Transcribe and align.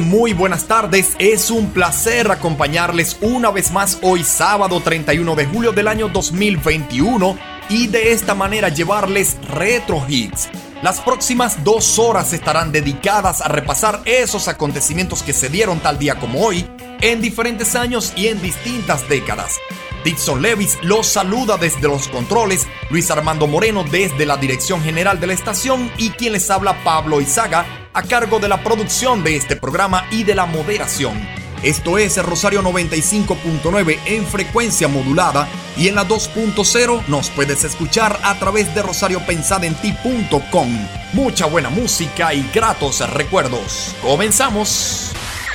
muy 0.00 0.32
buenas 0.32 0.64
tardes. 0.64 1.14
Es 1.18 1.50
un 1.50 1.70
placer 1.70 2.30
acompañarles 2.30 3.16
una 3.20 3.50
vez 3.50 3.70
más 3.70 3.98
hoy 4.02 4.24
sábado 4.24 4.80
31 4.80 5.34
de 5.34 5.46
julio 5.46 5.72
del 5.72 5.88
año 5.88 6.08
2021 6.08 7.38
y 7.68 7.86
de 7.86 8.12
esta 8.12 8.34
manera 8.34 8.68
llevarles 8.68 9.36
retro 9.50 10.04
hits. 10.08 10.48
Las 10.82 11.00
próximas 11.00 11.64
dos 11.64 11.98
horas 11.98 12.32
estarán 12.32 12.72
dedicadas 12.72 13.40
a 13.40 13.48
repasar 13.48 14.00
esos 14.04 14.48
acontecimientos 14.48 15.22
que 15.22 15.32
se 15.32 15.48
dieron 15.48 15.80
tal 15.80 15.98
día 15.98 16.14
como 16.16 16.44
hoy, 16.44 16.68
en 17.00 17.20
diferentes 17.20 17.74
años 17.74 18.12
y 18.16 18.28
en 18.28 18.40
distintas 18.40 19.08
décadas. 19.08 19.58
Dixon 20.04 20.40
Levis 20.40 20.78
los 20.82 21.06
saluda 21.06 21.56
desde 21.56 21.88
los 21.88 22.08
controles, 22.08 22.66
Luis 22.90 23.10
Armando 23.10 23.46
Moreno 23.46 23.84
desde 23.84 24.26
la 24.26 24.36
dirección 24.36 24.82
general 24.82 25.20
de 25.20 25.26
la 25.26 25.34
estación 25.34 25.90
y 25.98 26.10
quien 26.10 26.32
les 26.32 26.50
habla 26.50 26.82
Pablo 26.84 27.20
Izaga 27.20 27.66
a 27.92 28.02
cargo 28.02 28.38
de 28.38 28.48
la 28.48 28.62
producción 28.62 29.24
de 29.24 29.36
este 29.36 29.56
programa 29.56 30.06
y 30.10 30.24
de 30.24 30.34
la 30.34 30.46
moderación. 30.46 31.18
Esto 31.62 31.98
es 31.98 32.22
Rosario 32.22 32.62
95.9 32.62 33.98
en 34.06 34.24
frecuencia 34.24 34.86
modulada 34.86 35.48
y 35.76 35.88
en 35.88 35.96
la 35.96 36.06
2.0 36.06 37.06
nos 37.08 37.30
puedes 37.30 37.64
escuchar 37.64 38.16
a 38.22 38.38
través 38.38 38.72
de 38.76 38.82
rosariopensadenti.com. 38.82 40.88
Mucha 41.14 41.46
buena 41.46 41.70
música 41.70 42.32
y 42.32 42.48
gratos 42.54 43.00
recuerdos. 43.10 43.96
Comenzamos. 44.02 45.12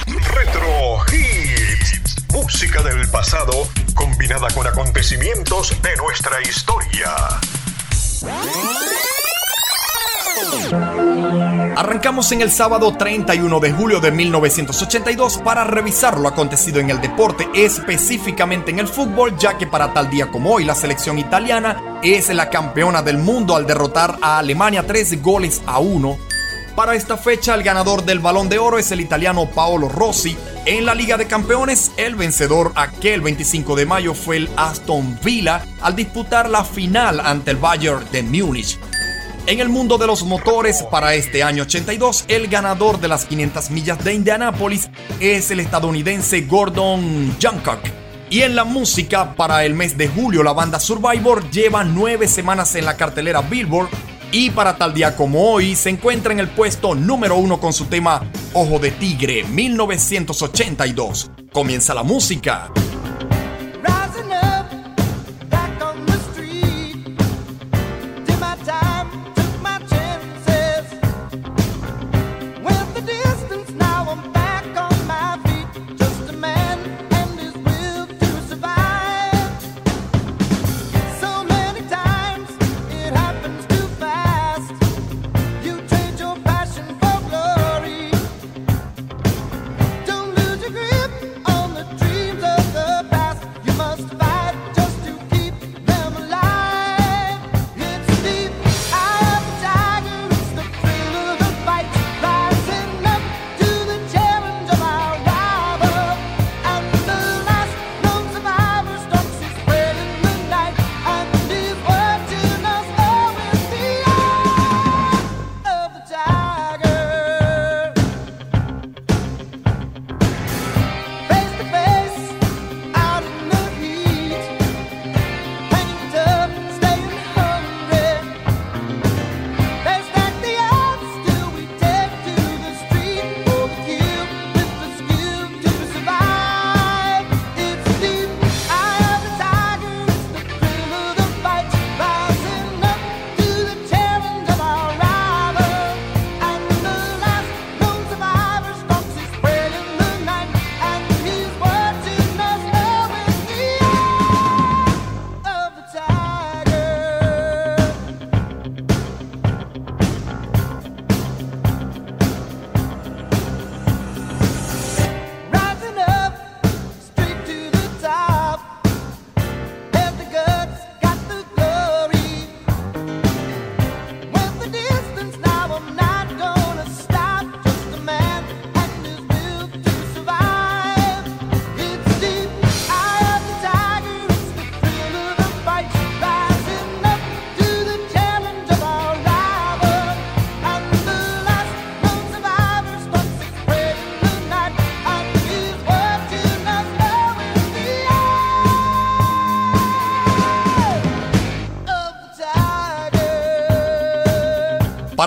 Retro 0.07 0.97
Hits. 1.11 2.15
Música 2.31 2.81
del 2.81 3.09
pasado 3.09 3.67
combinada 3.93 4.47
con 4.53 4.67
acontecimientos 4.67 5.81
de 5.81 5.95
nuestra 5.97 6.41
historia. 6.41 7.09
Arrancamos 11.75 12.31
en 12.31 12.41
el 12.41 12.51
sábado 12.51 12.95
31 12.97 13.59
de 13.59 13.71
julio 13.71 13.99
de 13.99 14.11
1982 14.11 15.37
para 15.39 15.63
revisar 15.63 16.19
lo 16.19 16.27
acontecido 16.27 16.79
en 16.79 16.89
el 16.89 17.01
deporte, 17.01 17.47
específicamente 17.53 18.71
en 18.71 18.79
el 18.79 18.87
fútbol, 18.87 19.37
ya 19.37 19.57
que 19.57 19.67
para 19.67 19.93
tal 19.93 20.09
día 20.09 20.27
como 20.27 20.53
hoy 20.53 20.65
la 20.65 20.75
selección 20.75 21.17
italiana 21.17 21.99
es 22.03 22.29
la 22.29 22.49
campeona 22.49 23.01
del 23.01 23.17
mundo 23.17 23.55
al 23.55 23.65
derrotar 23.65 24.17
a 24.21 24.39
Alemania 24.39 24.85
3 24.85 25.21
goles 25.21 25.61
a 25.65 25.79
1. 25.79 26.32
Para 26.75 26.95
esta 26.95 27.17
fecha 27.17 27.53
el 27.53 27.61
ganador 27.61 28.03
del 28.03 28.17
balón 28.17 28.49
de 28.49 28.57
oro 28.57 28.79
es 28.79 28.91
el 28.91 28.99
italiano 28.99 29.47
Paolo 29.47 29.89
Rossi. 29.89 30.35
En 30.65 30.87
la 30.87 30.95
Liga 30.95 31.17
de 31.17 31.27
Campeones, 31.27 31.91
el 31.97 32.15
vencedor 32.15 32.71
aquel 32.73 33.21
25 33.21 33.75
de 33.75 33.85
mayo 33.85 34.15
fue 34.15 34.37
el 34.37 34.49
Aston 34.55 35.19
Villa 35.23 35.63
al 35.81 35.95
disputar 35.95 36.49
la 36.49 36.65
final 36.65 37.19
ante 37.19 37.51
el 37.51 37.57
Bayern 37.57 38.03
de 38.11 38.23
Múnich. 38.23 38.79
En 39.45 39.59
el 39.59 39.69
mundo 39.69 39.99
de 39.99 40.07
los 40.07 40.23
motores, 40.23 40.81
para 40.89 41.13
este 41.13 41.43
año 41.43 41.61
82, 41.63 42.25
el 42.27 42.47
ganador 42.47 42.99
de 42.99 43.07
las 43.07 43.25
500 43.25 43.69
millas 43.69 44.03
de 44.03 44.15
Indianápolis 44.15 44.89
es 45.19 45.51
el 45.51 45.59
estadounidense 45.59 46.41
Gordon 46.41 47.35
Jancock. 47.39 47.81
Y 48.31 48.41
en 48.41 48.55
la 48.55 48.63
música, 48.63 49.35
para 49.35 49.63
el 49.63 49.75
mes 49.75 49.95
de 49.95 50.07
julio, 50.07 50.41
la 50.41 50.53
banda 50.53 50.79
Survivor 50.79 51.47
lleva 51.51 51.83
nueve 51.83 52.27
semanas 52.27 52.73
en 52.73 52.85
la 52.85 52.97
cartelera 52.97 53.41
Billboard 53.41 53.89
y 54.33 54.49
para 54.49 54.75
tal 54.75 54.95
día 54.95 55.15
como 55.15 55.51
hoy 55.51 55.75
se 55.75 55.91
encuentra 55.91 56.33
en 56.33 56.39
el 56.39 56.49
puesto 56.49 56.95
número 56.95 57.35
uno 57.35 57.59
con 57.59 57.71
su 57.71 57.85
tema 57.85 58.23
Ojo 58.53 58.79
de 58.79 58.89
Tigre 58.89 59.43
1982. 59.43 61.29
Comienza 61.53 61.93
la 61.93 62.01
música. 62.01 62.71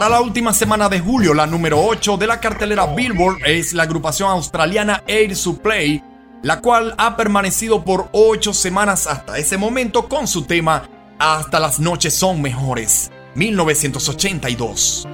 Para 0.07 0.21
la 0.21 0.25
última 0.25 0.55
semana 0.55 0.89
de 0.89 1.01
julio, 1.01 1.35
la 1.35 1.49
número 1.49 1.85
8 1.85 2.17
de 2.17 2.29
la 2.29 2.39
cartelera 2.39 2.87
Billboard 2.87 3.39
es 3.45 3.73
la 3.73 3.83
agrupación 3.83 4.31
australiana 4.31 5.03
Air 5.09 5.35
Supply, 5.35 6.01
la 6.45 6.61
cual 6.61 6.95
ha 6.97 7.17
permanecido 7.17 7.83
por 7.85 8.09
8 8.13 8.55
semanas 8.55 9.09
hasta 9.09 9.37
ese 9.37 9.57
momento 9.57 10.09
con 10.09 10.29
su 10.29 10.45
tema 10.45 10.89
Hasta 11.19 11.59
las 11.59 11.81
noches 11.81 12.15
son 12.15 12.41
mejores, 12.41 13.11
1982. 13.35 15.09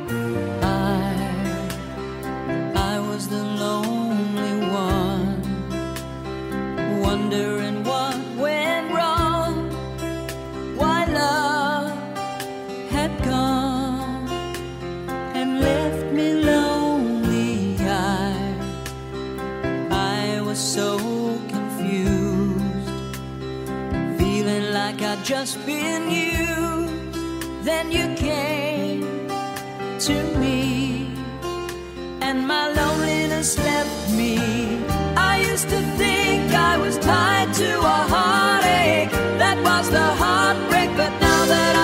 Just 25.23 25.65
been 25.65 26.11
used. 26.11 27.65
Then 27.65 27.93
you 27.93 28.13
came 28.17 29.29
to 30.01 30.15
me, 30.37 31.07
and 32.21 32.47
my 32.47 32.69
loneliness 32.73 33.57
left 33.59 34.11
me. 34.13 34.39
I 35.17 35.45
used 35.49 35.69
to 35.69 35.81
think 35.97 36.53
I 36.53 36.77
was 36.77 36.99
tied 36.99 37.55
to 37.55 37.79
a 37.79 37.99
heartache. 38.15 39.13
That 39.39 39.59
was 39.63 39.91
the 39.91 40.09
heartbreak, 40.23 40.91
but 40.97 41.13
now 41.21 41.47
that 41.47 41.77
I 41.77 41.82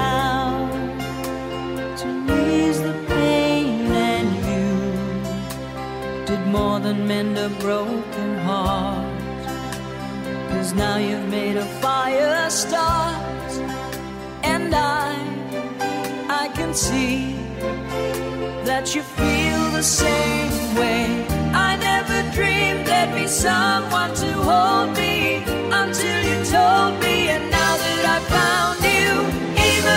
How 0.00 0.68
to 2.00 2.08
ease 2.42 2.80
the 2.88 2.96
pain, 3.14 3.86
and 4.12 4.28
you 4.50 4.68
did 6.28 6.42
more 6.56 6.78
than 6.86 6.98
mend 7.10 7.34
a 7.38 7.50
broken 7.64 8.30
heart. 8.48 9.18
Cause 10.50 10.70
now 10.84 10.96
you've 11.06 11.28
made 11.38 11.56
a 11.56 11.68
fire 11.84 12.48
start, 12.50 13.50
and 14.52 14.74
I, 14.74 15.08
I 16.42 16.44
can 16.58 16.72
see 16.74 17.36
that 18.68 18.84
you 18.94 19.02
feel 19.18 19.62
the 19.80 19.86
same 20.02 20.56
way. 20.80 21.04
I 21.68 21.70
never 21.90 22.18
dreamed 22.36 22.82
there'd 22.88 23.14
be 23.14 23.26
someone 23.26 24.12
to 24.22 24.30
hold 24.48 24.88
me 25.02 25.14
until 25.82 26.18
you 26.30 26.36
told 26.56 26.92
me, 27.04 27.16
and 27.34 27.44
now 27.58 27.72
that 27.82 28.02
I've 28.14 28.28
found 28.34 28.69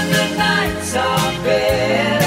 when 0.04 0.12
the 0.12 0.36
nights 0.38 0.96
are 0.96 1.44
bare. 1.44 2.23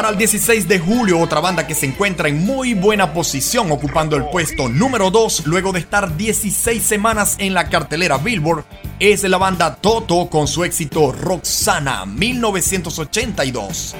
Para 0.00 0.12
el 0.12 0.16
16 0.16 0.66
de 0.66 0.78
julio, 0.78 1.18
otra 1.18 1.40
banda 1.40 1.66
que 1.66 1.74
se 1.74 1.84
encuentra 1.84 2.30
en 2.30 2.42
muy 2.42 2.72
buena 2.72 3.12
posición, 3.12 3.70
ocupando 3.70 4.16
el 4.16 4.24
puesto 4.30 4.66
número 4.66 5.10
2 5.10 5.44
luego 5.44 5.72
de 5.72 5.80
estar 5.80 6.16
16 6.16 6.82
semanas 6.82 7.36
en 7.38 7.52
la 7.52 7.68
cartelera 7.68 8.16
Billboard, 8.16 8.64
es 8.98 9.24
la 9.24 9.36
banda 9.36 9.74
Toto 9.74 10.30
con 10.30 10.48
su 10.48 10.64
éxito 10.64 11.12
Roxana 11.12 12.06
1982. 12.06 13.94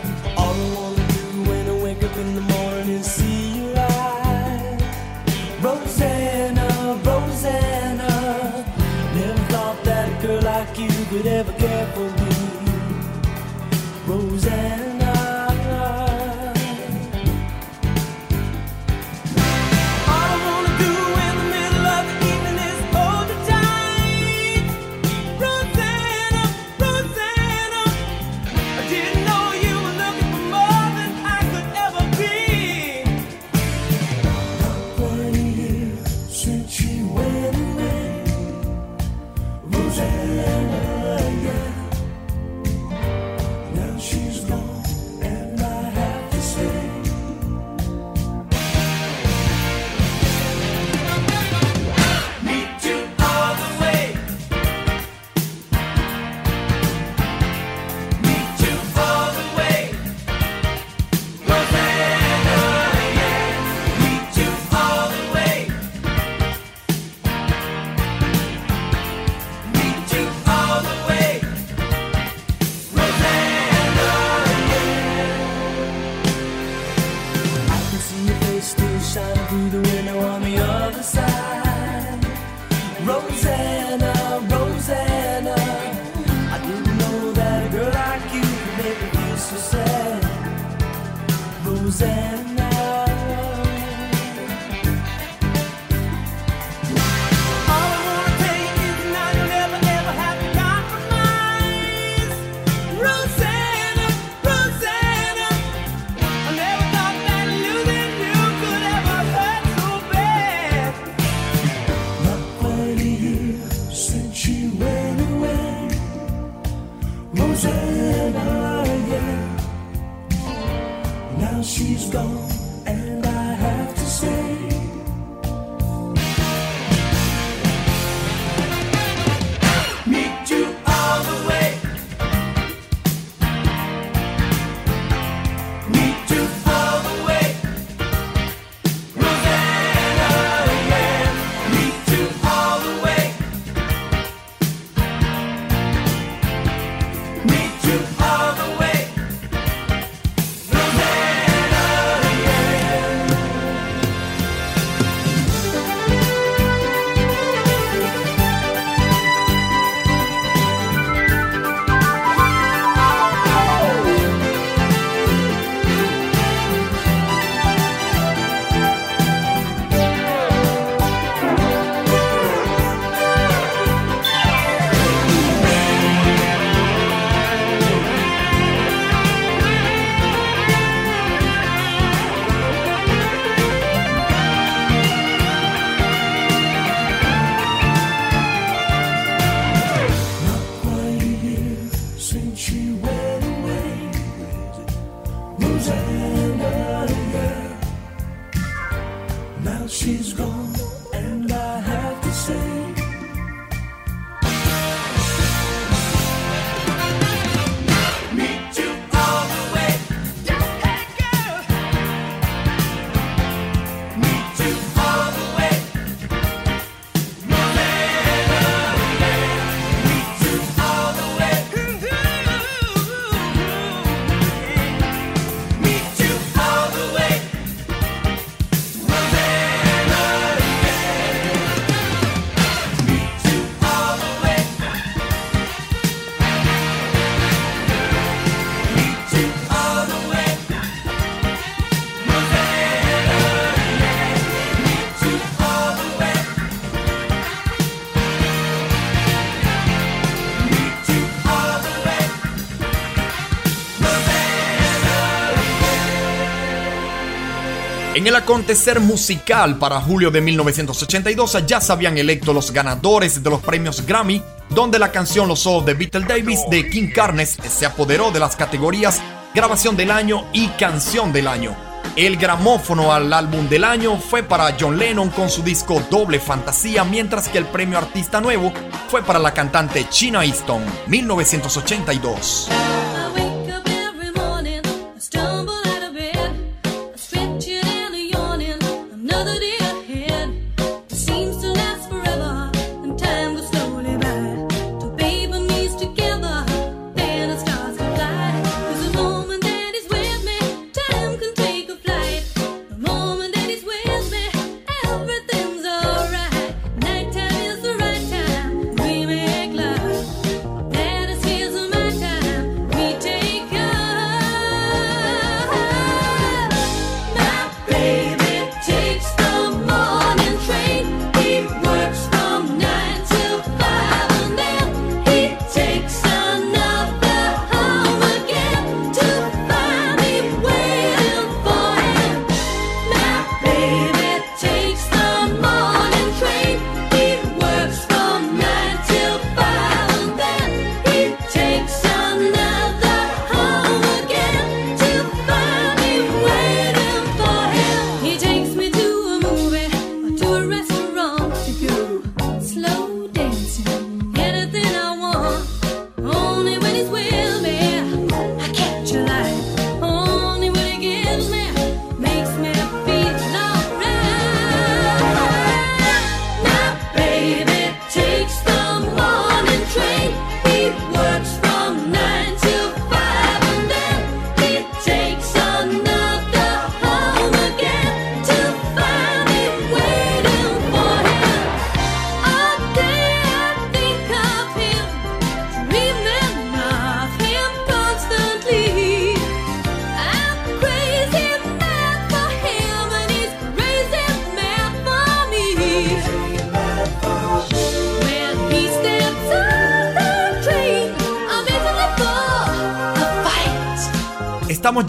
El 258.31 258.37
acontecer 258.37 259.01
musical 259.01 259.77
para 259.79 260.01
julio 260.01 260.31
de 260.31 260.41
1982 260.41 261.67
ya 261.67 261.81
se 261.81 261.91
habían 261.91 262.17
electo 262.17 262.53
los 262.53 262.71
ganadores 262.71 263.43
de 263.43 263.51
los 263.51 263.61
premios 263.61 264.07
Grammy, 264.07 264.41
donde 264.69 265.01
la 265.01 265.11
canción 265.11 265.49
Los 265.49 265.67
Ojos 265.67 265.85
de 265.85 265.95
Beatle 265.95 266.27
Davis 266.27 266.61
de 266.71 266.89
King 266.89 267.09
Carnes 267.13 267.59
se 267.69 267.87
apoderó 267.87 268.31
de 268.31 268.39
las 268.39 268.55
categorías 268.55 269.21
Grabación 269.53 269.97
del 269.97 270.13
Año 270.13 270.47
y 270.53 270.69
Canción 270.69 271.33
del 271.33 271.49
Año. 271.49 271.77
El 272.15 272.37
gramófono 272.37 273.13
al 273.13 273.33
álbum 273.33 273.69
del 273.69 273.83
año 273.83 274.17
fue 274.17 274.45
para 274.45 274.77
John 274.79 274.97
Lennon 274.97 275.31
con 275.31 275.51
su 275.51 275.65
disco 275.65 276.01
Doble 276.09 276.39
Fantasía, 276.39 277.03
mientras 277.03 277.49
que 277.49 277.59
el 277.59 277.67
premio 277.67 277.99
Artista 277.99 278.41
Nuevo 278.41 278.73
fue 279.09 279.25
para 279.25 279.41
la 279.41 279.53
cantante 279.53 280.09
China 280.09 280.45
Easton, 280.45 280.85
1982. 281.09 282.69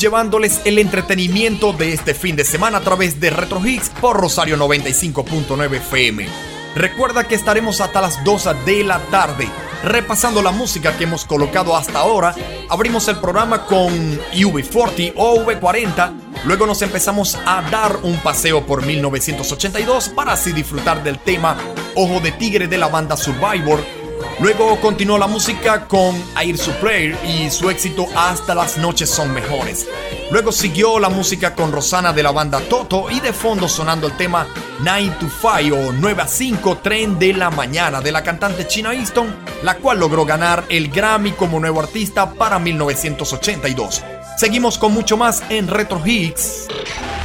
Llevándoles 0.01 0.61
el 0.65 0.79
entretenimiento 0.79 1.73
de 1.73 1.93
este 1.93 2.15
fin 2.15 2.35
de 2.35 2.43
semana 2.43 2.79
a 2.79 2.81
través 2.81 3.19
de 3.19 3.29
Retro 3.29 3.63
Hits 3.63 3.89
por 4.01 4.19
Rosario 4.19 4.57
95.9 4.57 5.75
FM. 5.75 6.27
Recuerda 6.75 7.25
que 7.25 7.35
estaremos 7.35 7.81
hasta 7.81 8.01
las 8.01 8.23
2 8.23 8.49
de 8.65 8.83
la 8.83 8.99
tarde 9.11 9.47
repasando 9.83 10.41
la 10.41 10.51
música 10.51 10.97
que 10.97 11.03
hemos 11.03 11.25
colocado 11.25 11.75
hasta 11.75 11.99
ahora. 11.99 12.33
Abrimos 12.69 13.07
el 13.07 13.17
programa 13.17 13.65
con 13.65 14.19
UV40 14.33 15.13
o 15.15 15.45
V40. 15.45 16.13
Luego 16.45 16.65
nos 16.65 16.81
empezamos 16.81 17.37
a 17.45 17.61
dar 17.69 17.99
un 18.01 18.17
paseo 18.17 18.65
por 18.65 18.83
1982 18.83 20.09
para 20.09 20.33
así 20.33 20.51
disfrutar 20.51 21.03
del 21.03 21.19
tema 21.19 21.57
Ojo 21.95 22.19
de 22.19 22.31
Tigre 22.31 22.67
de 22.67 22.77
la 22.79 22.87
banda 22.87 23.15
Survivor 23.15 24.00
Luego 24.41 24.82
continuó 24.82 25.19
la 25.19 25.27
música 25.27 25.88
con 25.88 26.19
Air 26.36 26.58
Supply 26.58 27.15
y 27.23 27.51
su 27.51 27.69
éxito 27.69 28.08
Hasta 28.15 28.56
las 28.56 28.75
noches 28.80 29.08
son 29.08 29.32
mejores. 29.32 29.88
Luego 30.32 30.51
siguió 30.51 30.97
la 30.99 31.10
música 31.10 31.54
con 31.54 31.71
Rosana 31.71 32.12
de 32.12 32.23
la 32.23 32.32
banda 32.32 32.60
Toto 32.60 33.12
y 33.12 33.19
de 33.19 33.34
fondo 33.34 33.69
sonando 33.69 34.08
el 34.08 34.17
tema 34.17 34.47
9 34.80 35.13
to 35.19 35.27
5 35.30 35.75
o 35.75 35.91
9 35.91 36.21
a 36.23 36.27
5 36.27 36.77
Tren 36.80 37.19
de 37.19 37.34
la 37.34 37.51
Mañana 37.51 38.01
de 38.01 38.12
la 38.12 38.23
cantante 38.23 38.67
China 38.67 38.95
Easton, 38.95 39.32
la 39.62 39.75
cual 39.75 39.99
logró 39.99 40.25
ganar 40.25 40.63
el 40.69 40.89
Grammy 40.89 41.34
como 41.34 41.60
nuevo 41.60 41.80
artista 41.80 42.34
para 42.34 42.58
1982. 42.58 44.01
Seguimos 44.39 44.80
con 44.80 44.91
mucho 44.91 45.17
más 45.17 45.43
en 45.49 45.67
Retro 45.67 46.01
Hits. 46.04 46.67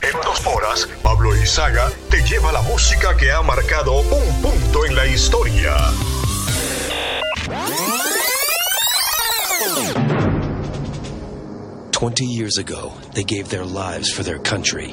En 0.03 0.21
dos 0.23 0.47
horas, 0.47 0.87
Pablo 1.03 1.35
Izaga 1.35 1.91
te 2.11 2.23
lleva 2.25 2.53
la 2.53 2.61
música 2.61 3.17
que 3.17 3.33
ha 3.33 3.41
marcado 3.41 4.03
un 4.03 4.43
punto 4.43 4.85
en 4.85 4.95
la 4.95 5.07
historia. 5.07 5.75
Twenty 11.93 12.25
years 12.27 12.59
ago, 12.59 12.93
they 13.15 13.23
gave 13.23 13.49
their 13.51 13.65
lives 13.65 14.11
for 14.11 14.25
their 14.25 14.39
country. 14.41 14.93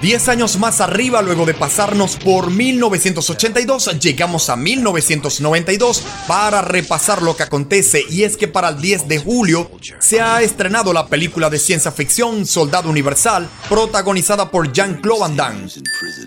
Diez 0.00 0.28
años 0.28 0.60
más 0.60 0.80
arriba, 0.80 1.22
luego 1.22 1.44
de 1.44 1.54
pasarnos 1.54 2.14
por 2.16 2.52
1982, 2.52 3.98
llegamos 3.98 4.48
a 4.48 4.54
1992 4.54 6.04
para 6.28 6.62
repasar 6.62 7.20
lo 7.20 7.36
que 7.36 7.42
acontece 7.42 8.04
y 8.08 8.22
es 8.22 8.36
que 8.36 8.46
para 8.46 8.68
el 8.68 8.80
10 8.80 9.08
de 9.08 9.18
julio 9.18 9.68
se 9.98 10.20
ha 10.20 10.40
estrenado 10.40 10.92
la 10.92 11.08
película 11.08 11.50
de 11.50 11.58
ciencia 11.58 11.90
ficción 11.90 12.46
Soldado 12.46 12.88
Universal, 12.88 13.48
protagonizada 13.68 14.52
por 14.52 14.72
Jean-Claude 14.72 15.20
Van 15.20 15.36
Damme. 15.36 15.68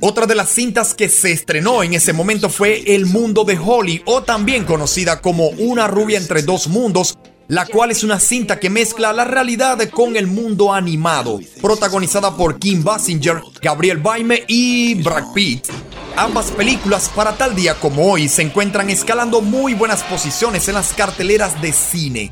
Otra 0.01 0.25
de 0.25 0.35
las 0.35 0.49
cintas 0.49 0.93
que 0.93 1.07
se 1.07 1.31
estrenó 1.31 1.81
en 1.81 1.93
ese 1.93 2.11
momento 2.11 2.49
fue 2.49 2.83
El 2.93 3.05
Mundo 3.05 3.45
de 3.45 3.57
Holly, 3.57 4.01
o 4.05 4.21
también 4.21 4.65
conocida 4.65 5.21
como 5.21 5.47
Una 5.47 5.87
rubia 5.87 6.17
entre 6.17 6.41
dos 6.41 6.67
mundos, 6.67 7.17
la 7.51 7.65
cual 7.65 7.91
es 7.91 8.05
una 8.05 8.17
cinta 8.17 8.61
que 8.61 8.69
mezcla 8.69 9.11
la 9.11 9.25
realidad 9.25 9.77
con 9.89 10.15
el 10.15 10.25
mundo 10.25 10.73
animado, 10.73 11.41
protagonizada 11.61 12.37
por 12.37 12.57
Kim 12.57 12.81
Basinger, 12.81 13.41
Gabriel 13.61 13.97
Baime 13.97 14.45
y 14.47 14.93
Brad 15.03 15.33
Pitt. 15.33 15.67
Ambas 16.15 16.49
películas 16.51 17.11
para 17.13 17.33
tal 17.33 17.53
día 17.53 17.73
como 17.75 18.09
hoy 18.09 18.29
se 18.29 18.41
encuentran 18.41 18.89
escalando 18.89 19.41
muy 19.41 19.73
buenas 19.73 20.01
posiciones 20.03 20.69
en 20.69 20.75
las 20.75 20.93
carteleras 20.93 21.61
de 21.61 21.73
cine. 21.73 22.31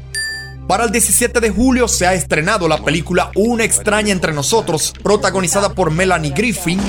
Para 0.70 0.86
el 0.86 0.92
17 0.94 1.42
de 1.42 1.50
julio 1.50 1.90
se 1.90 2.08
ha 2.08 2.14
estrenado 2.14 2.70
la 2.70 2.82
película 2.82 3.30
Una 3.36 3.66
extraña 3.66 4.14
entre 4.14 4.32
nosotros, 4.32 4.94
protagonizada 5.04 5.74
por 5.74 5.92
Melanie 5.92 6.32
Griffin. 6.32 6.80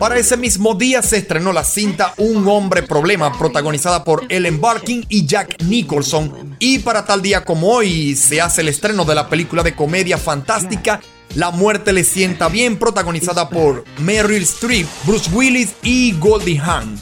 Para 0.00 0.18
ese 0.18 0.38
mismo 0.38 0.74
día 0.74 1.02
se 1.02 1.18
estrenó 1.18 1.52
la 1.52 1.62
cinta 1.62 2.14
Un 2.16 2.48
hombre 2.48 2.82
problema, 2.82 3.36
protagonizada 3.36 4.02
por 4.02 4.24
Ellen 4.30 4.58
Barkin 4.58 5.04
y 5.10 5.26
Jack 5.26 5.62
Nicholson. 5.62 6.56
Y 6.58 6.78
para 6.78 7.04
tal 7.04 7.20
día 7.20 7.44
como 7.44 7.68
hoy 7.68 8.16
se 8.16 8.40
hace 8.40 8.62
el 8.62 8.68
estreno 8.68 9.04
de 9.04 9.14
la 9.14 9.28
película 9.28 9.62
de 9.62 9.76
comedia 9.76 10.16
fantástica 10.16 11.02
La 11.34 11.50
muerte 11.50 11.92
le 11.92 12.04
sienta 12.04 12.48
bien, 12.48 12.78
protagonizada 12.78 13.50
por 13.50 13.84
Meryl 13.98 14.42
Streep, 14.42 14.86
Bruce 15.04 15.28
Willis 15.34 15.74
y 15.82 16.12
Goldie 16.12 16.58
Hawn. 16.58 16.98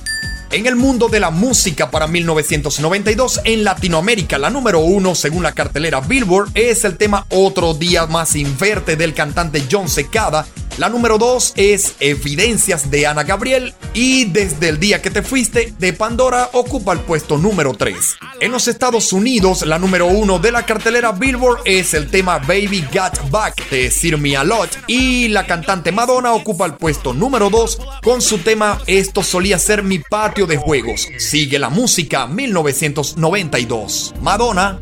En 0.50 0.66
el 0.66 0.74
mundo 0.74 1.08
de 1.08 1.20
la 1.20 1.30
música 1.30 1.92
para 1.92 2.08
1992 2.08 3.42
en 3.44 3.62
Latinoamérica, 3.62 4.38
la 4.38 4.50
número 4.50 4.80
uno 4.80 5.14
según 5.14 5.44
la 5.44 5.52
cartelera 5.52 6.00
Billboard 6.00 6.50
es 6.54 6.84
el 6.84 6.96
tema 6.96 7.26
Otro 7.28 7.74
Día 7.74 8.06
Más 8.06 8.34
Inverte 8.34 8.96
del 8.96 9.14
cantante 9.14 9.62
John 9.70 9.88
Secada, 9.88 10.46
la 10.79 10.88
número 10.88 11.19
2 11.19 11.55
es 11.57 11.97
Evidencias 11.99 12.88
de 12.88 13.09
Ana 13.09 13.25
Gabriel 13.25 13.75
y 13.95 14.27
Desde 14.27 14.69
el 14.69 14.79
día 14.79 15.03
que 15.03 15.11
te 15.11 15.23
fuiste 15.23 15.75
de 15.77 15.93
Pandora 15.93 16.51
ocupa 16.53 16.93
el 16.93 17.01
puesto 17.01 17.37
número 17.37 17.75
3. 17.75 17.97
En 18.41 18.53
los 18.53 18.69
Estados 18.69 19.12
Unidos, 19.12 19.67
la 19.67 19.81
número 19.81 20.07
1 20.07 20.38
de 20.38 20.53
la 20.53 20.64
cartelera 20.64 21.11
Billboard 21.11 21.62
es 21.64 21.95
el 21.95 22.09
tema 22.09 22.38
Baby 22.38 22.85
Got 22.93 23.29
Back 23.29 23.69
de 23.71 23.91
Sir 23.91 24.17
a 24.37 24.45
Lot 24.45 24.71
y 24.87 25.27
la 25.29 25.49
cantante 25.49 25.91
Madonna 25.91 26.33
ocupa 26.33 26.64
el 26.67 26.75
puesto 26.75 27.12
número 27.12 27.51
2 27.51 27.79
con 28.05 28.23
su 28.23 28.38
tema 28.38 28.81
Esto 28.87 29.25
solía 29.25 29.59
ser 29.59 29.83
mi 29.83 29.99
patio 29.99 30.47
de 30.47 30.59
juegos. 30.59 31.09
Sigue 31.19 31.59
la 31.59 31.71
música 31.71 32.29
1992. 32.29 34.14
Madonna. 34.23 34.79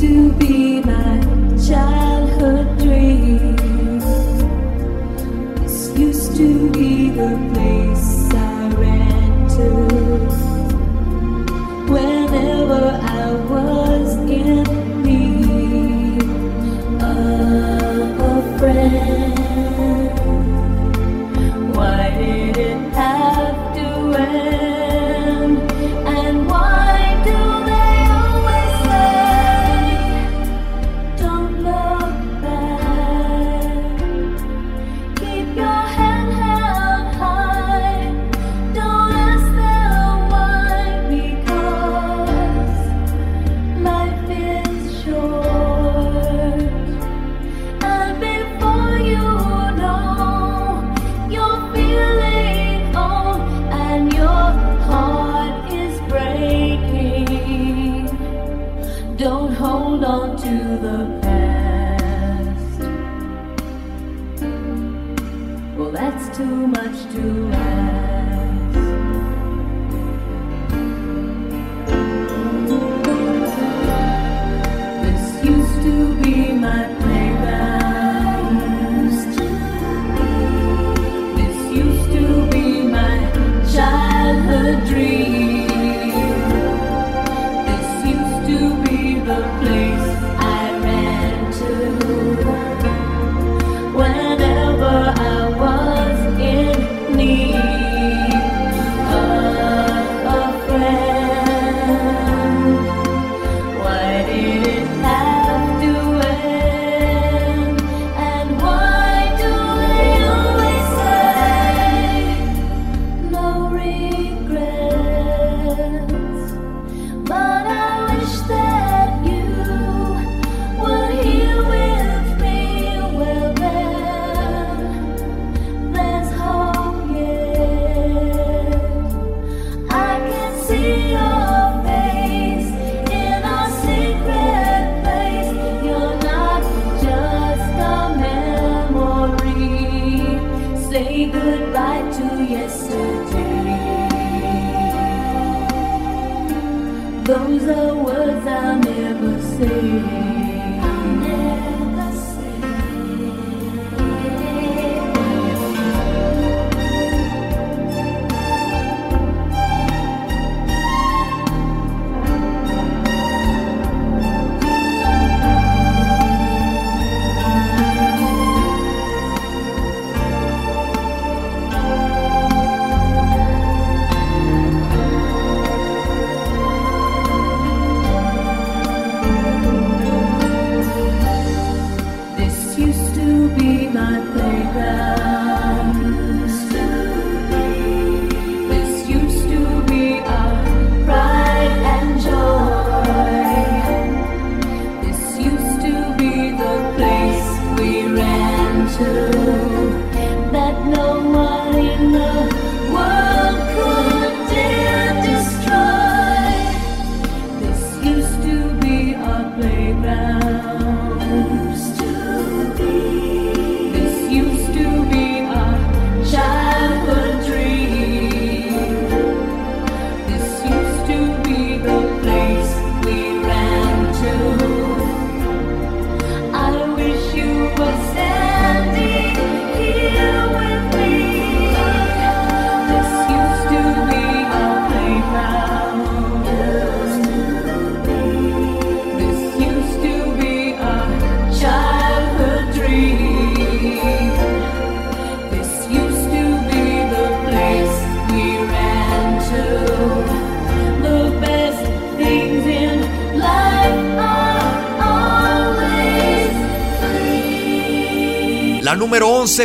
to 0.00 0.30
be 0.32 0.80
my 0.82 1.18
childhood 1.66 2.78
dream. 2.78 3.56
This 5.62 5.90
used 5.96 6.36
to 6.36 6.70
be 6.70 7.08
the 7.10 7.32
place 7.54 8.34
I 8.34 8.68
ran 8.74 9.48
to 9.56 9.68
whenever 11.90 13.00
I. 13.02 13.05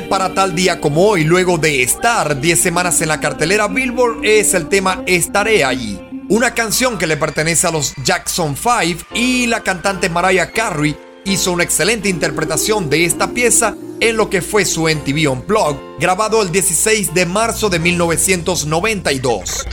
para 0.02 0.34
tal 0.34 0.56
día 0.56 0.80
como 0.80 1.06
hoy, 1.06 1.26
luego 1.26 1.58
de 1.58 1.84
estar 1.84 2.40
10 2.40 2.62
semanas 2.62 3.02
en 3.02 3.10
la 3.10 3.20
cartelera 3.20 3.68
Billboard, 3.68 4.24
es 4.24 4.54
el 4.54 4.70
tema 4.70 5.04
Estaré 5.06 5.66
allí. 5.66 6.00
Una 6.30 6.54
canción 6.54 6.98
que 6.98 7.08
le 7.08 7.18
pertenece 7.18 7.68
a 7.68 7.72
los 7.72 7.94
Jackson 8.02 8.56
5 8.56 9.08
y 9.14 9.48
la 9.48 9.64
cantante 9.64 10.10
Mariah 10.10 10.52
Carey 10.52 10.96
hizo 11.26 11.52
una 11.52 11.64
excelente 11.64 12.08
interpretación 12.08 12.90
de 12.90 13.04
esta 13.04 13.32
pieza 13.32 13.76
en 14.00 14.16
lo 14.16 14.30
que 14.30 14.42
fue 14.42 14.64
su 14.64 14.84
MTV 14.84 15.30
Unplugged, 15.30 16.00
grabado 16.00 16.42
el 16.42 16.54
16 16.54 17.14
de 17.14 17.26
marzo 17.26 17.70
de 17.70 17.80
1992. 17.80 19.66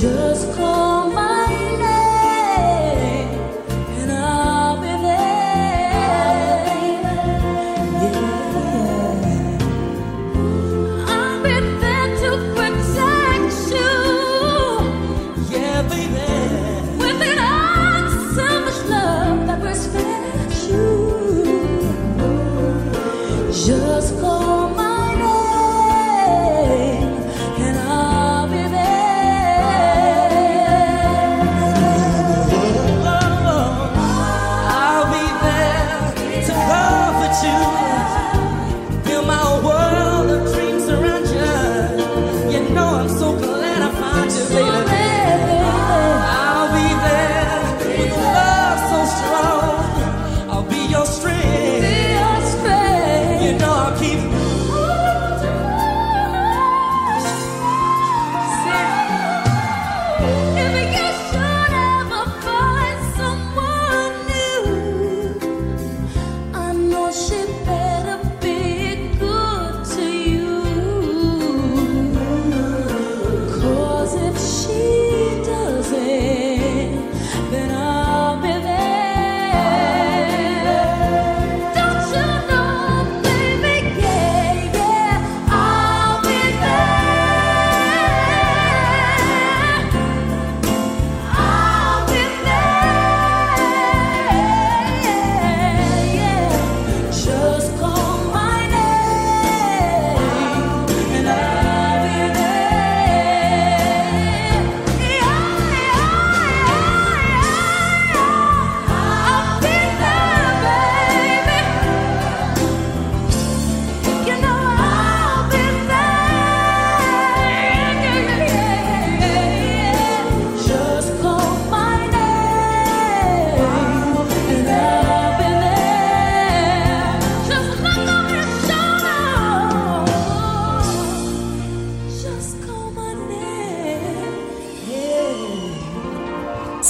Just 0.00 0.54
call 0.54 0.97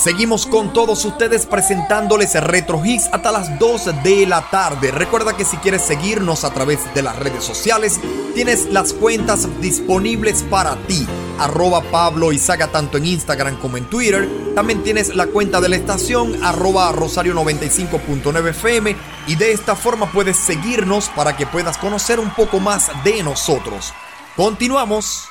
Seguimos 0.09 0.47
con 0.47 0.73
todos 0.73 1.05
ustedes 1.05 1.44
presentándoles 1.44 2.33
Retro 2.42 2.83
Hits 2.83 3.11
hasta 3.12 3.31
las 3.31 3.59
2 3.59 4.03
de 4.03 4.27
la 4.27 4.40
tarde. 4.40 4.90
Recuerda 4.90 5.37
que 5.37 5.44
si 5.44 5.59
quieres 5.59 5.83
seguirnos 5.83 6.44
a 6.44 6.55
través 6.55 6.79
de 6.94 7.03
las 7.03 7.14
redes 7.16 7.44
sociales, 7.44 8.01
tienes 8.35 8.73
las 8.73 8.94
cuentas 8.94 9.47
disponibles 9.61 10.44
para 10.44 10.77
ti. 10.87 11.07
Arroba 11.38 11.83
Pablo 11.83 12.33
Izaga 12.33 12.68
tanto 12.68 12.97
en 12.97 13.05
Instagram 13.05 13.59
como 13.59 13.77
en 13.77 13.85
Twitter. 13.85 14.27
También 14.55 14.83
tienes 14.83 15.14
la 15.14 15.27
cuenta 15.27 15.61
de 15.61 15.68
la 15.68 15.77
estación 15.77 16.42
arroba 16.42 16.90
Rosario 16.92 17.35
95.9 17.35 18.49
FM 18.49 18.97
y 19.27 19.35
de 19.35 19.53
esta 19.53 19.77
forma 19.77 20.11
puedes 20.11 20.38
seguirnos 20.38 21.11
para 21.11 21.37
que 21.37 21.47
puedas 21.47 21.77
conocer 21.77 22.18
un 22.18 22.31
poco 22.31 22.61
más 22.61 22.90
de 23.05 23.23
nosotros. 23.23 23.92
Continuamos. 24.37 25.29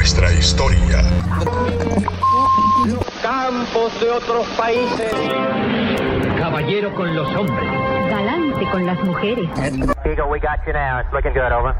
Nuestra 0.00 0.32
historia. 0.32 1.02
campos 3.20 4.00
de 4.00 4.10
otros 4.10 4.46
países. 4.56 5.12
Caballero 6.38 6.94
con 6.94 7.14
los 7.14 7.28
hombres. 7.36 7.70
Galante 8.08 8.64
con 8.70 8.86
las 8.86 8.98
mujeres. 9.00 9.46
Eagle, 10.06 10.24
we 10.30 10.40
got 10.40 10.58
you 10.66 10.72
now. 10.72 11.00
It's 11.00 11.12
looking 11.12 11.34
good, 11.34 11.52
over. 11.52 11.74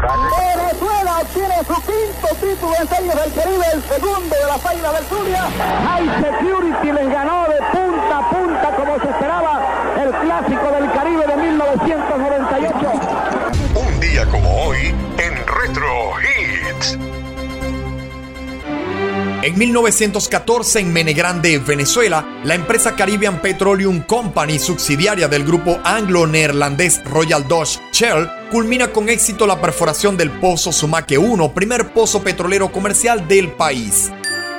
Venezuela 0.00 1.20
obtiene 1.20 1.62
su 1.66 1.74
quinto 1.82 2.28
título 2.40 2.72
en 2.80 2.88
Series 2.88 3.14
del 3.14 3.32
Caribe, 3.34 3.66
el 3.74 3.82
segundo 3.82 4.34
de 4.34 4.46
las 4.46 4.64
Águilas 4.64 4.94
del 4.94 5.04
Zulia. 5.04 5.44
High 5.84 6.08
Security 6.24 6.90
les 6.92 7.10
ganó 7.10 7.44
de 7.48 7.58
punta 7.70 8.18
a 8.18 8.30
punta 8.30 8.70
como 8.76 8.98
se 8.98 9.10
esperaba 9.10 9.60
el 10.02 10.10
clásico 10.10 10.72
del 10.72 10.90
Caribe 10.92 11.26
de 11.26 11.36
1998. 11.36 13.30
Un 13.74 14.00
día 14.00 14.24
como 14.26 14.62
hoy 14.64 14.94
en 15.18 15.29
En 19.42 19.58
1914, 19.58 20.80
en 20.80 20.92
Menegrande, 20.92 21.58
Venezuela, 21.58 22.40
la 22.44 22.54
empresa 22.54 22.94
Caribbean 22.94 23.40
Petroleum 23.40 24.02
Company, 24.02 24.58
subsidiaria 24.58 25.28
del 25.28 25.44
grupo 25.44 25.78
anglo-neerlandés 25.82 27.02
Royal 27.04 27.48
Dutch 27.48 27.78
Shell, 27.90 28.28
culmina 28.50 28.92
con 28.92 29.08
éxito 29.08 29.46
la 29.46 29.58
perforación 29.58 30.18
del 30.18 30.30
pozo 30.30 30.72
Sumaque 30.72 31.16
1, 31.16 31.54
primer 31.54 31.92
pozo 31.94 32.22
petrolero 32.22 32.70
comercial 32.70 33.26
del 33.28 33.50
país. 33.52 34.12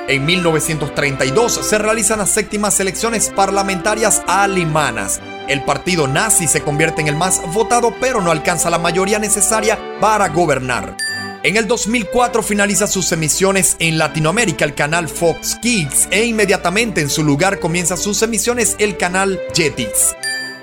En 0.08 0.26
1932 0.26 1.52
se 1.52 1.78
realizan 1.78 2.18
las 2.18 2.30
séptimas 2.30 2.80
elecciones 2.80 3.30
parlamentarias 3.30 4.22
alemanas. 4.26 5.20
El 5.48 5.64
partido 5.64 6.06
nazi 6.06 6.46
se 6.46 6.62
convierte 6.62 7.00
en 7.02 7.08
el 7.08 7.16
más 7.16 7.42
votado, 7.52 7.94
pero 8.00 8.20
no 8.20 8.30
alcanza 8.30 8.70
la 8.70 8.78
mayoría 8.78 9.18
necesaria 9.18 9.78
para 10.00 10.28
gobernar. 10.28 10.96
En 11.44 11.56
el 11.56 11.66
2004 11.66 12.42
finaliza 12.42 12.86
sus 12.86 13.10
emisiones 13.10 13.76
en 13.80 13.98
Latinoamérica 13.98 14.64
el 14.64 14.74
canal 14.74 15.08
Fox 15.08 15.56
Kids 15.60 16.06
e 16.12 16.24
inmediatamente 16.24 17.00
en 17.00 17.10
su 17.10 17.24
lugar 17.24 17.58
comienza 17.58 17.96
sus 17.96 18.22
emisiones 18.22 18.76
el 18.78 18.96
canal 18.96 19.40
Jetix. 19.52 20.14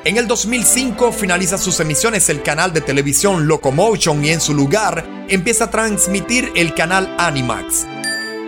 En 0.05 0.15
el 0.15 0.27
2005 0.27 1.11
finaliza 1.11 1.57
sus 1.57 1.81
emisiones 1.81 2.29
el 2.29 2.41
canal 2.41 2.71
de 2.71 2.79
televisión 2.79 3.47
Locomotion 3.47 4.23
y 4.23 4.29
en 4.29 4.39
su 4.39 4.53
lugar 4.53 5.05
empieza 5.27 5.65
a 5.65 5.69
transmitir 5.69 6.49
el 6.55 6.73
canal 6.73 7.13
Animax. 7.19 7.98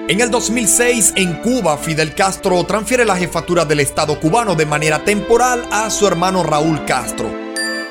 En 0.07 0.19
el 0.19 0.29
2006 0.29 1.13
en 1.15 1.35
Cuba 1.35 1.77
Fidel 1.77 2.13
Castro 2.15 2.63
transfiere 2.65 3.05
la 3.05 3.15
jefatura 3.15 3.65
del 3.65 3.79
Estado 3.79 4.19
cubano 4.19 4.55
de 4.55 4.65
manera 4.65 5.05
temporal 5.05 5.65
a 5.71 5.89
su 5.89 6.05
hermano 6.05 6.43
Raúl 6.43 6.83
Castro. 6.85 7.31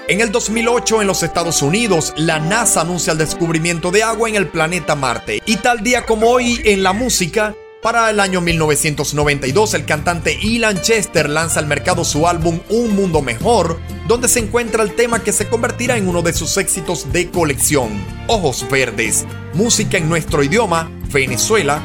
En 0.09 0.21
el 0.21 0.33
2008 0.33 1.03
en 1.03 1.07
los 1.07 1.23
Estados 1.23 1.63
Unidos, 1.63 2.13
la 2.17 2.41
NASA 2.41 2.81
anuncia 2.81 3.13
el 3.13 3.19
descubrimiento 3.19 3.93
de 3.93 4.03
agua 4.03 4.29
en 4.29 4.35
el 4.35 4.49
planeta 4.49 4.97
Marte. 4.97 5.41
Y 5.47 5.57
tal 5.59 5.85
día 5.85 6.05
como 6.05 6.29
hoy 6.29 6.61
en 6.65 6.83
la 6.83 6.93
música, 6.93 7.55
para 7.83 8.11
el 8.11 8.21
año 8.21 8.41
1992, 8.41 9.75
el 9.75 9.85
cantante 9.85 10.39
Ilan 10.41 10.81
Chester 10.83 11.29
lanza 11.29 11.61
al 11.61 11.67
mercado 11.67 12.05
su 12.05 12.27
álbum 12.27 12.61
Un 12.69 12.95
Mundo 12.95 13.23
Mejor, 13.23 13.79
donde 14.07 14.29
se 14.29 14.41
encuentra 14.41 14.83
el 14.83 14.95
tema 14.95 15.23
que 15.23 15.33
se 15.33 15.49
convertirá 15.49 15.97
en 15.97 16.09
uno 16.09 16.23
de 16.23 16.33
sus 16.33 16.57
éxitos 16.57 17.13
de 17.13 17.31
colección, 17.31 17.91
Ojos 18.27 18.67
Verdes, 18.71 19.27
música 19.55 19.97
en 19.99 20.09
nuestro 20.09 20.43
idioma, 20.43 20.91
Venezuela. 21.13 21.81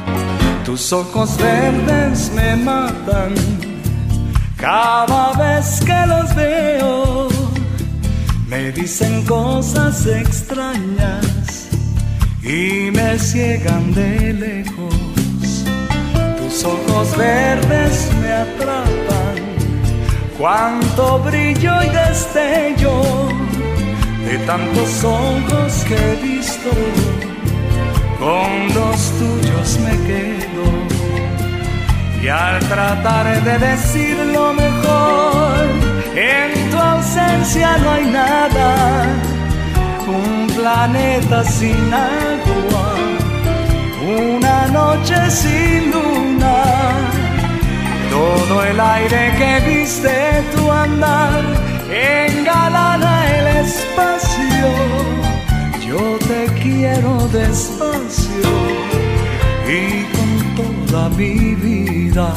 Tus 0.64 0.92
ojos 0.92 1.36
verdes 1.38 2.30
me 2.34 2.56
matan 2.56 3.34
cada 4.56 5.32
vez 5.32 5.80
que 5.80 6.06
los 6.06 6.34
veo 6.34 7.28
me 8.48 8.70
dicen 8.70 9.24
cosas 9.24 10.06
extrañas 10.06 11.68
y 12.42 12.90
me 12.92 13.18
ciegan 13.18 13.92
de 13.92 14.32
lejos. 14.32 15.05
Tus 16.56 16.64
ojos 16.64 17.14
verdes 17.18 18.10
me 18.22 18.32
atrapan, 18.32 19.34
cuánto 20.38 21.18
brillo 21.18 21.82
y 21.82 21.88
destello 21.90 23.02
de 24.24 24.38
tantos 24.46 25.04
ojos 25.04 25.84
que 25.86 25.96
he 25.96 26.16
visto. 26.16 26.70
Con 28.18 28.74
los 28.74 29.12
tuyos 29.18 29.78
me 29.80 29.92
quedo. 30.06 30.64
Y 32.22 32.28
al 32.28 32.58
tratar 32.60 33.44
de 33.44 33.58
decir 33.58 34.16
lo 34.32 34.54
mejor 34.54 35.58
en 36.14 36.70
tu 36.70 36.78
ausencia 36.78 37.76
no 37.76 37.90
hay 37.90 38.06
nada, 38.06 39.04
un 40.06 40.46
planeta 40.56 41.44
sin 41.44 41.92
agua, 41.92 42.94
una 44.06 44.66
noche 44.68 45.30
sin 45.30 45.90
luna, 45.90 46.62
todo 48.10 48.62
el 48.64 48.78
aire 48.78 49.34
que 49.36 49.60
viste 49.68 50.44
tu 50.54 50.70
andar 50.70 51.42
engalana 51.90 53.36
el 53.36 53.46
espacio. 53.64 54.68
Yo 55.88 56.18
te 56.28 56.46
quiero 56.62 57.28
despacio 57.32 58.50
y 59.68 60.04
con 60.14 60.54
toda 60.54 61.08
mi 61.10 61.54
vida. 61.54 62.32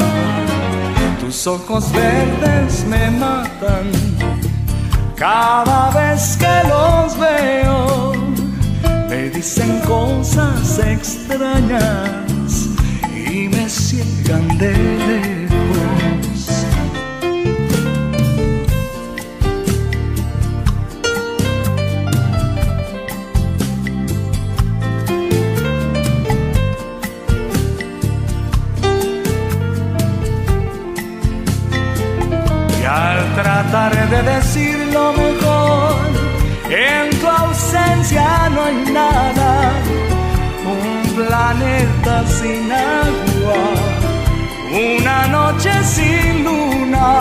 Tus 1.19 1.45
ojos 1.45 1.91
verdes 1.91 2.86
me 2.88 3.12
matan 3.12 3.91
cada 5.15 5.91
vez 5.91 6.36
que 6.38 6.67
los 6.67 7.19
veo. 7.19 8.18
Me 9.10 9.30
dicen 9.30 9.80
cosas 9.88 10.80
extrañas 10.80 12.69
y 13.12 13.48
me 13.50 13.67
ciegan 13.67 14.58
de 14.58 14.72
lejos. 15.08 15.50
tratar 33.36 34.10
de 34.10 34.21
decir 34.23 34.77
lo 34.92 35.13
mejor. 35.13 35.69
En 36.72 37.10
tu 37.20 37.28
ausencia 37.28 38.48
no 38.50 38.63
hay 38.63 38.94
nada, 38.94 39.72
un 40.70 41.15
planeta 41.15 42.28
sin 42.28 42.72
agua, 42.72 43.62
una 44.72 45.28
noche 45.28 45.72
sin 45.84 46.44
luna. 46.44 47.20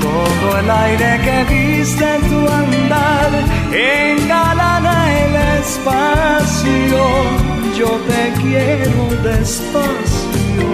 Todo 0.00 0.58
el 0.58 0.68
aire 0.68 1.20
que 1.24 1.54
viste 1.54 2.04
en 2.16 2.22
tu 2.22 2.40
andar 2.48 3.30
engalana 3.72 4.96
el 5.22 5.60
espacio. 5.60 7.04
Yo 7.78 7.88
te 8.08 8.32
quiero 8.42 9.02
despacio 9.22 10.66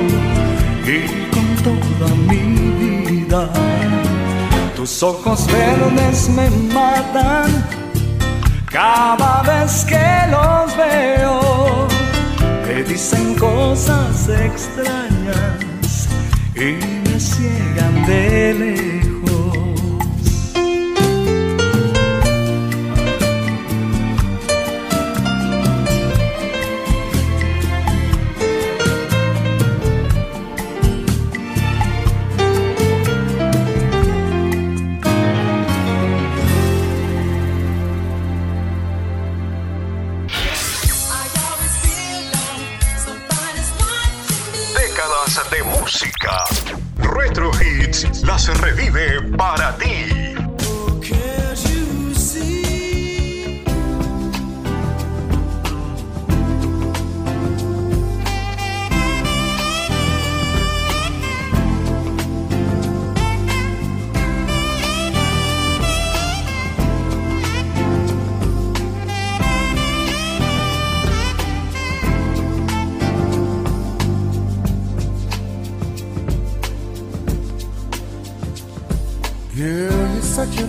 y 0.86 0.98
con 1.30 1.46
toda 1.62 2.14
mi 2.26 2.42
vida. 2.80 3.97
Tus 4.78 5.02
ojos 5.02 5.44
verdes 5.48 6.28
me 6.28 6.48
matan 6.72 7.50
cada 8.70 9.42
vez 9.42 9.84
que 9.84 10.08
los 10.30 10.76
veo. 10.76 11.88
Me 12.64 12.84
dicen 12.84 13.34
cosas 13.34 14.28
extrañas 14.28 16.08
y 16.54 16.78
me 17.10 17.18
ciegan 17.18 18.06
de 18.06 18.97
lejos. 45.88 46.74
las 48.24 48.60
revive 48.60 49.22
para 49.36 49.76
ti. 49.76 50.27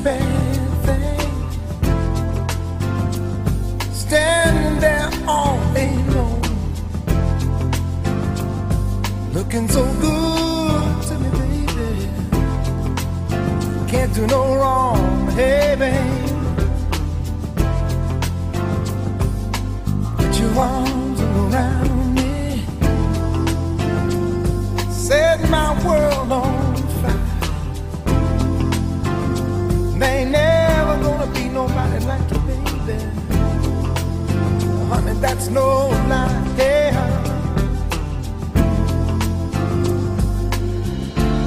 bad. 0.03 0.25
Standing 3.93 4.79
there 4.79 5.09
all 5.27 5.59
alone. 5.75 6.41
Looking 9.33 9.67
so 9.67 9.83
good 10.01 11.03
to 11.07 11.13
me, 11.19 11.29
baby. 11.39 12.09
Can't 13.91 14.13
do 14.13 14.27
no 14.27 14.55
wrong, 14.55 15.25
baby. 15.35 15.93
Put 20.17 20.39
your 20.39 20.53
arms 20.57 21.21
around 21.21 22.15
me. 22.15 22.29
My 25.49 25.73
world. 25.83 26.08
that's 35.21 35.49
no 35.49 35.89
lie. 36.07 36.55
Yeah. 36.57 36.93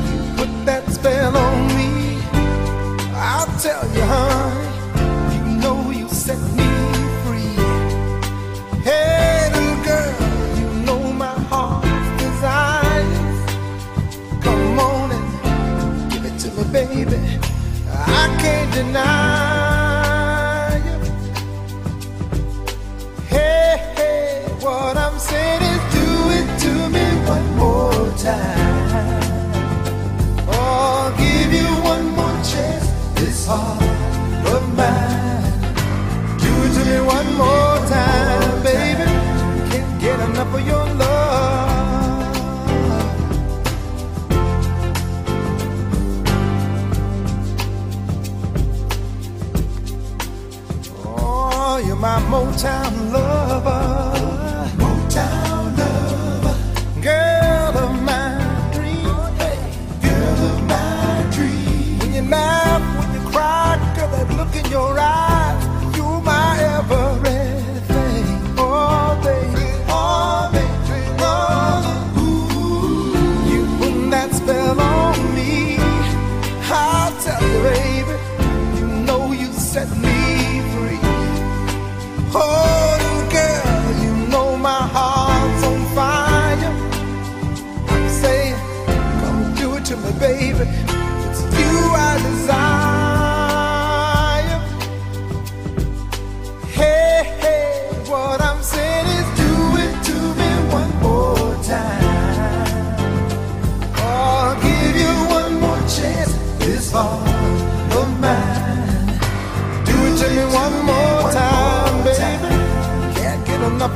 You 0.08 0.36
put 0.36 0.66
that 0.66 0.84
spell 0.90 1.36
on 1.36 1.66
me. 1.76 2.20
I'll 3.14 3.46
tell 3.58 3.84
you, 3.94 4.02
honey, 4.02 5.50
You 5.50 5.56
know 5.62 5.90
you 5.90 6.08
set 6.08 6.40
me 6.58 6.68
free. 7.24 7.56
Hey, 8.82 9.50
little 9.54 9.84
girl, 9.84 10.14
you 10.58 10.68
know 10.86 11.12
my 11.12 11.34
heart's 11.50 12.22
desire. 12.22 13.06
Come 14.42 14.78
on 14.78 15.12
and 15.12 16.12
give 16.12 16.24
it 16.24 16.38
to 16.40 16.48
me, 16.56 16.64
baby. 16.72 17.38
I 17.90 18.36
can't 18.40 18.74
deny. 18.74 19.61
for 40.52 40.60
your 40.60 40.84
love. 40.84 42.36
Oh, 51.06 51.82
you're 51.86 51.96
my 51.96 52.20
Motown 52.30 53.12
love. 53.12 53.31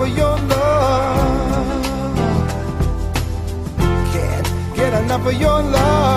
for 0.07 0.19
your 0.19 0.39
love. 0.39 1.83
Can't 4.13 4.77
get 4.77 4.93
enough 5.03 5.27
of 5.27 5.35
your 5.35 5.63
love. 5.63 6.16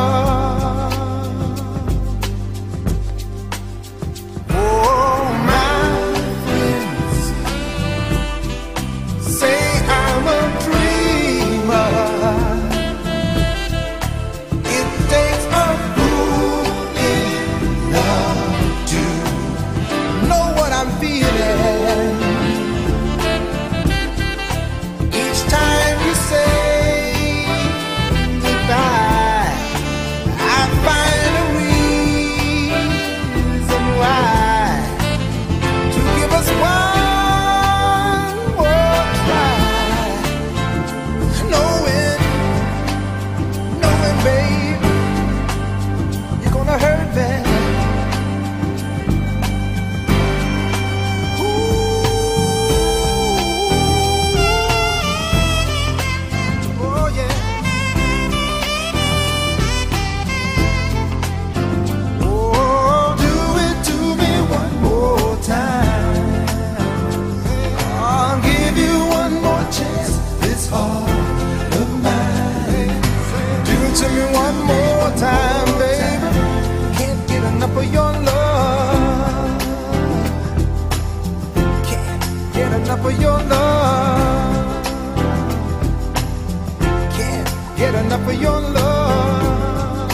for 88.30 88.36
your 88.36 88.62
love. 88.62 90.10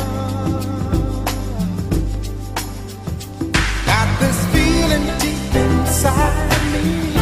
Got 3.85 4.19
this 4.21 4.39
feeling 4.53 5.05
deep 5.19 5.55
inside 5.55 6.49
me. 6.71 7.14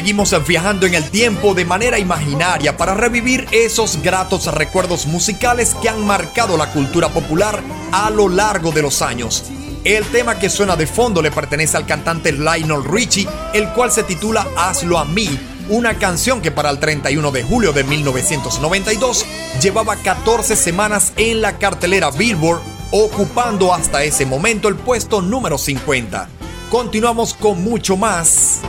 seguimos 0.00 0.34
viajando 0.46 0.86
en 0.86 0.94
el 0.94 1.10
tiempo 1.10 1.52
de 1.52 1.66
manera 1.66 1.98
imaginaria 1.98 2.74
para 2.74 2.94
revivir 2.94 3.46
esos 3.52 4.00
gratos 4.00 4.46
recuerdos 4.46 5.04
musicales 5.04 5.76
que 5.82 5.90
han 5.90 6.06
marcado 6.06 6.56
la 6.56 6.72
cultura 6.72 7.10
popular 7.10 7.62
a 7.92 8.08
lo 8.08 8.30
largo 8.30 8.72
de 8.72 8.80
los 8.80 9.02
años. 9.02 9.44
El 9.84 10.06
tema 10.06 10.38
que 10.38 10.48
suena 10.48 10.74
de 10.74 10.86
fondo 10.86 11.20
le 11.20 11.30
pertenece 11.30 11.76
al 11.76 11.84
cantante 11.84 12.32
Lionel 12.32 12.82
Richie, 12.82 13.28
el 13.52 13.68
cual 13.74 13.92
se 13.92 14.02
titula 14.02 14.46
Hazlo 14.56 14.98
a 14.98 15.04
mí, 15.04 15.38
una 15.68 15.98
canción 15.98 16.40
que 16.40 16.50
para 16.50 16.70
el 16.70 16.78
31 16.78 17.30
de 17.30 17.42
julio 17.42 17.74
de 17.74 17.84
1992 17.84 19.26
llevaba 19.60 19.96
14 19.96 20.56
semanas 20.56 21.12
en 21.18 21.42
la 21.42 21.58
cartelera 21.58 22.10
Billboard, 22.10 22.62
ocupando 22.90 23.74
hasta 23.74 24.02
ese 24.02 24.24
momento 24.24 24.68
el 24.68 24.76
puesto 24.76 25.20
número 25.20 25.58
50. 25.58 26.26
Continuamos 26.70 27.34
con 27.34 27.62
mucho 27.62 27.98
más. 27.98 28.62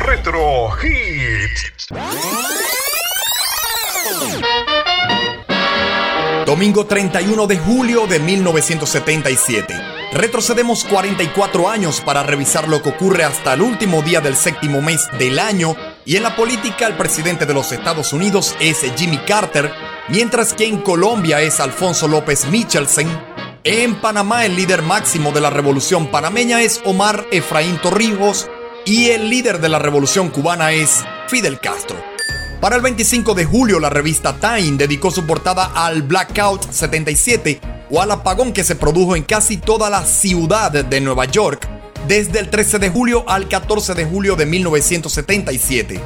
Retro 0.00 0.70
Hits. 0.82 1.88
Domingo 6.46 6.86
31 6.86 7.46
de 7.46 7.58
julio 7.58 8.06
de 8.06 8.18
1977. 8.18 9.74
Retrocedemos 10.12 10.84
44 10.84 11.68
años 11.68 12.00
para 12.00 12.22
revisar 12.22 12.66
lo 12.66 12.82
que 12.82 12.88
ocurre 12.88 13.24
hasta 13.24 13.52
el 13.52 13.60
último 13.60 14.00
día 14.02 14.20
del 14.20 14.36
séptimo 14.36 14.80
mes 14.80 15.06
del 15.18 15.38
año 15.38 15.76
y 16.06 16.16
en 16.16 16.22
la 16.22 16.34
política 16.34 16.86
el 16.86 16.96
presidente 16.96 17.44
de 17.44 17.54
los 17.54 17.70
Estados 17.70 18.12
Unidos 18.12 18.56
es 18.58 18.84
Jimmy 18.96 19.18
Carter, 19.18 19.70
mientras 20.08 20.54
que 20.54 20.66
en 20.66 20.80
Colombia 20.80 21.42
es 21.42 21.60
Alfonso 21.60 22.08
López 22.08 22.46
Michelsen, 22.46 23.08
en 23.62 24.00
Panamá 24.00 24.46
el 24.46 24.56
líder 24.56 24.80
máximo 24.80 25.30
de 25.32 25.42
la 25.42 25.50
revolución 25.50 26.10
panameña 26.10 26.62
es 26.62 26.80
Omar 26.86 27.26
Efraín 27.30 27.76
Torrijos, 27.76 28.48
y 28.90 29.10
el 29.10 29.30
líder 29.30 29.60
de 29.60 29.68
la 29.68 29.78
revolución 29.78 30.30
cubana 30.30 30.72
es 30.72 31.04
Fidel 31.28 31.60
Castro. 31.60 31.96
Para 32.60 32.74
el 32.74 32.82
25 32.82 33.34
de 33.34 33.44
julio 33.44 33.78
la 33.78 33.88
revista 33.88 34.34
Time 34.40 34.78
dedicó 34.78 35.12
su 35.12 35.28
portada 35.28 35.70
al 35.76 36.02
Blackout 36.02 36.72
77 36.72 37.60
o 37.88 38.02
al 38.02 38.10
apagón 38.10 38.52
que 38.52 38.64
se 38.64 38.74
produjo 38.74 39.14
en 39.14 39.22
casi 39.22 39.58
toda 39.58 39.90
la 39.90 40.04
ciudad 40.04 40.72
de 40.72 41.00
Nueva 41.00 41.26
York 41.26 41.68
desde 42.08 42.40
el 42.40 42.50
13 42.50 42.80
de 42.80 42.90
julio 42.90 43.24
al 43.28 43.46
14 43.46 43.94
de 43.94 44.06
julio 44.06 44.34
de 44.34 44.46
1977. 44.46 46.00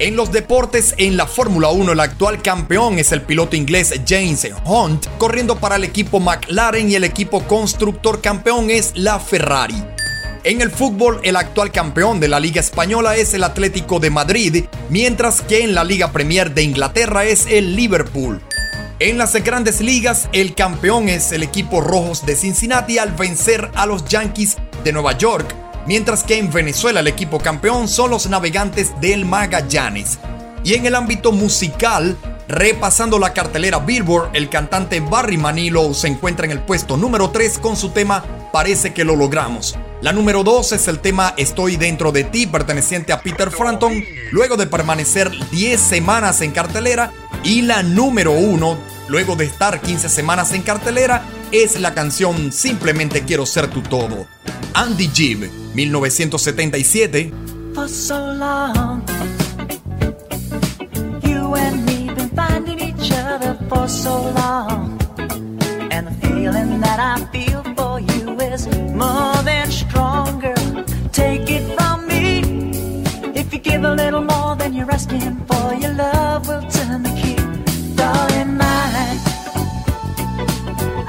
En 0.00 0.16
los 0.16 0.32
deportes, 0.32 0.94
en 0.98 1.16
la 1.16 1.28
Fórmula 1.28 1.68
1, 1.68 1.92
el 1.92 2.00
actual 2.00 2.42
campeón 2.42 2.98
es 2.98 3.12
el 3.12 3.22
piloto 3.22 3.54
inglés 3.54 3.94
James 4.08 4.44
Hunt, 4.64 5.06
corriendo 5.18 5.60
para 5.60 5.76
el 5.76 5.84
equipo 5.84 6.18
McLaren 6.18 6.90
y 6.90 6.96
el 6.96 7.04
equipo 7.04 7.44
constructor 7.44 8.20
campeón 8.20 8.70
es 8.70 8.90
la 8.96 9.20
Ferrari. 9.20 9.84
En 10.44 10.60
el 10.60 10.70
fútbol, 10.70 11.20
el 11.22 11.36
actual 11.36 11.72
campeón 11.72 12.20
de 12.20 12.28
la 12.28 12.38
Liga 12.38 12.60
Española 12.60 13.16
es 13.16 13.32
el 13.32 13.44
Atlético 13.44 13.98
de 13.98 14.10
Madrid, 14.10 14.66
mientras 14.90 15.40
que 15.40 15.64
en 15.64 15.74
la 15.74 15.84
Liga 15.84 16.12
Premier 16.12 16.52
de 16.52 16.62
Inglaterra 16.62 17.24
es 17.24 17.46
el 17.46 17.74
Liverpool. 17.74 18.42
En 18.98 19.16
las 19.16 19.32
grandes 19.42 19.80
ligas, 19.80 20.28
el 20.34 20.54
campeón 20.54 21.08
es 21.08 21.32
el 21.32 21.42
equipo 21.42 21.80
Rojos 21.80 22.26
de 22.26 22.36
Cincinnati 22.36 22.98
al 22.98 23.12
vencer 23.12 23.70
a 23.74 23.86
los 23.86 24.04
Yankees 24.04 24.58
de 24.84 24.92
Nueva 24.92 25.16
York, 25.16 25.46
mientras 25.86 26.22
que 26.22 26.36
en 26.36 26.52
Venezuela 26.52 27.00
el 27.00 27.08
equipo 27.08 27.38
campeón 27.38 27.88
son 27.88 28.10
los 28.10 28.28
navegantes 28.28 28.92
del 29.00 29.24
Magallanes. 29.24 30.18
Y 30.62 30.74
en 30.74 30.84
el 30.84 30.94
ámbito 30.94 31.32
musical, 31.32 32.18
repasando 32.48 33.18
la 33.18 33.32
cartelera 33.32 33.78
Billboard, 33.78 34.36
el 34.36 34.50
cantante 34.50 35.00
Barry 35.00 35.38
Manilow 35.38 35.94
se 35.94 36.08
encuentra 36.08 36.44
en 36.44 36.52
el 36.52 36.60
puesto 36.60 36.98
número 36.98 37.30
3 37.30 37.60
con 37.60 37.78
su 37.78 37.92
tema 37.92 38.22
Parece 38.52 38.92
que 38.92 39.04
lo 39.04 39.16
logramos. 39.16 39.78
La 40.04 40.12
número 40.12 40.44
2 40.44 40.72
es 40.72 40.86
el 40.88 40.98
tema 40.98 41.32
Estoy 41.38 41.78
dentro 41.78 42.12
de 42.12 42.24
ti, 42.24 42.46
perteneciente 42.46 43.14
a 43.14 43.22
Peter 43.22 43.50
Frampton, 43.50 44.04
luego 44.32 44.58
de 44.58 44.66
permanecer 44.66 45.30
10 45.50 45.80
semanas 45.80 46.42
en 46.42 46.50
cartelera. 46.50 47.10
Y 47.42 47.62
la 47.62 47.82
número 47.82 48.32
1, 48.32 48.76
luego 49.08 49.34
de 49.34 49.46
estar 49.46 49.80
15 49.80 50.10
semanas 50.10 50.52
en 50.52 50.60
cartelera, 50.60 51.22
es 51.52 51.80
la 51.80 51.94
canción 51.94 52.52
Simplemente 52.52 53.22
quiero 53.22 53.46
ser 53.46 53.68
tu 53.68 53.80
todo. 53.80 54.26
Andy 54.74 55.08
Gibb, 55.08 55.50
1977. 55.74 57.32
For 57.74 57.88
so 57.88 58.34
long, 58.34 59.02
you 61.22 61.54
and 61.54 61.86
me 61.86 62.12
been 62.12 62.28
finding 62.36 62.78
each 62.78 63.10
other 63.10 63.56
for 63.70 63.88
so 63.88 64.30
long, 64.34 64.98
and 65.90 66.06
the 66.08 66.28
feeling 66.28 66.78
that 66.82 67.00
I 67.00 67.24
feel 67.32 67.62
for 67.74 68.00
you 68.00 68.38
is 68.38 68.68
more 68.94 69.33
for, 75.20 75.74
your 75.74 75.92
love 75.94 76.48
will 76.48 76.62
turn 76.70 77.02
the 77.02 77.14
key. 77.20 77.36
Darling, 77.94 78.56
mine. 78.56 79.18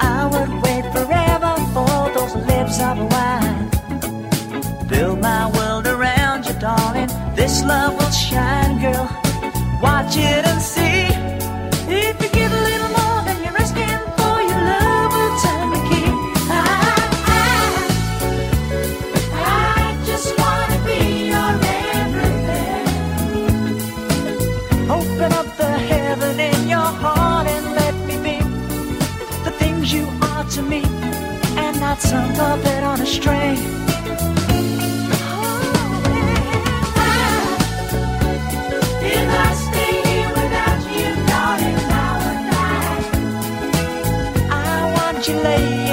I 0.00 0.28
would 0.32 0.52
wait 0.62 0.84
forever 0.92 1.52
for 1.74 1.96
those 2.14 2.34
lips 2.50 2.80
of 2.80 2.98
wine. 3.12 3.70
Build 4.88 5.20
my 5.20 5.50
world 5.56 5.86
around 5.86 6.46
you, 6.46 6.54
darling. 6.54 7.10
This 7.34 7.64
love 7.64 7.94
will 7.98 8.10
shine, 8.10 8.80
girl. 8.80 9.08
Watch 9.82 10.16
it 10.16 10.46
and 10.46 10.62
see. 10.62 10.95
Not 31.96 32.02
some 32.02 32.32
puppet 32.34 32.82
on 32.84 33.00
a 33.00 33.06
string. 33.06 33.56
If 45.48 45.85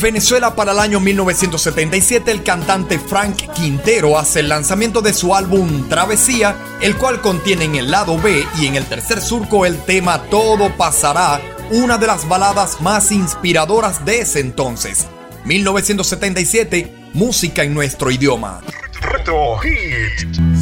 Venezuela 0.00 0.56
para 0.56 0.72
el 0.72 0.78
año 0.78 0.98
1977 0.98 2.30
el 2.30 2.42
cantante 2.42 2.98
Frank 2.98 3.52
Quintero 3.52 4.18
hace 4.18 4.40
el 4.40 4.48
lanzamiento 4.48 5.02
de 5.02 5.12
su 5.12 5.34
álbum 5.34 5.90
Travesía, 5.90 6.56
el 6.80 6.96
cual 6.96 7.20
contiene 7.20 7.66
en 7.66 7.74
el 7.74 7.90
lado 7.90 8.18
B 8.18 8.42
y 8.58 8.64
en 8.66 8.76
el 8.76 8.86
tercer 8.86 9.20
surco 9.20 9.66
el 9.66 9.76
tema 9.84 10.22
Todo 10.30 10.74
pasará, 10.76 11.38
una 11.70 11.98
de 11.98 12.06
las 12.06 12.26
baladas 12.26 12.80
más 12.80 13.12
inspiradoras 13.12 14.06
de 14.06 14.20
ese 14.20 14.40
entonces. 14.40 15.06
1977, 15.44 17.10
música 17.12 17.62
en 17.62 17.74
nuestro 17.74 18.10
idioma. 18.10 18.62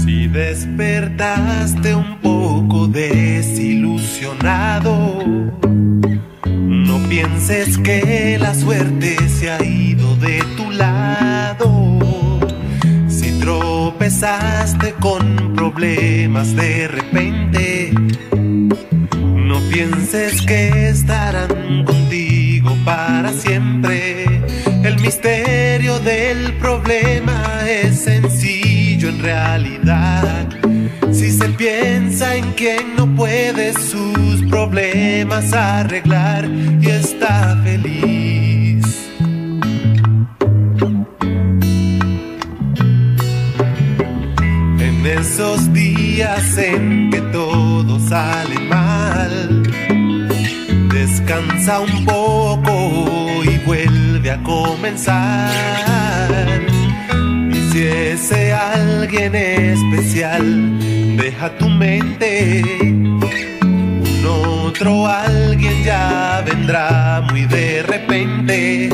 Si 0.04 0.26
despertaste 0.26 1.94
un 1.94 2.20
poco 2.20 2.88
desilusionado, 2.88 5.22
pienses 7.38 7.78
que 7.78 8.36
la 8.40 8.52
suerte 8.52 9.16
se 9.28 9.50
ha 9.50 9.62
ido 9.62 10.16
de 10.16 10.42
tu 10.56 10.72
lado. 10.72 12.40
Si 13.08 13.38
tropezaste 13.38 14.92
con 14.94 15.54
problemas 15.54 16.56
de 16.56 16.88
repente, 16.88 17.92
no 19.22 19.60
pienses 19.70 20.42
que 20.42 20.88
estarán 20.88 21.84
contigo 21.84 22.76
para 22.84 23.32
siempre. 23.32 24.24
El 24.82 24.98
misterio 25.00 26.00
del 26.00 26.54
problema 26.54 27.60
es 27.68 28.00
sencillo 28.00 29.10
en 29.10 29.22
realidad. 29.22 30.48
Si 31.12 31.30
se 31.30 31.48
piensa 31.50 32.34
en 32.34 32.52
quien 32.52 32.96
no 32.96 33.06
puede 33.14 33.72
sus 33.74 34.42
problemas 34.50 35.52
arreglar 35.52 36.48
Y 57.52 57.70
si 57.70 57.82
ese 57.84 58.52
alguien 58.52 59.32
especial 59.36 60.76
deja 61.16 61.56
tu 61.56 61.68
mente, 61.68 62.64
un 62.82 64.26
otro 64.26 65.06
alguien 65.06 65.84
ya 65.84 66.42
vendrá 66.44 67.22
muy 67.30 67.44
de 67.46 67.84
repente. 67.84 68.88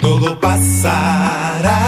Todo 0.00 0.40
pasará, 0.40 1.78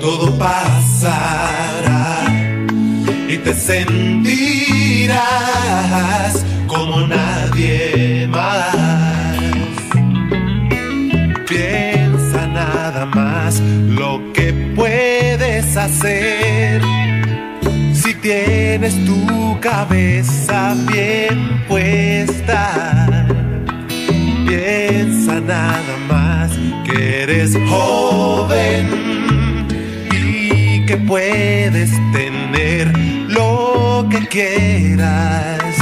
todo 0.00 0.36
pasará 0.36 2.24
y 3.28 3.36
te 3.38 3.54
sentirás 3.54 5.16
tu 18.94 19.58
cabeza 19.60 20.76
bien 20.92 21.64
puesta. 21.66 23.26
Piensa 24.46 25.40
nada 25.40 25.96
más 26.08 26.52
que 26.84 27.22
eres 27.22 27.56
joven 27.68 28.86
y 30.12 30.86
que 30.86 30.96
puedes 30.98 31.90
tener 32.12 32.96
lo 33.28 34.06
que 34.08 34.20
quieras. 34.28 35.74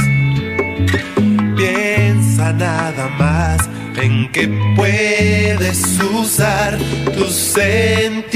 Piensa 1.55 2.53
nada 2.53 3.07
más 3.19 3.69
en 4.01 4.31
que 4.31 4.47
puedes 4.75 5.99
usar 6.01 6.77
tus 7.15 7.35
sentidos. 7.35 8.35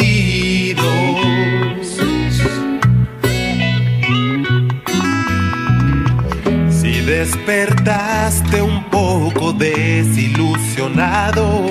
Despertaste 7.20 8.62
un 8.62 8.86
poco 8.86 9.52
desilusionado, 9.52 11.68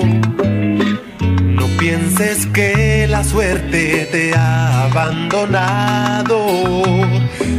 no 1.57 1.65
pienses 1.79 2.45
que 2.45 3.07
la 3.09 3.23
suerte 3.23 4.07
te 4.11 4.31
ha 4.35 4.83
abandonado. 4.83 6.37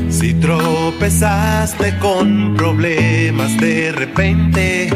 Si 0.09 0.35
tropezaste 0.35 1.99
con 1.99 2.55
problemas 2.55 3.57
de 3.57 3.91
repente, 3.91 4.89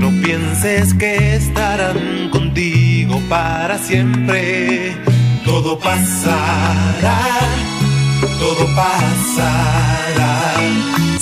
no 0.00 0.10
pienses 0.24 0.94
que 0.94 1.36
estarán 1.36 2.28
contigo 2.30 3.22
para 3.28 3.78
siempre. 3.78 4.96
Todo 5.44 5.78
pasará, 5.78 7.20
todo 8.40 8.66
pasará. 8.74 10.45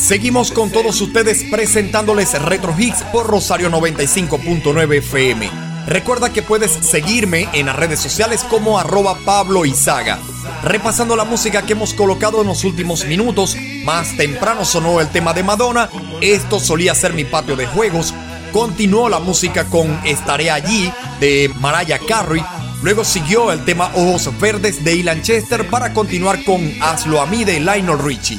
Seguimos 0.05 0.53
con 0.53 0.71
todos 0.71 1.01
ustedes 1.01 1.45
presentándoles 1.45 2.39
Retro 2.43 2.75
Hits 2.79 3.03
por 3.05 3.27
Rosario 3.27 3.71
95.9 3.71 4.99
FM. 4.99 5.51
Recuerda 5.87 6.31
que 6.31 6.43
puedes 6.43 6.73
seguirme 6.73 7.49
en 7.55 7.65
las 7.65 7.77
redes 7.77 8.01
sociales 8.01 8.45
como 8.45 8.79
arroba 8.79 9.17
Pablo 9.25 9.65
Izaga. 9.65 10.19
Repasando 10.63 11.17
la 11.17 11.25
música 11.25 11.63
que 11.63 11.73
hemos 11.73 11.95
colocado 11.95 12.43
en 12.43 12.49
los 12.49 12.65
últimos 12.65 13.07
minutos, 13.07 13.57
más 13.87 14.15
temprano 14.19 14.67
sonó 14.67 15.01
el 15.01 15.09
tema 15.09 15.33
de 15.33 15.43
Madonna, 15.43 15.89
esto 16.21 16.61
solía 16.61 16.95
ser 16.95 17.15
mi 17.15 17.25
patio 17.25 17.57
de 17.57 17.65
juegos, 17.65 18.13
continuó 18.53 19.09
la 19.09 19.21
música 19.21 19.65
con 19.65 19.99
Estaré 20.05 20.51
allí 20.51 20.93
de 21.19 21.51
Mariah 21.61 22.01
Carey, 22.07 22.45
luego 22.85 23.03
siguió 23.03 23.51
el 23.51 23.65
tema 23.65 23.91
Ojos 23.97 24.31
Verdes 24.39 24.85
de 24.85 24.95
Ilan 24.95 25.23
Chester 25.23 25.69
para 25.69 25.93
continuar 25.93 26.45
con 26.45 26.71
Hazlo 26.81 27.21
a 27.21 27.27
mí 27.27 27.43
de 27.43 27.59
Lionel 27.59 27.99
Richie. 27.99 28.39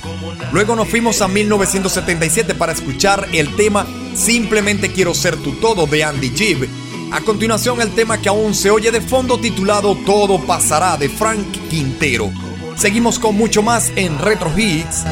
Luego 0.53 0.75
nos 0.75 0.87
fuimos 0.87 1.21
a 1.21 1.27
1977 1.27 2.55
para 2.55 2.71
escuchar 2.71 3.27
el 3.33 3.53
tema 3.55 3.85
Simplemente 4.15 4.93
quiero 4.93 5.13
ser 5.13 5.35
tu 5.35 5.51
todo 5.53 5.85
de 5.87 6.03
Andy 6.03 6.29
Gibb. 6.29 6.69
A 7.11 7.19
continuación 7.21 7.81
el 7.81 7.91
tema 7.91 8.17
que 8.21 8.29
aún 8.29 8.55
se 8.55 8.71
oye 8.71 8.89
de 8.89 9.01
fondo 9.01 9.39
titulado 9.39 9.95
Todo 10.05 10.39
pasará 10.39 10.95
de 10.95 11.09
Frank 11.09 11.45
Quintero. 11.69 12.31
Seguimos 12.77 13.19
con 13.19 13.35
mucho 13.35 13.61
más 13.61 13.91
en 13.97 14.17
Retro 14.17 14.51
Hits. 14.57 15.03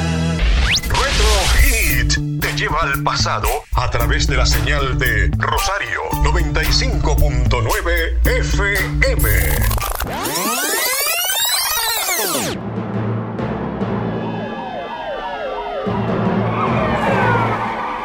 Lleva 2.63 2.79
al 2.79 3.03
pasado 3.03 3.49
a 3.73 3.89
través 3.89 4.25
de 4.25 4.37
la 4.37 4.45
señal 4.45 4.97
de 4.97 5.29
Rosario 5.37 5.99
95.9 6.23 8.25
FM. 8.25 9.29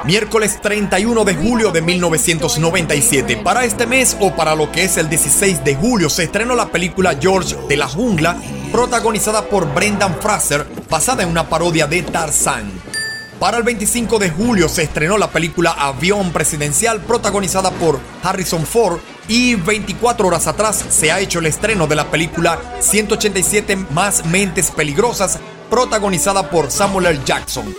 Miércoles 0.02 0.60
31 0.60 1.24
de 1.24 1.36
julio 1.36 1.70
de 1.70 1.80
1997. 1.80 3.36
Para 3.36 3.64
este 3.64 3.86
mes 3.86 4.16
o 4.18 4.34
para 4.34 4.56
lo 4.56 4.72
que 4.72 4.82
es 4.82 4.96
el 4.96 5.08
16 5.08 5.62
de 5.62 5.76
julio 5.76 6.10
se 6.10 6.24
estrenó 6.24 6.56
la 6.56 6.66
película 6.66 7.16
George 7.20 7.54
de 7.68 7.76
la 7.76 7.86
Jungla, 7.86 8.36
protagonizada 8.72 9.42
por 9.42 9.72
Brendan 9.72 10.16
Fraser, 10.20 10.66
basada 10.90 11.22
en 11.22 11.28
una 11.28 11.48
parodia 11.48 11.86
de 11.86 12.02
Tarzán. 12.02 12.97
Para 13.38 13.56
el 13.56 13.62
25 13.62 14.18
de 14.18 14.30
julio 14.30 14.68
se 14.68 14.82
estrenó 14.82 15.16
la 15.16 15.30
película 15.30 15.70
Avión 15.70 16.32
Presidencial, 16.32 17.00
protagonizada 17.00 17.70
por 17.70 18.00
Harrison 18.22 18.66
Ford, 18.66 18.98
y 19.28 19.54
24 19.54 20.26
horas 20.26 20.48
atrás 20.48 20.84
se 20.88 21.12
ha 21.12 21.20
hecho 21.20 21.38
el 21.38 21.46
estreno 21.46 21.86
de 21.86 21.94
la 21.94 22.10
película 22.10 22.60
187 22.80 23.76
más 23.90 24.26
mentes 24.26 24.72
peligrosas, 24.72 25.38
protagonizada 25.70 26.50
por 26.50 26.72
Samuel 26.72 27.06
L. 27.06 27.20
Jackson. 27.24 27.72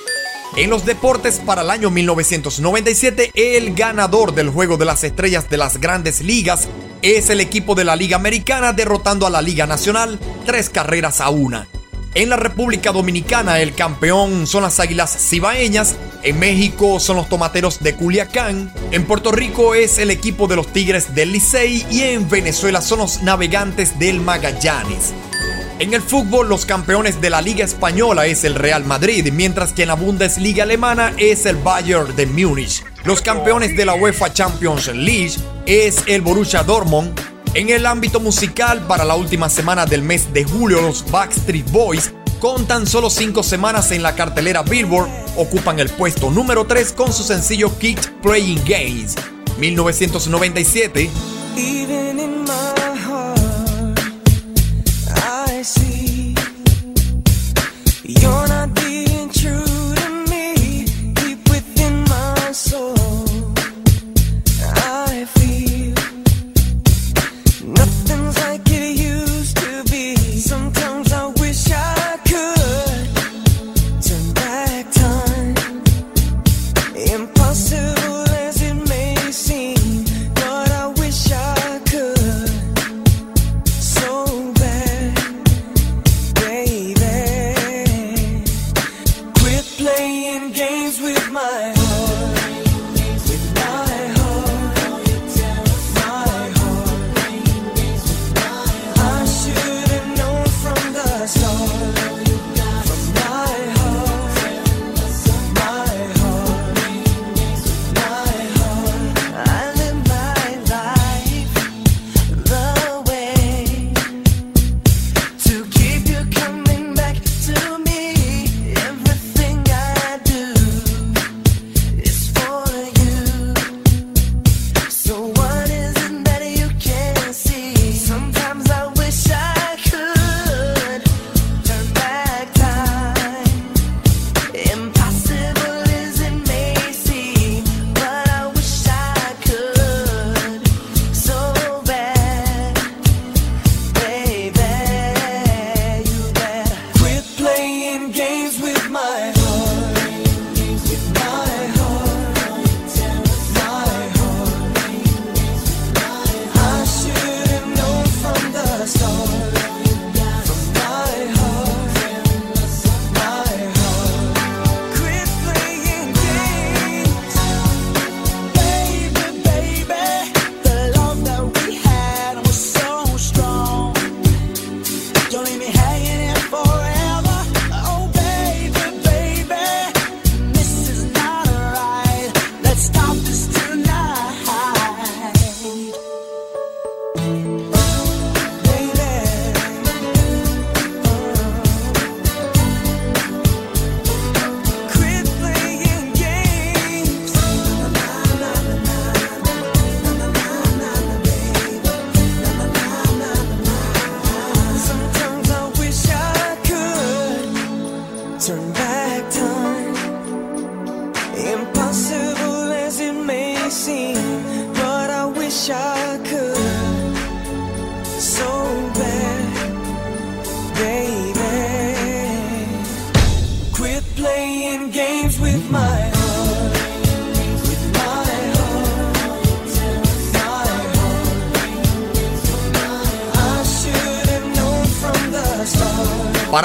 En 0.55 0.69
los 0.69 0.85
deportes 0.85 1.41
para 1.45 1.63
el 1.63 1.71
año 1.71 1.89
1997, 1.89 3.31
el 3.35 3.75
ganador 3.75 4.33
del 4.33 4.49
Juego 4.49 4.77
de 4.77 4.85
las 4.85 5.03
Estrellas 5.03 5.49
de 5.49 5.57
las 5.57 5.81
Grandes 5.81 6.21
Ligas 6.21 6.69
es 7.01 7.29
el 7.29 7.41
equipo 7.41 7.75
de 7.75 7.83
la 7.83 7.97
Liga 7.97 8.15
Americana 8.15 8.71
derrotando 8.71 9.27
a 9.27 9.29
la 9.29 9.41
Liga 9.41 9.67
Nacional 9.67 10.19
tres 10.45 10.69
carreras 10.69 11.19
a 11.19 11.29
una. 11.29 11.67
En 12.15 12.29
la 12.29 12.37
República 12.37 12.91
Dominicana 12.91 13.59
el 13.59 13.75
campeón 13.75 14.47
son 14.47 14.63
las 14.63 14.79
Águilas 14.79 15.15
Cibaeñas, 15.29 15.95
en 16.23 16.39
México 16.39 16.99
son 16.99 17.17
los 17.17 17.29
Tomateros 17.29 17.81
de 17.81 17.93
Culiacán, 17.95 18.73
en 18.91 19.05
Puerto 19.05 19.31
Rico 19.31 19.75
es 19.75 19.99
el 19.99 20.09
equipo 20.09 20.47
de 20.47 20.55
los 20.55 20.73
Tigres 20.73 21.13
del 21.13 21.31
Licey 21.31 21.85
y 21.91 22.01
en 22.01 22.27
Venezuela 22.27 22.81
son 22.81 22.99
los 22.99 23.21
Navegantes 23.21 23.99
del 23.99 24.21
Magallanes. 24.21 25.13
En 25.77 25.93
el 25.93 26.01
fútbol, 26.01 26.49
los 26.49 26.65
campeones 26.65 27.21
de 27.21 27.29
la 27.29 27.41
Liga 27.41 27.63
Española 27.63 28.25
es 28.25 28.43
el 28.43 28.55
Real 28.55 28.83
Madrid, 28.83 29.31
mientras 29.31 29.71
que 29.71 29.83
en 29.83 29.87
la 29.87 29.93
Bundesliga 29.93 30.63
alemana 30.63 31.13
es 31.15 31.45
el 31.45 31.55
Bayern 31.55 32.15
de 32.17 32.25
Múnich. 32.25 32.83
Los 33.05 33.21
campeones 33.21 33.77
de 33.77 33.85
la 33.85 33.93
UEFA 33.93 34.33
Champions 34.33 34.87
League 34.87 35.35
es 35.65 36.03
el 36.07 36.21
Borussia 36.21 36.63
Dortmund. 36.63 37.17
En 37.55 37.69
el 37.69 37.87
ámbito 37.87 38.19
musical, 38.19 38.85
para 38.85 39.03
la 39.03 39.15
última 39.15 39.49
semana 39.49 39.87
del 39.87 40.03
mes 40.03 40.31
de 40.31 40.43
julio, 40.43 40.81
los 40.81 41.09
Backstreet 41.09 41.69
Boys, 41.71 42.13
con 42.39 42.67
tan 42.67 42.85
solo 42.85 43.09
5 43.09 43.41
semanas 43.41 43.91
en 43.91 44.03
la 44.03 44.13
cartelera 44.13 44.61
Billboard, 44.61 45.09
ocupan 45.35 45.79
el 45.79 45.89
puesto 45.89 46.29
número 46.29 46.67
3 46.67 46.93
con 46.93 47.11
su 47.11 47.23
sencillo 47.23 47.75
Keep 47.79 48.21
Playing 48.21 48.61
Games. 48.65 49.15
1997. 49.57 51.09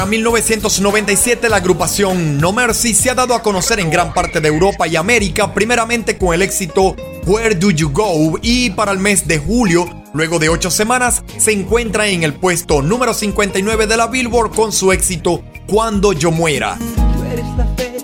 Para 0.05 0.11
1997 0.11 1.48
la 1.48 1.57
agrupación 1.57 2.36
No 2.36 2.52
Mercy 2.52 2.92
se 2.92 3.09
ha 3.09 3.14
dado 3.14 3.34
a 3.34 3.40
conocer 3.40 3.80
en 3.80 3.88
gran 3.88 4.12
parte 4.12 4.42
de 4.42 4.48
Europa 4.48 4.86
y 4.86 4.96
América, 4.96 5.55
primeramente 5.55 6.18
con 6.18 6.34
el 6.34 6.42
éxito 6.42 6.94
Where 7.24 7.55
Do 7.55 7.70
You 7.70 7.88
Go 7.88 8.38
y 8.42 8.68
para 8.68 8.92
el 8.92 8.98
mes 8.98 9.26
de 9.26 9.38
julio, 9.38 9.88
luego 10.12 10.38
de 10.38 10.50
ocho 10.50 10.70
semanas, 10.70 11.24
se 11.38 11.52
encuentra 11.52 12.07
en 12.07 12.22
el 12.22 12.34
puesto 12.34 12.82
número 12.82 13.14
59 13.14 13.86
de 13.86 13.96
la 13.96 14.09
Billboard 14.09 14.55
con 14.55 14.72
su 14.72 14.92
éxito 14.92 15.42
Cuando 15.66 16.12
yo 16.12 16.30
muera. 16.30 16.76
Tú 16.76 17.24
eres 17.32 17.46
la 17.57 17.66
fe 17.74 17.96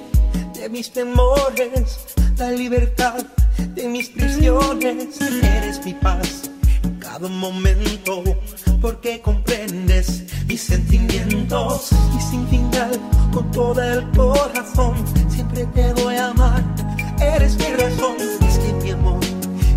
de 0.58 0.70
mis 0.70 0.90
temores, 0.90 1.98
la 2.38 2.50
libertad 2.50 3.26
de 3.58 3.88
mis 3.88 4.08
prisiones. 4.08 5.20
Eres 5.20 5.84
mi 5.84 5.92
paz 5.92 6.50
cada 6.98 7.28
momento, 7.28 8.22
porque 8.80 9.20
comprendes 9.20 10.24
mis 10.50 10.62
sentimientos. 10.62 11.90
Y 12.16 12.20
sin 12.28 12.46
final, 12.48 12.90
con 13.32 13.48
todo 13.52 13.80
el 13.80 14.02
corazón, 14.10 14.94
siempre 15.28 15.64
te 15.66 15.92
voy 15.94 16.16
a 16.16 16.30
amar. 16.30 16.64
Eres 17.20 17.56
mi 17.56 17.66
razón, 17.66 18.16
es 18.48 18.58
que 18.58 18.72
mi 18.82 18.90
amor 18.90 19.20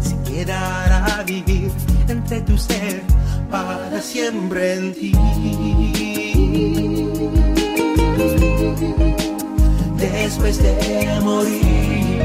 se 0.01 0.15
quedará 0.23 1.05
a 1.19 1.23
vivir 1.23 1.71
entre 2.07 2.41
tu 2.41 2.57
ser 2.57 3.03
para 3.51 4.01
siempre 4.01 4.73
en 4.73 4.93
ti 4.93 5.11
después 9.97 10.57
de 10.63 11.19
morir. 11.21 12.23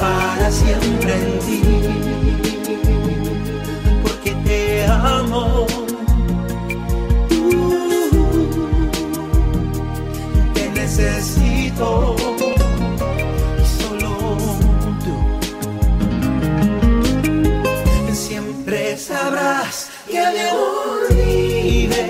Para 0.00 0.50
siempre 0.50 1.12
en 1.12 1.38
ti, 1.46 1.60
te 4.84 4.90
amo. 4.90 5.66
Uh, 7.30 8.90
te 10.54 10.64
necesito. 10.70 12.16
y 13.60 13.64
solo 13.78 14.10
tú. 15.04 15.16
Siempre 18.12 18.96
sabrás 18.96 19.90
que 20.10 20.18
amor 20.18 21.00
vive 21.10 22.06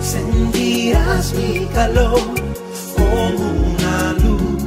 sentirás 0.00 1.34
mi 1.34 1.66
calor 1.74 2.20
como 2.96 3.44
una 3.72 3.96
luz. 4.22 4.62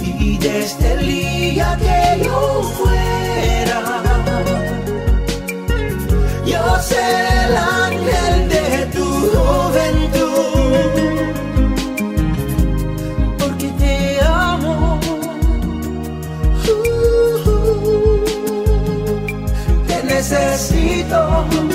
Y 0.00 0.38
desde 0.38 0.92
el 0.92 1.06
día 1.06 1.78
que 1.80 2.09
necesito 20.30 21.69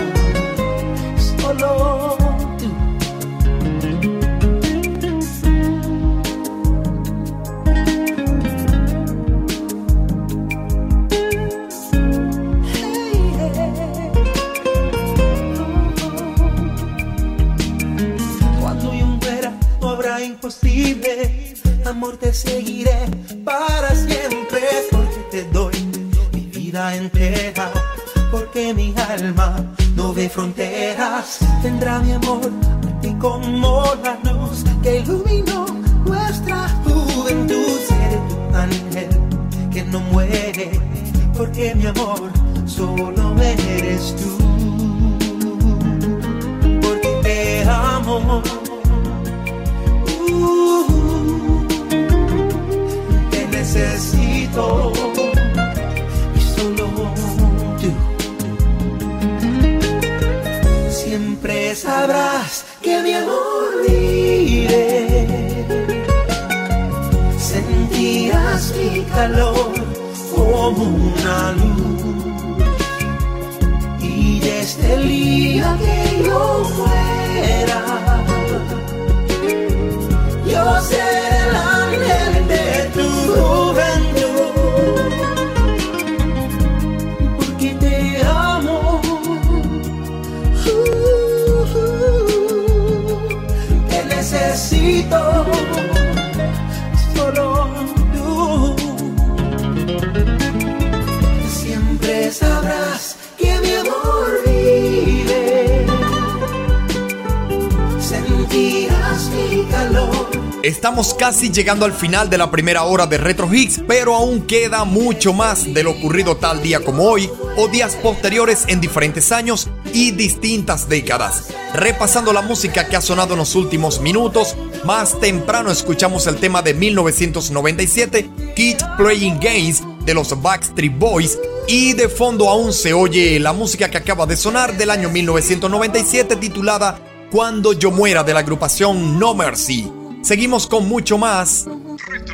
llegando 111.56 111.86
al 111.86 111.93
final 111.93 112.30
de 112.30 112.38
la 112.38 112.51
primera 112.51 112.84
hora 112.84 113.08
de 113.08 113.18
Retro 113.18 113.51
Hits, 113.51 113.82
pero 113.88 114.14
aún 114.14 114.41
queda 114.41 114.84
mucho 114.84 115.32
más 115.32 115.74
de 115.74 115.84
lo 115.84 115.91
ocurrido 115.91 116.36
tal 116.36 116.62
día 116.62 116.82
como 116.82 117.03
hoy 117.03 117.30
o 117.56 117.70
días 117.70 117.95
posteriores 117.95 118.66
en 118.68 118.82
diferentes 118.82 119.32
años 119.32 119.70
y 119.93 120.12
distintas 120.12 120.89
décadas. 120.89 121.53
Repasando 121.74 122.34
la 122.34 122.41
música 122.41 122.89
que 122.89 122.97
ha 122.97 123.01
sonado 123.01 123.34
en 123.34 123.39
los 123.39 123.56
últimos 123.56 124.01
minutos, 124.01 124.58
más 124.84 125.18
temprano 125.22 125.72
escuchamos 125.72 126.28
el 126.28 126.36
tema 126.36 126.62
de 126.62 126.74
1997, 126.74 128.30
Keep 128.53 128.78
Playing 128.97 129.39
Games 129.39 129.82
de 130.06 130.14
los 130.14 130.41
Backstreet 130.41 130.99
Boys 130.99 131.39
y 131.70 131.93
de 131.93 132.10
fondo 132.10 132.49
aún 132.49 132.74
se 132.74 132.93
oye 132.93 133.39
la 133.39 133.53
música 133.53 133.89
que 133.89 133.97
acaba 133.97 134.26
de 134.26 134.36
sonar 134.36 134.76
del 134.78 134.89
año 134.89 135.10
1997 135.10 136.36
titulada 136.36 136.99
Cuando 137.32 137.72
yo 137.72 137.91
muera 137.91 138.24
de 138.24 138.34
la 138.34 138.41
agrupación 138.41 139.18
No 139.18 139.34
Mercy. 139.34 140.05
Seguimos 140.26 140.65
con 140.65 140.89
mucho 140.89 141.19
más. 141.19 141.67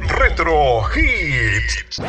Retro 0.07 0.81
Hits. 0.95 2.01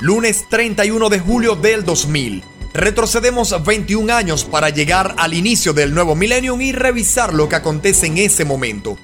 Lunes 0.00 0.46
31 0.48 1.08
de 1.08 1.20
julio 1.20 1.54
del 1.54 1.84
2000. 1.84 2.42
Retrocedemos 2.74 3.54
21 3.64 4.12
años 4.12 4.44
para 4.44 4.70
llegar 4.70 5.14
al 5.16 5.32
inicio 5.34 5.72
del 5.72 5.94
nuevo 5.94 6.16
millennium 6.16 6.60
y 6.60 6.72
revisar 6.72 7.34
lo 7.34 7.48
que 7.48 7.54
acontece 7.54 8.06
en 8.06 8.18
ese 8.18 8.44
momento. 8.44 8.98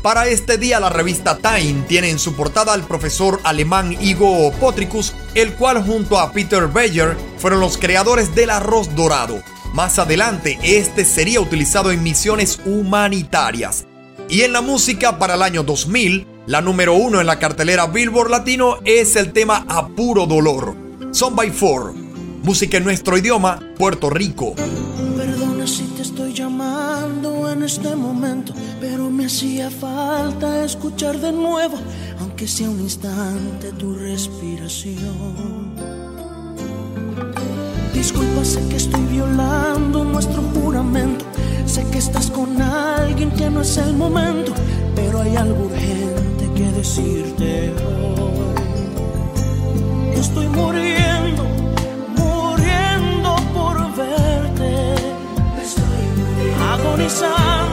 Para 0.00 0.28
este 0.28 0.58
día 0.58 0.78
la 0.78 0.90
revista 0.90 1.38
Time 1.38 1.86
tiene 1.88 2.10
en 2.10 2.20
su 2.20 2.36
portada 2.36 2.72
al 2.72 2.86
profesor 2.86 3.40
alemán 3.42 3.96
Igo 4.00 4.52
Potricus, 4.60 5.12
el 5.34 5.54
cual 5.54 5.84
junto 5.84 6.20
a 6.20 6.30
Peter 6.30 6.68
Beyer 6.68 7.16
fueron 7.36 7.58
los 7.58 7.78
creadores 7.78 8.32
del 8.32 8.50
arroz 8.50 8.94
dorado. 8.94 9.42
Más 9.72 9.98
adelante, 9.98 10.58
este 10.62 11.06
sería 11.06 11.40
utilizado 11.40 11.92
en 11.92 12.02
misiones 12.02 12.60
humanitarias. 12.66 13.86
Y 14.28 14.42
en 14.42 14.52
la 14.52 14.60
música 14.60 15.18
para 15.18 15.34
el 15.34 15.42
año 15.42 15.62
2000, 15.62 16.26
la 16.46 16.60
número 16.60 16.94
uno 16.94 17.20
en 17.20 17.26
la 17.26 17.38
cartelera 17.38 17.86
Billboard 17.86 18.30
Latino 18.30 18.80
es 18.84 19.16
el 19.16 19.32
tema 19.32 19.64
A 19.68 19.88
Puro 19.88 20.26
Dolor, 20.26 20.76
Son 21.10 21.34
by 21.34 21.50
Four, 21.50 21.94
música 22.42 22.76
en 22.76 22.84
nuestro 22.84 23.16
idioma, 23.16 23.60
Puerto 23.78 24.10
Rico. 24.10 24.54
Perdona 25.16 25.66
si 25.66 25.84
te 25.84 26.02
estoy 26.02 26.34
llamando 26.34 27.50
en 27.50 27.62
este 27.62 27.96
momento, 27.96 28.52
pero 28.78 29.08
me 29.08 29.24
hacía 29.24 29.70
falta 29.70 30.66
escuchar 30.66 31.18
de 31.18 31.32
nuevo, 31.32 31.78
aunque 32.20 32.46
sea 32.46 32.68
un 32.68 32.80
instante, 32.80 33.72
tu 33.72 33.94
respiración. 33.94 35.61
Disculpa, 38.02 38.44
sé 38.44 38.60
que 38.68 38.78
estoy 38.78 39.04
violando 39.04 40.02
nuestro 40.02 40.42
juramento. 40.52 41.24
Sé 41.66 41.88
que 41.92 41.98
estás 41.98 42.32
con 42.32 42.60
alguien 42.60 43.30
que 43.30 43.48
no 43.48 43.60
es 43.60 43.76
el 43.76 43.94
momento, 43.94 44.52
pero 44.96 45.20
hay 45.20 45.36
algo 45.36 45.66
urgente 45.66 46.50
que 46.52 46.64
decirte 46.72 47.72
hoy. 47.86 48.58
Estoy 50.16 50.48
muriendo, 50.48 51.44
muriendo 52.18 53.36
por 53.54 53.76
verte. 53.94 54.94
Estoy. 55.62 56.04
Agonizando, 56.72 57.71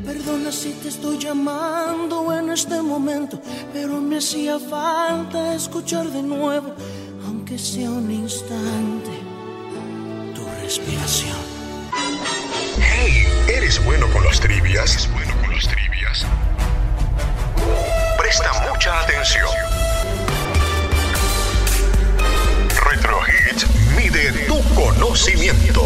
Perdona 0.06 0.52
si 0.52 0.72
te 0.72 0.90
estoy 0.90 1.20
llamando 1.20 2.34
en 2.34 2.50
este 2.50 2.82
momento, 2.82 3.40
pero 3.74 4.00
me 4.00 4.18
hacía 4.18 4.58
falta 4.58 5.54
escuchar 5.54 6.08
de 6.08 6.24
nuevo, 6.24 6.74
aunque 7.26 7.60
sea 7.60 7.90
un 7.90 8.10
instante, 8.10 9.03
respiración. 10.76 11.38
Hey, 12.82 13.28
¿eres 13.48 13.84
bueno 13.86 14.08
con 14.12 14.24
las 14.24 14.40
trivias? 14.40 14.92
¿Eres 14.92 15.12
bueno 15.12 15.32
con 15.42 15.54
las 15.54 15.68
trivias? 15.68 16.26
Presta 18.18 18.52
mucha 18.68 19.02
atención. 19.02 19.48
Retro 22.90 23.20
Hits 23.28 23.68
mide 23.96 24.32
tu 24.48 24.60
conocimiento. 24.74 25.84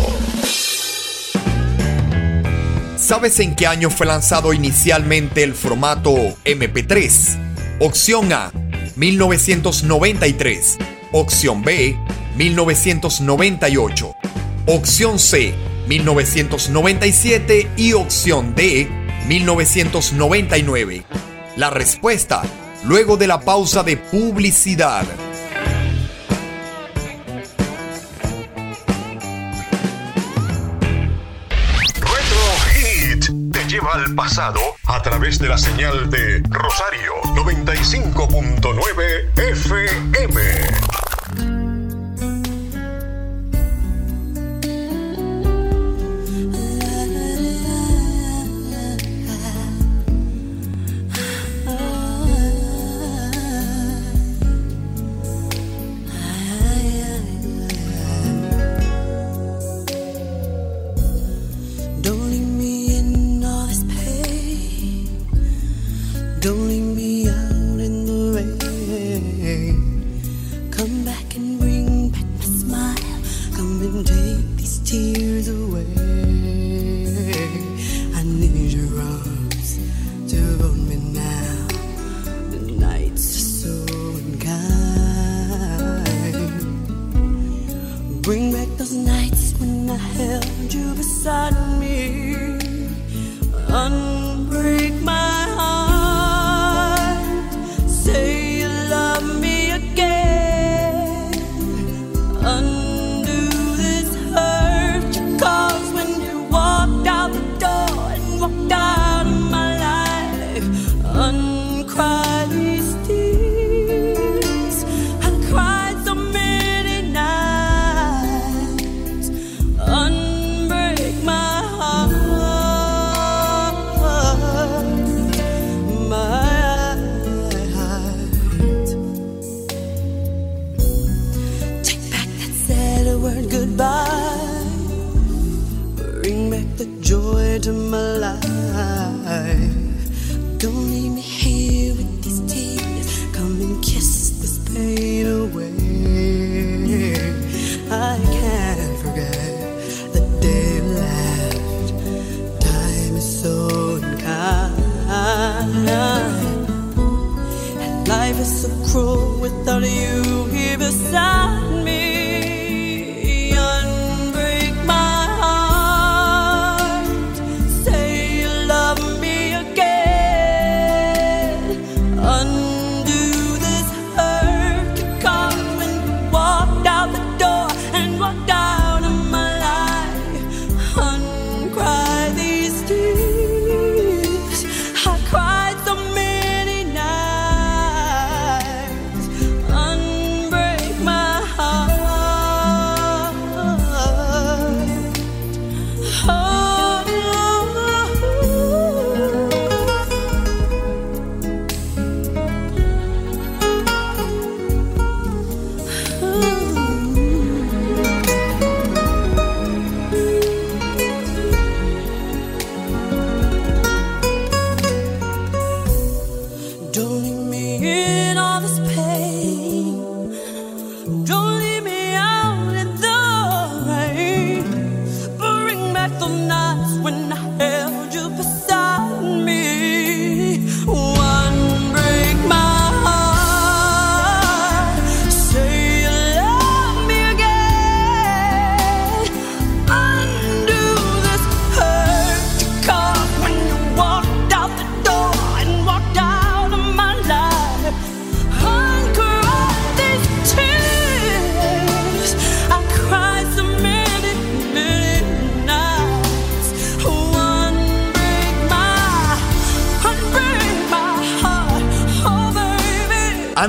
¿Sabes 2.95 3.41
en 3.41 3.55
qué 3.55 3.67
año 3.67 3.89
fue 3.89 4.05
lanzado 4.05 4.53
inicialmente 4.53 5.43
el 5.43 5.53
formato 5.53 6.15
MP3? 6.45 7.79
Opción 7.81 8.31
A, 8.31 8.53
1993. 8.95 10.77
Opción 11.11 11.61
B, 11.61 11.97
1998. 12.37 14.16
Opción 14.69 15.17
C, 15.17 15.55
1997 15.87 17.71
y 17.77 17.93
opción 17.93 18.53
D, 18.53 18.89
1999. 19.25 21.05
La 21.55 21.69
respuesta, 21.69 22.41
luego 22.83 23.15
de 23.15 23.27
la 23.27 23.39
pausa 23.39 23.83
de 23.83 23.95
publicidad. 23.95 25.05
Retro 31.93 32.43
Hit 32.73 33.23
te 33.53 33.65
lleva 33.69 33.93
al 33.93 34.13
pasado 34.15 34.59
a 34.83 35.01
través 35.01 35.39
de 35.39 35.47
la 35.47 35.57
señal 35.57 36.09
de 36.09 36.43
Rosario 36.49 37.13
95.9 37.23 39.29
FM. 39.37 41.06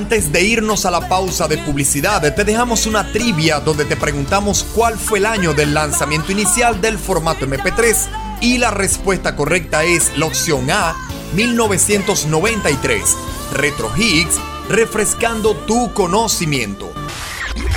Antes 0.09 0.33
de 0.33 0.41
irnos 0.41 0.87
a 0.87 0.91
la 0.91 1.07
pausa 1.07 1.49
de 1.49 1.59
publicidad, 1.59 2.23
te 2.35 2.43
dejamos 2.43 2.87
una 2.87 3.13
trivia 3.13 3.61
donde 3.61 3.85
te 3.85 3.95
preguntamos 3.95 4.65
cuál 4.75 4.99
fue 4.99 5.19
el 5.19 5.27
año 5.27 5.53
del 5.53 5.75
lanzamiento 5.75 6.33
inicial 6.33 6.81
del 6.81 6.99
formato 6.99 7.47
MP3 7.47 8.09
y 8.41 8.57
la 8.57 8.71
respuesta 8.71 9.37
correcta 9.37 9.85
es 9.85 10.17
la 10.17 10.25
opción 10.25 10.71
A, 10.71 10.97
1993. 11.35 13.17
Retro 13.53 13.93
Hits, 13.95 14.37
refrescando 14.71 15.55
tu 15.55 15.93
conocimiento. 15.93 16.91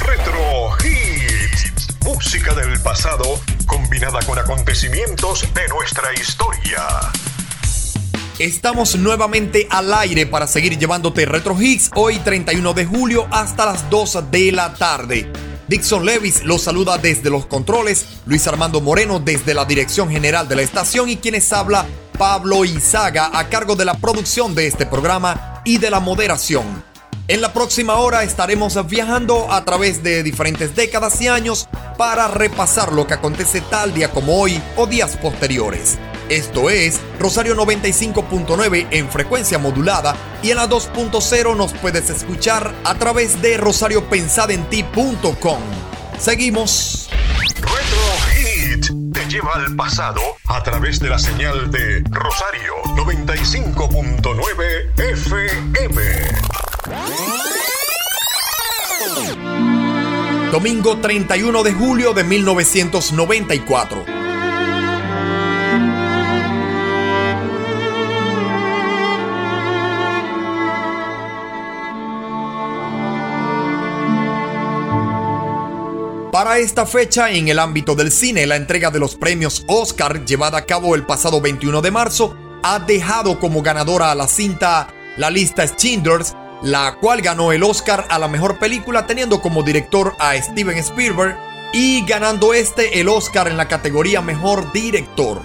Retro 0.06 0.70
Hits. 0.86 1.98
Música 2.06 2.56
del 2.56 2.80
pasado 2.80 3.42
combinada 3.66 4.22
con 4.22 4.40
acontecimientos 4.40 5.46
de 5.54 5.68
nuestra 5.68 6.14
historia. 6.14 7.12
Estamos 8.42 8.96
nuevamente 8.96 9.68
al 9.70 9.94
aire 9.94 10.26
para 10.26 10.48
seguir 10.48 10.76
llevándote 10.80 11.28
Retro 11.28 11.62
Hits 11.62 11.92
hoy 11.94 12.18
31 12.18 12.74
de 12.74 12.88
julio 12.88 13.28
hasta 13.30 13.68
las 13.68 13.88
2 13.92 14.32
de 14.32 14.52
la 14.52 14.74
tarde. 14.74 15.32
Dixon 15.68 16.04
Levis 16.04 16.44
los 16.44 16.64
saluda 16.64 16.98
desde 16.98 17.30
los 17.30 17.46
controles, 17.46 18.04
Luis 18.26 18.48
Armando 18.48 18.82
Moreno 18.82 19.20
desde 19.20 19.54
la 19.54 19.66
dirección 19.66 20.10
general 20.10 20.48
de 20.48 20.56
la 20.56 20.64
estación 20.64 21.08
y 21.08 21.18
quienes 21.18 21.54
habla 21.54 21.86
Pablo 22.18 22.66
Izaga 22.66 23.30
a 23.32 23.48
cargo 23.48 23.76
de 23.76 23.86
la 23.86 23.94
producción 24.00 24.56
de 24.56 24.66
este 24.66 24.88
programa 24.88 25.62
y 25.64 25.78
de 25.78 25.92
la 25.92 26.00
moderación. 26.00 26.84
En 27.28 27.42
la 27.42 27.54
próxima 27.54 27.98
hora 27.98 28.24
estaremos 28.24 28.88
viajando 28.88 29.52
a 29.52 29.64
través 29.66 30.02
de 30.02 30.24
diferentes 30.24 30.76
décadas 30.76 31.22
y 31.22 31.28
años 31.28 31.70
para 31.96 32.28
repasar 32.28 32.92
lo 32.92 33.06
que 33.06 33.14
acontece 33.14 33.62
tal 33.62 33.94
día 33.94 34.10
como 34.10 34.42
hoy 34.42 34.60
o 34.78 34.88
días 34.88 35.16
posteriores. 35.18 36.00
Esto 36.28 36.70
es 36.70 37.01
Rosario 37.22 37.56
95.9 37.56 38.88
en 38.90 39.08
frecuencia 39.08 39.60
modulada 39.60 40.16
y 40.42 40.50
en 40.50 40.58
la 40.58 40.68
2.0 40.68 41.56
nos 41.56 41.72
puedes 41.74 42.10
escuchar 42.10 42.74
a 42.84 42.96
través 42.96 43.40
de 43.44 43.58
rosariopensadenti.com. 43.58 45.60
Seguimos. 46.18 47.12
Retro 47.58 48.02
Hit 48.34 48.88
te 49.14 49.24
lleva 49.30 49.54
al 49.54 49.76
pasado 49.76 50.20
a 50.48 50.64
través 50.64 51.00
de 51.00 51.10
la 51.10 51.20
señal 51.20 51.70
de 51.70 52.04
Rosario 52.10 52.74
95.9 52.86 54.98
FM. 54.98 56.02
Domingo 60.52 60.98
31 60.98 61.62
de 61.62 61.74
julio 61.74 62.14
de 62.14 62.24
1994. 62.24 64.21
Para 76.52 76.60
esta 76.60 76.86
fecha, 76.86 77.32
en 77.32 77.48
el 77.48 77.60
ámbito 77.60 77.96
del 77.96 78.12
cine, 78.12 78.46
la 78.46 78.58
entrega 78.58 78.92
de 78.92 79.00
los 79.00 79.16
premios 79.16 79.64
Oscar, 79.68 80.26
llevada 80.26 80.58
a 80.58 80.66
cabo 80.66 80.96
el 80.96 81.06
pasado 81.06 81.40
21 81.40 81.82
de 81.82 81.92
marzo, 81.92 82.36
ha 82.62 82.78
dejado 82.80 83.40
como 83.40 83.62
ganadora 83.62 84.12
a 84.12 84.16
la 84.16 84.28
cinta 84.28 84.94
La 85.16 85.30
lista 85.30 85.66
Schindlers, 85.66 86.36
la 86.62 86.98
cual 87.00 87.22
ganó 87.22 87.54
el 87.54 87.64
Oscar 87.64 88.06
a 88.10 88.20
la 88.20 88.28
mejor 88.28 88.60
película 88.60 89.08
teniendo 89.08 89.40
como 89.40 89.64
director 89.64 90.14
a 90.20 90.36
Steven 90.36 90.78
Spielberg 90.80 91.38
y 91.72 92.06
ganando 92.06 92.54
este 92.54 93.00
el 93.00 93.08
Oscar 93.08 93.48
en 93.48 93.56
la 93.56 93.70
categoría 93.70 94.22
Mejor 94.22 94.74
Director. 94.74 95.42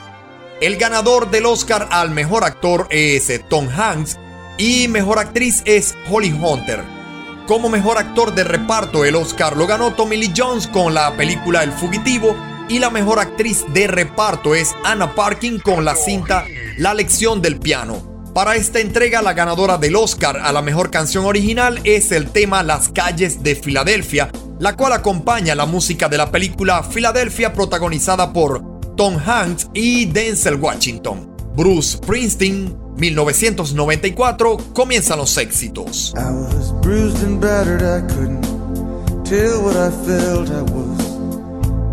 El 0.61 0.77
ganador 0.77 1.31
del 1.31 1.47
Oscar 1.47 1.87
al 1.93 2.11
Mejor 2.11 2.43
Actor 2.43 2.89
es 2.91 3.31
Tom 3.49 3.69
Hanks 3.69 4.19
y 4.59 4.89
Mejor 4.89 5.21
Actriz 5.21 5.63
es 5.67 5.95
Holly 6.11 6.33
Hunter. 6.33 6.96
Como 7.47 7.69
mejor 7.69 7.97
actor 7.97 8.35
de 8.35 8.43
reparto, 8.43 9.05
el 9.05 9.15
Oscar 9.15 9.57
lo 9.57 9.69
ganó 9.69 9.95
Tommy 9.95 10.17
Lee 10.17 10.33
Jones 10.37 10.67
con 10.67 10.95
la 10.95 11.17
película 11.17 11.63
El 11.63 11.71
Fugitivo 11.71 12.37
y 12.69 12.81
la 12.81 12.91
mejor 12.91 13.21
actriz 13.21 13.65
de 13.73 13.87
reparto 13.87 14.57
es 14.57 14.75
Anna 14.85 15.15
Parkin 15.15 15.61
con 15.61 15.85
la 15.85 15.95
cinta 15.95 16.45
La 16.77 16.93
lección 16.93 17.41
del 17.41 17.61
piano. 17.61 18.25
Para 18.35 18.57
esta 18.57 18.81
entrega, 18.81 19.23
la 19.23 19.33
ganadora 19.33 19.79
del 19.79 19.95
Oscar 19.95 20.39
a 20.39 20.53
la 20.53 20.61
mejor 20.61 20.91
canción 20.91 21.25
original 21.25 21.79
es 21.85 22.11
el 22.11 22.31
tema 22.31 22.65
Las 22.65 22.89
calles 22.89 23.45
de 23.45 23.55
Filadelfia, 23.55 24.29
la 24.59 24.75
cual 24.77 24.93
acompaña 24.93 25.55
la 25.55 25.67
música 25.67 26.09
de 26.09 26.19
la 26.19 26.33
película 26.33 26.83
Filadelfia 26.83 27.53
protagonizada 27.53 28.33
por 28.33 28.81
Tom 28.97 29.19
Hanks 29.25 29.69
y 29.73 30.07
Denzel 30.07 30.57
Washington. 30.57 31.33
Bruce 31.55 31.99
Springsteen 31.99 32.86
1994 32.97 34.57
comienzan 34.73 35.19
los 35.19 35.37
éxitos. 35.37 36.15
I 36.17 36.31
was 36.31 36.73
bruised 36.81 37.23
and 37.23 37.41
battered, 37.41 37.83
I 37.83 38.01
couldn't 38.13 38.43
tell 39.25 39.63
what 39.63 39.77
I 39.77 39.91
felt. 39.91 40.51
I 40.51 40.63
was 40.63 41.05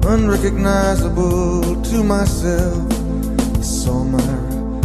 unrecognizable 0.05 1.81
to 1.81 2.03
myself. 2.03 2.83
I 3.57 3.61
saw 3.61 4.03
my 4.03 4.23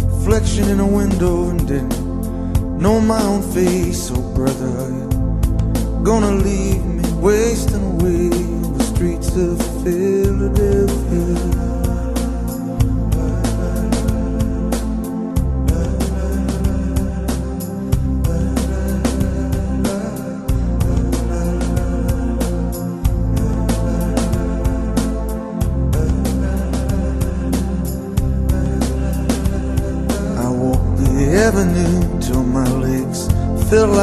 reflection 0.03 0.69
in 0.69 0.79
a 0.79 0.87
window 0.87 1.49
and 1.49 1.65
didn't 1.67 2.79
know 2.79 2.99
my 2.99 3.21
own 3.23 3.41
face. 3.53 4.11
Oh, 4.13 4.21
brother, 4.33 4.89
you 4.91 6.03
gonna 6.03 6.31
leave 6.31 6.83
me 6.85 7.03
wasting 7.21 7.83
away 7.93 8.29
on 8.65 8.77
the 8.77 8.83
streets 8.83 9.35
of 9.35 9.57
Philadelphia? 9.83 11.58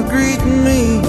Gonna 0.00 0.10
greet 0.10 0.44
me. 0.44 1.00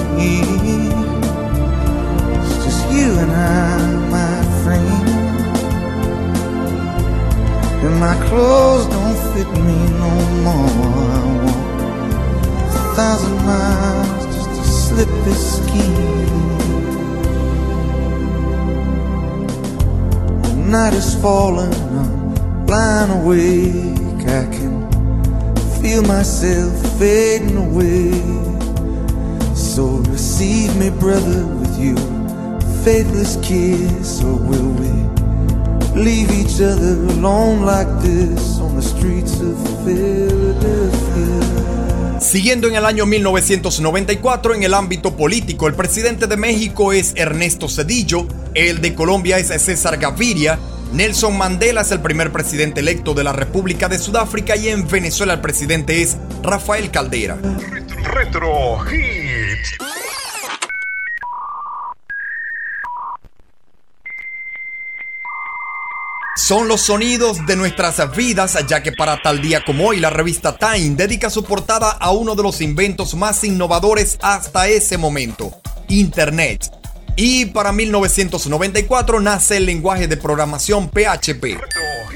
It's 2.39 2.63
just 2.63 2.91
you 2.91 3.17
and 3.19 3.31
I, 3.31 3.95
my 4.09 4.43
friend. 4.63 5.09
And 7.83 7.99
my 7.99 8.15
clothes 8.27 8.87
don't 8.87 9.17
fit 9.33 9.47
me 9.63 9.77
no 9.99 10.11
more. 10.43 10.69
I 11.11 11.23
walk 11.43 11.65
a 12.75 12.95
thousand 12.95 13.37
miles 13.45 14.25
just 14.35 14.49
to 14.49 14.63
slip 14.63 15.09
this 15.25 15.57
skin. 15.57 15.93
The 20.43 20.53
night 20.69 20.93
is 20.93 21.15
falling, 21.21 21.73
I'm 21.73 22.65
blind 22.65 23.11
awake. 23.11 24.27
I 24.27 24.45
can 24.55 25.81
feel 25.81 26.03
myself 26.03 26.99
fading 26.99 27.57
away. 27.57 28.50
So 30.41 30.47
receive 30.47 30.75
me, 30.77 30.89
brother, 30.89 31.45
with 31.45 31.77
you, 31.79 31.95
faithless 32.83 33.37
kiss, 33.43 34.23
or 34.23 34.37
will 34.37 34.73
we 34.73 34.89
leave 35.93 36.31
each 36.31 36.59
other 36.59 36.97
alone 37.13 37.63
like 37.63 37.87
this 38.01 38.59
on 38.59 38.75
the 38.75 38.81
streets 38.81 39.39
of 39.39 39.55
Philadelphia? 39.85 41.41
Siguiendo 42.19 42.67
en 42.67 42.75
el 42.75 42.85
año 42.85 43.05
1994 43.05 44.55
en 44.55 44.63
el 44.63 44.73
ámbito 44.73 45.15
político, 45.15 45.67
el 45.67 45.75
presidente 45.75 46.25
de 46.25 46.37
México 46.37 46.91
es 46.91 47.13
Ernesto 47.15 47.69
Cedillo, 47.69 48.25
el 48.55 48.81
de 48.81 48.95
Colombia 48.95 49.37
es 49.37 49.49
César 49.49 49.97
Gaviria, 49.97 50.57
Nelson 50.91 51.37
Mandela 51.37 51.81
es 51.81 51.91
el 51.91 51.99
primer 51.99 52.31
presidente 52.31 52.79
electo 52.79 53.13
de 53.13 53.23
la 53.23 53.33
República 53.33 53.87
de 53.87 53.99
Sudáfrica 53.99 54.55
y 54.55 54.69
en 54.69 54.87
Venezuela 54.87 55.35
el 55.35 55.41
presidente 55.41 56.01
es 56.01 56.17
Rafael 56.41 56.89
Caldera. 56.89 57.37
Retro 58.03 58.79
Hits. 58.91 59.40
Son 66.51 66.67
los 66.67 66.81
sonidos 66.81 67.45
de 67.45 67.55
nuestras 67.55 68.13
vidas, 68.13 68.57
ya 68.67 68.83
que 68.83 68.91
para 68.91 69.21
tal 69.21 69.41
día 69.41 69.63
como 69.63 69.87
hoy 69.87 70.01
la 70.01 70.09
revista 70.09 70.57
Time 70.57 70.97
dedica 70.97 71.29
su 71.29 71.45
portada 71.45 71.91
a 71.91 72.11
uno 72.11 72.35
de 72.35 72.43
los 72.43 72.59
inventos 72.59 73.15
más 73.15 73.45
innovadores 73.45 74.17
hasta 74.21 74.67
ese 74.67 74.97
momento, 74.97 75.53
Internet. 75.87 76.69
Y 77.15 77.45
para 77.45 77.71
1994 77.71 79.21
nace 79.21 79.55
el 79.55 79.65
lenguaje 79.65 80.09
de 80.09 80.17
programación 80.17 80.89
PHP. 80.89 81.57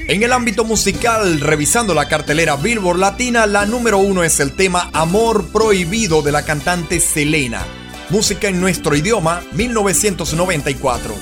En 0.06 0.22
el 0.22 0.34
ámbito 0.34 0.64
musical, 0.64 1.40
revisando 1.40 1.94
la 1.94 2.06
cartelera 2.06 2.56
Billboard 2.56 2.98
Latina, 2.98 3.46
la 3.46 3.64
número 3.64 3.96
uno 3.96 4.22
es 4.22 4.38
el 4.40 4.54
tema 4.54 4.90
Amor 4.92 5.50
Prohibido 5.50 6.20
de 6.20 6.32
la 6.32 6.42
cantante 6.42 7.00
Selena. 7.00 7.64
Música 8.10 8.48
en 8.48 8.60
nuestro 8.60 8.94
idioma, 8.94 9.40
1994. 9.52 11.14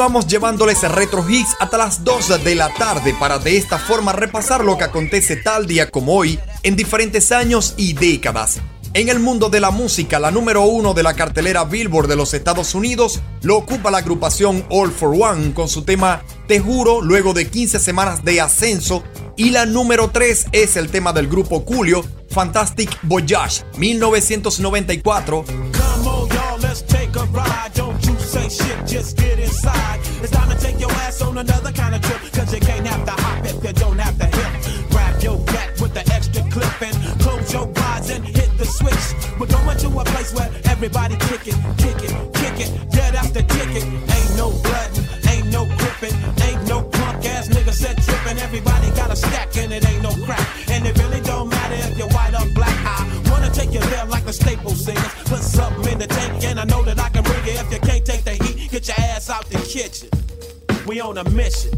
Continuamos 0.00 0.28
llevándoles 0.28 0.90
retro 0.90 1.28
hits 1.28 1.54
hasta 1.60 1.76
las 1.76 2.02
2 2.04 2.42
de 2.42 2.54
la 2.54 2.72
tarde 2.72 3.14
para 3.20 3.38
de 3.38 3.58
esta 3.58 3.76
forma 3.76 4.12
repasar 4.12 4.64
lo 4.64 4.78
que 4.78 4.84
acontece 4.84 5.36
tal 5.36 5.66
día 5.66 5.90
como 5.90 6.14
hoy 6.14 6.40
en 6.62 6.74
diferentes 6.74 7.30
años 7.32 7.74
y 7.76 7.92
décadas. 7.92 8.60
En 8.94 9.10
el 9.10 9.20
mundo 9.20 9.50
de 9.50 9.60
la 9.60 9.70
música, 9.70 10.18
la 10.18 10.30
número 10.30 10.62
uno 10.62 10.94
de 10.94 11.02
la 11.02 11.12
cartelera 11.12 11.64
Billboard 11.64 12.08
de 12.08 12.16
los 12.16 12.32
Estados 12.32 12.74
Unidos 12.74 13.20
lo 13.42 13.58
ocupa 13.58 13.90
la 13.90 13.98
agrupación 13.98 14.64
All 14.70 14.90
for 14.90 15.14
One 15.20 15.52
con 15.52 15.68
su 15.68 15.82
tema 15.82 16.22
Te 16.48 16.60
juro 16.60 17.02
luego 17.02 17.34
de 17.34 17.50
15 17.50 17.78
semanas 17.78 18.24
de 18.24 18.40
ascenso 18.40 19.04
y 19.36 19.50
la 19.50 19.66
número 19.66 20.08
3 20.08 20.46
es 20.52 20.76
el 20.76 20.90
tema 20.90 21.12
del 21.12 21.28
grupo 21.28 21.60
Julio, 21.60 22.02
Fantastic 22.30 22.90
Voyage, 23.02 23.64
1994. 23.76 25.44
On 31.30 31.38
another 31.38 31.72
kind 31.72 31.94
of 31.94 32.02
trip. 32.02 32.20
Cause 32.32 32.52
you 32.52 32.60
can't 32.60 32.86
have 32.86 33.04
to 33.04 33.12
hop 33.12 33.44
if 33.44 33.62
you 33.64 33.72
don't 33.72 33.98
have 33.98 34.16
to 34.18 34.26
hip. 34.26 34.90
Grab 34.90 35.22
your 35.22 35.38
gat 35.46 35.80
with 35.80 35.94
the 35.94 36.04
extra 36.12 36.42
clip 36.50 36.82
and 36.82 36.96
close 37.20 37.52
your 37.52 37.70
eyes 37.76 38.10
and 38.10 38.24
hit 38.24 38.50
the 38.58 38.64
switch. 38.64 39.06
We're 39.38 39.46
going 39.46 39.78
to 39.78 39.88
a 40.00 40.04
place 40.04 40.34
where 40.34 40.50
everybody 40.64 41.16
kick 41.28 41.46
it, 41.46 41.56
a 61.20 61.30
mission. 61.30 61.70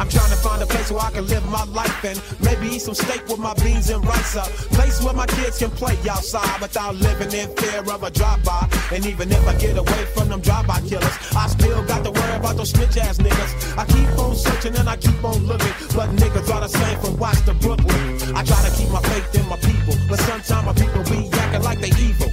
I'm 0.00 0.08
trying 0.08 0.30
to 0.30 0.36
find 0.36 0.62
a 0.62 0.66
place 0.66 0.90
where 0.90 1.00
I 1.00 1.10
can 1.10 1.26
live 1.26 1.44
my 1.50 1.64
life 1.64 2.04
and 2.04 2.20
maybe 2.40 2.74
eat 2.74 2.80
some 2.80 2.94
steak 2.94 3.28
with 3.28 3.38
my 3.38 3.54
beans 3.54 3.90
and 3.90 4.04
rice. 4.04 4.34
A 4.36 4.42
place 4.74 5.02
where 5.02 5.14
my 5.14 5.26
kids 5.26 5.58
can 5.58 5.70
play 5.70 5.96
outside 6.10 6.60
without 6.60 6.96
living 6.96 7.32
in 7.32 7.54
fear 7.56 7.80
of 7.80 8.02
a 8.02 8.10
drive-by. 8.10 8.68
And 8.90 9.04
even 9.06 9.30
if 9.30 9.46
I 9.46 9.54
get 9.56 9.76
away 9.76 10.04
from 10.14 10.17
them 10.38 10.42
drive-by 10.42 10.80
killers, 10.88 11.16
I 11.34 11.46
still 11.48 11.84
got 11.84 12.04
to 12.04 12.10
worry 12.10 12.36
about 12.36 12.56
those 12.56 12.70
snitch 12.70 12.96
ass 12.96 13.18
niggas. 13.18 13.76
I 13.76 13.84
keep 13.86 14.08
on 14.18 14.34
searching 14.34 14.76
and 14.76 14.88
I 14.88 14.96
keep 14.96 15.22
on 15.24 15.46
looking, 15.46 15.72
but 15.94 16.10
niggas 16.16 16.52
are 16.54 16.60
the 16.60 16.68
same 16.68 16.98
from 17.00 17.16
Watts 17.18 17.40
to 17.42 17.54
Brooklyn. 17.54 18.36
I 18.36 18.44
try 18.44 18.60
to 18.68 18.72
keep 18.76 18.90
my 18.90 19.02
faith 19.02 19.34
in 19.34 19.48
my 19.48 19.56
people, 19.56 19.94
but 20.08 20.18
sometimes 20.20 20.66
my 20.66 20.72
people 20.72 21.02
be 21.04 21.28
acting 21.32 21.62
like 21.62 21.80
they 21.80 21.92
evil. 22.00 22.30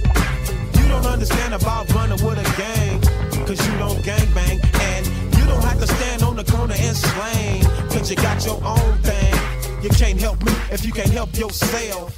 You 0.78 0.88
don't 0.88 1.06
understand 1.06 1.54
about 1.54 1.92
running 1.94 2.22
with 2.24 2.38
a 2.38 2.48
gang, 2.56 3.00
cause 3.46 3.60
you 3.66 3.78
don't 3.78 4.02
gang 4.04 4.28
bang. 4.34 4.60
And 4.80 5.06
you 5.36 5.44
don't 5.46 5.62
have 5.62 5.80
to 5.80 5.86
stand 5.86 6.22
on 6.22 6.36
the 6.36 6.44
corner 6.44 6.74
and 6.76 6.96
slang, 6.96 7.62
cause 7.90 8.10
you 8.10 8.16
got 8.16 8.44
your 8.44 8.60
own 8.64 8.98
thing. 9.02 9.34
You 9.82 9.90
can't 9.90 10.20
help 10.20 10.42
me 10.44 10.52
if 10.70 10.84
you 10.84 10.92
can't 10.92 11.10
help 11.10 11.36
yourself. 11.36 12.14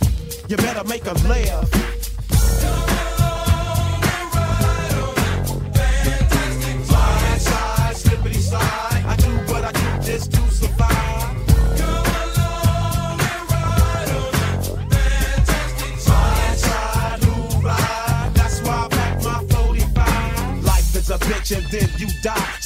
You 0.49 0.57
better 0.57 0.85
make 0.85 1.07
a 1.07 1.15
laugh. 1.29 1.88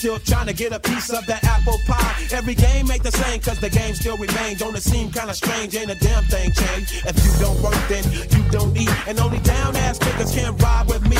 Still 0.03 0.19
trying 0.19 0.49
to 0.49 0.53
get 0.53 0.73
a 0.73 0.81
piece 0.81 1.11
of 1.11 1.25
that 1.27 1.45
apple 1.45 1.79
pie. 1.87 2.27
Every 2.33 2.57
game 2.57 2.91
ain't 2.91 3.05
the 3.05 3.13
same 3.13 3.39
cause 3.39 3.61
the 3.61 3.71
game 3.71 3.95
still 3.95 4.17
remains. 4.17 4.59
Don't 4.59 4.75
it 4.75 4.83
seem 4.83 5.13
kinda 5.13 5.33
strange? 5.33 5.77
Ain't 5.77 5.93
a 5.93 5.95
damn 5.95 6.25
thing 6.25 6.51
changed. 6.51 7.07
If 7.07 7.15
you 7.23 7.31
don't 7.39 7.55
work, 7.63 7.79
then 7.87 8.03
you 8.35 8.43
don't 8.51 8.77
eat. 8.77 8.91
And 9.07 9.21
only 9.21 9.39
down 9.47 9.77
ass 9.77 10.01
niggas 10.01 10.35
can 10.35 10.57
ride 10.57 10.89
with 10.89 11.09
me. 11.09 11.19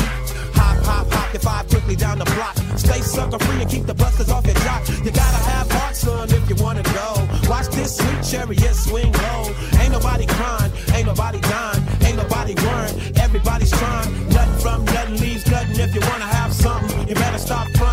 Hop, 0.59 0.83
hop, 0.83 1.09
hop, 1.09 1.33
if 1.33 1.47
I 1.47 1.63
quickly 1.63 1.95
down 1.95 2.19
the 2.19 2.25
block. 2.35 2.57
Stay 2.75 2.99
sucker 2.99 3.39
free 3.39 3.61
and 3.61 3.71
keep 3.71 3.85
the 3.85 3.93
busters 3.93 4.29
off 4.29 4.45
your 4.45 4.59
jock. 4.67 4.83
You 4.89 5.11
gotta 5.11 5.41
have 5.47 5.71
heart, 5.71 5.95
son, 5.95 6.29
if 6.29 6.43
you 6.49 6.55
wanna 6.61 6.83
go. 6.83 7.07
Watch 7.47 7.69
this 7.69 7.95
sweet 7.95 8.21
chariot 8.21 8.75
swing 8.75 9.13
low. 9.13 9.47
Ain't 9.79 9.93
nobody 9.93 10.25
crying, 10.25 10.73
ain't 10.93 11.07
nobody 11.07 11.39
dying, 11.39 11.81
ain't 12.03 12.17
nobody 12.17 12.53
worrying. 12.55 13.15
Everybody's 13.15 13.71
trying. 13.71 14.11
Nothing 14.27 14.59
from 14.59 14.83
nothing 14.83 15.21
leaves 15.21 15.47
nothing. 15.49 15.79
If 15.79 15.95
you 15.95 16.01
wanna 16.01 16.27
have 16.27 16.51
something, 16.51 17.07
you 17.07 17.15
better 17.15 17.39
stop 17.39 17.69
fronting. 17.77 17.92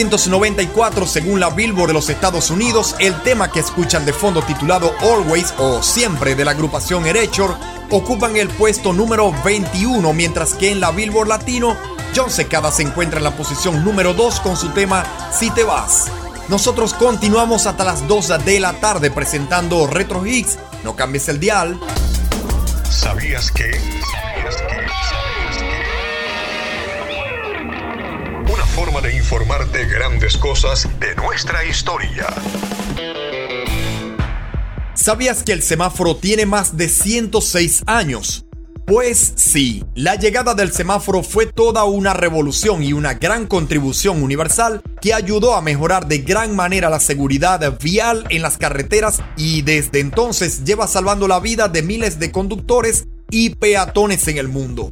1994, 0.00 1.06
según 1.06 1.40
la 1.40 1.50
Billboard 1.50 1.88
de 1.88 1.92
los 1.92 2.08
Estados 2.08 2.50
Unidos, 2.50 2.94
el 3.00 3.14
tema 3.20 3.52
que 3.52 3.60
escuchan 3.60 4.06
de 4.06 4.14
fondo 4.14 4.40
titulado 4.40 4.94
Always 5.00 5.52
o 5.58 5.82
Siempre 5.82 6.34
de 6.34 6.42
la 6.42 6.52
agrupación 6.52 7.06
Erechor 7.06 7.54
ocupan 7.90 8.34
el 8.38 8.48
puesto 8.48 8.94
número 8.94 9.30
21, 9.44 10.10
mientras 10.14 10.54
que 10.54 10.70
en 10.70 10.80
la 10.80 10.90
Billboard 10.90 11.28
Latino, 11.28 11.76
John 12.16 12.30
Secada 12.30 12.72
se 12.72 12.82
encuentra 12.82 13.18
en 13.18 13.24
la 13.24 13.36
posición 13.36 13.84
número 13.84 14.14
2 14.14 14.40
con 14.40 14.56
su 14.56 14.70
tema 14.70 15.04
Si 15.38 15.50
te 15.50 15.64
vas. 15.64 16.06
Nosotros 16.48 16.94
continuamos 16.94 17.66
hasta 17.66 17.84
las 17.84 18.08
2 18.08 18.42
de 18.46 18.58
la 18.58 18.72
tarde 18.80 19.10
presentando 19.10 19.86
Retro 19.86 20.24
Hits. 20.24 20.58
No 20.82 20.96
cambies 20.96 21.28
el 21.28 21.38
dial. 21.38 21.78
¿Sabías 22.88 23.50
que? 23.50 23.78
De 29.00 29.16
informarte 29.16 29.86
grandes 29.86 30.36
cosas 30.36 30.88
de 30.98 31.14
nuestra 31.16 31.64
historia. 31.64 32.26
¿Sabías 34.94 35.42
que 35.42 35.52
el 35.52 35.62
semáforo 35.62 36.16
tiene 36.16 36.44
más 36.44 36.76
de 36.76 36.88
106 36.88 37.84
años? 37.86 38.44
Pues 38.86 39.32
sí, 39.36 39.84
la 39.94 40.16
llegada 40.16 40.54
del 40.54 40.72
semáforo 40.72 41.22
fue 41.22 41.46
toda 41.46 41.84
una 41.84 42.12
revolución 42.12 42.82
y 42.82 42.92
una 42.92 43.14
gran 43.14 43.46
contribución 43.46 44.22
universal 44.22 44.82
que 45.00 45.14
ayudó 45.14 45.54
a 45.54 45.62
mejorar 45.62 46.06
de 46.08 46.18
gran 46.18 46.54
manera 46.54 46.90
la 46.90 47.00
seguridad 47.00 47.78
vial 47.80 48.26
en 48.30 48.42
las 48.42 48.58
carreteras 48.58 49.22
y 49.36 49.62
desde 49.62 50.00
entonces 50.00 50.64
lleva 50.64 50.88
salvando 50.88 51.28
la 51.28 51.40
vida 51.40 51.68
de 51.68 51.82
miles 51.82 52.18
de 52.18 52.32
conductores 52.32 53.06
y 53.30 53.50
peatones 53.50 54.26
en 54.28 54.38
el 54.38 54.48
mundo. 54.48 54.89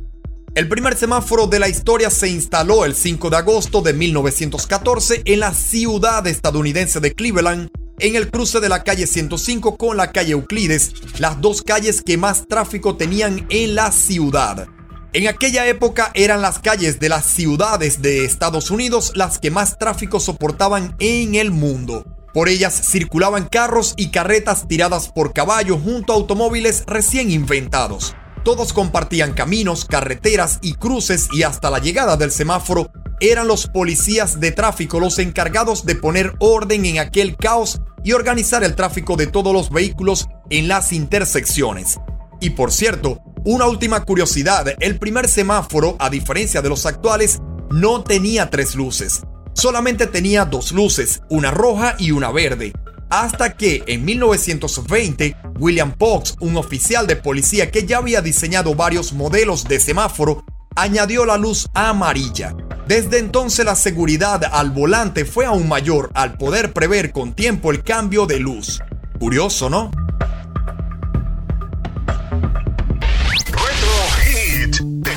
El 0.58 0.66
primer 0.66 0.96
semáforo 0.96 1.46
de 1.46 1.60
la 1.60 1.68
historia 1.68 2.10
se 2.10 2.28
instaló 2.28 2.84
el 2.84 2.96
5 2.96 3.30
de 3.30 3.36
agosto 3.36 3.80
de 3.80 3.92
1914 3.92 5.22
en 5.24 5.38
la 5.38 5.54
ciudad 5.54 6.26
estadounidense 6.26 6.98
de 6.98 7.14
Cleveland, 7.14 7.68
en 8.00 8.16
el 8.16 8.28
cruce 8.28 8.58
de 8.58 8.68
la 8.68 8.82
calle 8.82 9.06
105 9.06 9.76
con 9.76 9.96
la 9.96 10.10
calle 10.10 10.32
Euclides, 10.32 10.94
las 11.20 11.40
dos 11.40 11.62
calles 11.62 12.02
que 12.02 12.16
más 12.16 12.48
tráfico 12.48 12.96
tenían 12.96 13.46
en 13.50 13.76
la 13.76 13.92
ciudad. 13.92 14.66
En 15.12 15.28
aquella 15.28 15.64
época 15.68 16.10
eran 16.14 16.42
las 16.42 16.58
calles 16.58 16.98
de 16.98 17.08
las 17.08 17.24
ciudades 17.24 18.02
de 18.02 18.24
Estados 18.24 18.72
Unidos 18.72 19.12
las 19.14 19.38
que 19.38 19.52
más 19.52 19.78
tráfico 19.78 20.18
soportaban 20.18 20.96
en 20.98 21.36
el 21.36 21.52
mundo. 21.52 22.04
Por 22.34 22.48
ellas 22.48 22.74
circulaban 22.90 23.46
carros 23.46 23.94
y 23.96 24.10
carretas 24.10 24.66
tiradas 24.66 25.06
por 25.06 25.32
caballos 25.32 25.78
junto 25.84 26.12
a 26.12 26.16
automóviles 26.16 26.82
recién 26.88 27.30
inventados. 27.30 28.16
Todos 28.48 28.72
compartían 28.72 29.34
caminos, 29.34 29.84
carreteras 29.84 30.58
y 30.62 30.72
cruces 30.72 31.28
y 31.34 31.42
hasta 31.42 31.70
la 31.70 31.80
llegada 31.80 32.16
del 32.16 32.30
semáforo 32.30 32.90
eran 33.20 33.46
los 33.46 33.66
policías 33.66 34.40
de 34.40 34.52
tráfico 34.52 35.00
los 35.00 35.18
encargados 35.18 35.84
de 35.84 35.96
poner 35.96 36.32
orden 36.38 36.86
en 36.86 36.98
aquel 36.98 37.36
caos 37.36 37.82
y 38.02 38.14
organizar 38.14 38.64
el 38.64 38.74
tráfico 38.74 39.16
de 39.16 39.26
todos 39.26 39.52
los 39.52 39.68
vehículos 39.68 40.28
en 40.48 40.66
las 40.66 40.94
intersecciones. 40.94 41.98
Y 42.40 42.48
por 42.48 42.72
cierto, 42.72 43.20
una 43.44 43.66
última 43.66 44.02
curiosidad, 44.06 44.66
el 44.80 44.98
primer 44.98 45.28
semáforo, 45.28 45.96
a 45.98 46.08
diferencia 46.08 46.62
de 46.62 46.70
los 46.70 46.86
actuales, 46.86 47.40
no 47.70 48.02
tenía 48.02 48.48
tres 48.48 48.74
luces, 48.74 49.24
solamente 49.52 50.06
tenía 50.06 50.46
dos 50.46 50.72
luces, 50.72 51.20
una 51.28 51.50
roja 51.50 51.96
y 51.98 52.12
una 52.12 52.30
verde. 52.32 52.72
Hasta 53.10 53.56
que 53.56 53.84
en 53.86 54.04
1920, 54.04 55.36
William 55.58 55.94
Fox, 55.98 56.36
un 56.40 56.56
oficial 56.56 57.06
de 57.06 57.16
policía 57.16 57.70
que 57.70 57.86
ya 57.86 57.98
había 57.98 58.20
diseñado 58.20 58.74
varios 58.74 59.12
modelos 59.12 59.64
de 59.64 59.80
semáforo, 59.80 60.44
añadió 60.76 61.24
la 61.24 61.36
luz 61.36 61.68
amarilla. 61.74 62.54
Desde 62.86 63.18
entonces 63.18 63.64
la 63.64 63.74
seguridad 63.74 64.44
al 64.44 64.70
volante 64.70 65.24
fue 65.24 65.46
aún 65.46 65.68
mayor 65.68 66.10
al 66.14 66.38
poder 66.38 66.72
prever 66.72 67.12
con 67.12 67.34
tiempo 67.34 67.70
el 67.70 67.82
cambio 67.82 68.26
de 68.26 68.38
luz. 68.38 68.80
Curioso, 69.18 69.68
¿no? 69.68 69.90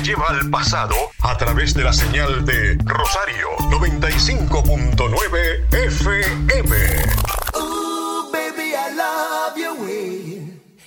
Lleva 0.02 0.30
al 0.30 0.50
pasado 0.50 0.96
a 1.20 1.38
través 1.38 1.74
de 1.74 1.84
la 1.84 1.92
señal 1.92 2.44
de 2.44 2.76
Rosario 2.84 3.46
95.9 3.70 5.72
FM. 5.72 7.02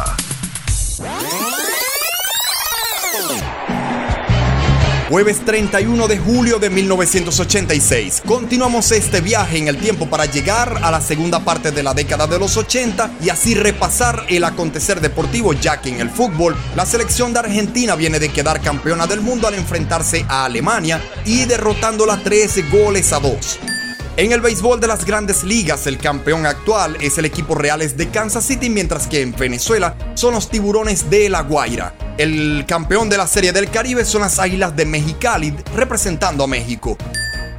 Jueves 5.09 5.43
31 5.43 6.07
de 6.07 6.19
julio 6.19 6.59
de 6.59 6.69
1986. 6.69 8.21
Continuamos 8.27 8.91
este 8.91 9.21
viaje 9.21 9.57
en 9.57 9.67
el 9.67 9.77
tiempo 9.77 10.07
para 10.07 10.25
llegar 10.25 10.79
a 10.83 10.91
la 10.91 11.01
segunda 11.01 11.39
parte 11.39 11.71
de 11.71 11.81
la 11.81 11.95
década 11.95 12.27
de 12.27 12.37
los 12.37 12.55
80 12.57 13.17
y 13.21 13.29
así 13.29 13.55
repasar 13.55 14.25
el 14.29 14.43
acontecer 14.43 15.01
deportivo 15.01 15.53
ya 15.53 15.81
que 15.81 15.89
en 15.89 15.99
el 15.99 16.11
fútbol 16.11 16.55
la 16.75 16.85
selección 16.85 17.33
de 17.33 17.39
Argentina 17.39 17.95
viene 17.95 18.19
de 18.19 18.29
quedar 18.29 18.61
campeona 18.61 19.07
del 19.07 19.21
mundo 19.21 19.47
al 19.47 19.55
enfrentarse 19.55 20.25
a 20.29 20.45
Alemania 20.45 21.01
y 21.25 21.45
derrotándola 21.45 22.17
13 22.23 22.63
goles 22.69 23.11
a 23.11 23.19
2. 23.19 23.78
En 24.19 24.33
el 24.33 24.41
béisbol 24.41 24.81
de 24.81 24.87
las 24.87 25.05
grandes 25.05 25.45
ligas, 25.45 25.87
el 25.87 25.97
campeón 25.97 26.45
actual 26.45 26.97
es 26.99 27.17
el 27.17 27.23
equipo 27.23 27.55
Reales 27.55 27.95
de 27.95 28.09
Kansas 28.09 28.43
City, 28.43 28.69
mientras 28.69 29.07
que 29.07 29.21
en 29.21 29.31
Venezuela 29.31 29.95
son 30.13 30.33
los 30.33 30.49
tiburones 30.49 31.09
de 31.09 31.29
La 31.29 31.43
Guaira. 31.43 31.95
El 32.17 32.65
campeón 32.67 33.07
de 33.07 33.15
la 33.15 33.27
Serie 33.27 33.53
del 33.53 33.69
Caribe 33.69 34.03
son 34.03 34.19
las 34.19 34.37
Águilas 34.37 34.75
de 34.75 34.83
Mexicali, 34.85 35.55
representando 35.73 36.43
a 36.43 36.47
México. 36.47 36.97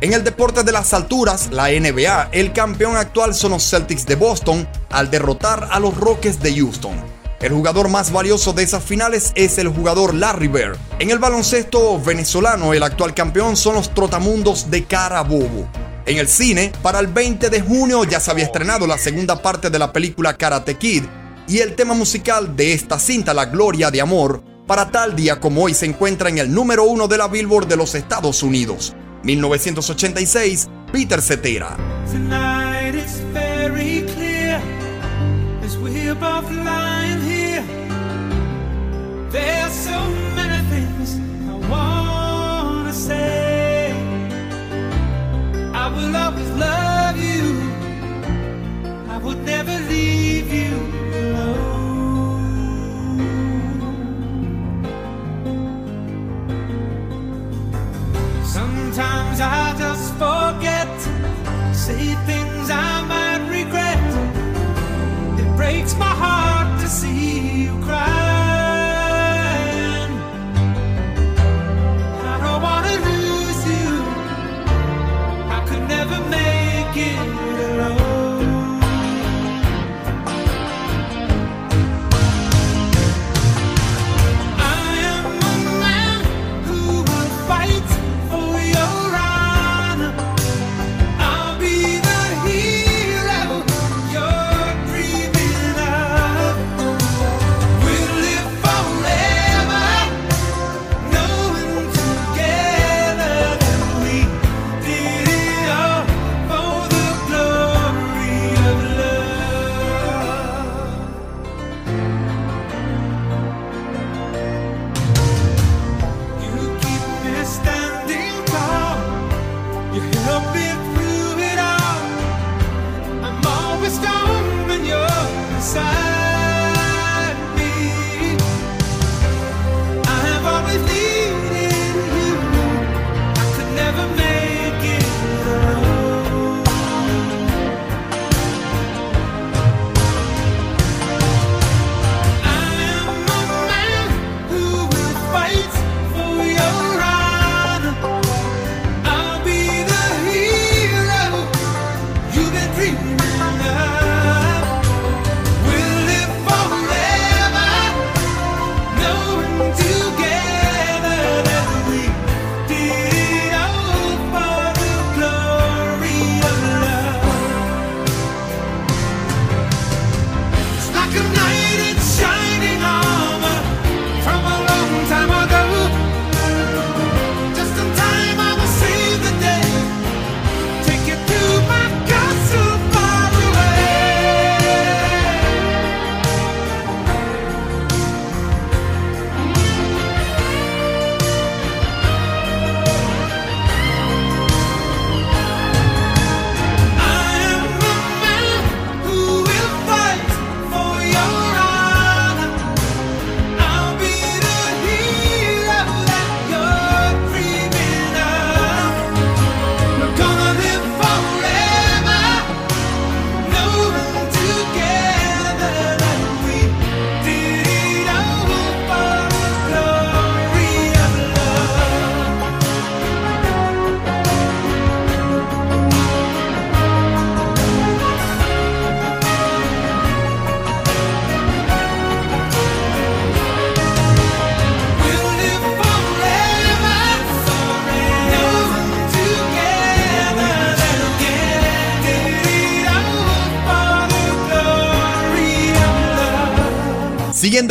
En 0.03 0.13
el 0.13 0.23
deporte 0.23 0.63
de 0.63 0.73
las 0.73 0.93
alturas, 0.93 1.49
la 1.51 1.71
NBA, 1.71 2.29
el 2.33 2.53
campeón 2.53 2.95
actual 2.95 3.35
son 3.35 3.53
los 3.53 3.63
Celtics 3.67 4.05
de 4.05 4.17
Boston 4.17 4.69
al 4.91 5.11
derrotar 5.11 5.67
a 5.71 5.81
los 5.81 5.97
Rockets 5.97 6.43
de 6.43 6.55
Houston. 6.55 6.93
El 7.41 7.55
jugador 7.55 7.89
más 7.89 8.13
valioso 8.13 8.53
de 8.53 8.65
esas 8.65 8.85
finales 8.85 9.33
es 9.35 9.57
el 9.57 9.69
jugador 9.69 10.13
Larry 10.13 10.49
Bird. 10.49 10.77
En 10.99 11.09
el 11.09 11.19
baloncesto 11.19 11.99
venezolano, 11.99 12.75
el 12.75 12.83
actual 12.83 13.15
campeón 13.15 13.57
son 13.57 13.77
los 13.77 13.95
Trotamundos 13.95 14.71
de 14.71 14.85
Carabobo. 14.85 15.67
En 16.11 16.19
el 16.19 16.27
cine, 16.27 16.73
para 16.83 16.99
el 16.99 17.07
20 17.07 17.51
de 17.51 17.61
junio 17.61 18.03
ya 18.03 18.19
se 18.19 18.33
había 18.33 18.43
estrenado 18.43 18.85
la 18.85 18.99
segunda 18.99 19.41
parte 19.41 19.71
de 19.71 19.79
la 19.79 19.93
película 19.93 20.37
Karate 20.37 20.75
Kid 20.75 21.05
y 21.47 21.59
el 21.59 21.77
tema 21.77 21.95
musical 21.95 22.57
de 22.57 22.73
esta 22.73 22.99
cinta, 22.99 23.33
La 23.33 23.47
Gloria 23.47 23.93
de 23.93 24.01
Amor, 24.01 24.43
para 24.67 24.91
tal 24.91 25.15
día 25.15 25.39
como 25.39 25.63
hoy 25.63 25.73
se 25.73 25.87
encuentra 25.87 26.29
en 26.29 26.39
el 26.39 26.53
número 26.53 26.83
uno 26.83 27.07
de 27.07 27.17
la 27.17 27.29
Billboard 27.29 27.69
de 27.69 27.77
los 27.77 27.95
Estados 27.95 28.43
Unidos. 28.43 28.93
1986, 29.23 30.69
Peter 30.91 31.23
Cetera. 31.23 31.77
I 45.83 45.89
will 45.89 46.15
always 46.15 46.51
love 46.51 47.17
you. 47.17 47.45
I 49.09 49.17
would 49.17 49.43
never 49.45 49.77
leave 49.89 50.53
you 50.53 50.75
alone. 51.23 51.71
Sometimes 58.45 59.41
I 59.41 59.75
just 59.79 60.13
forget, 60.25 60.95
say 61.75 62.15
things 62.29 62.69
I 62.69 63.03
might 63.13 63.43
regret. 63.49 64.11
It 65.41 65.57
breaks 65.57 65.95
my 65.97 66.15
heart 66.25 66.79
to 66.83 66.89
see 66.89 67.63
you 67.63 67.73
crying. 67.83 68.20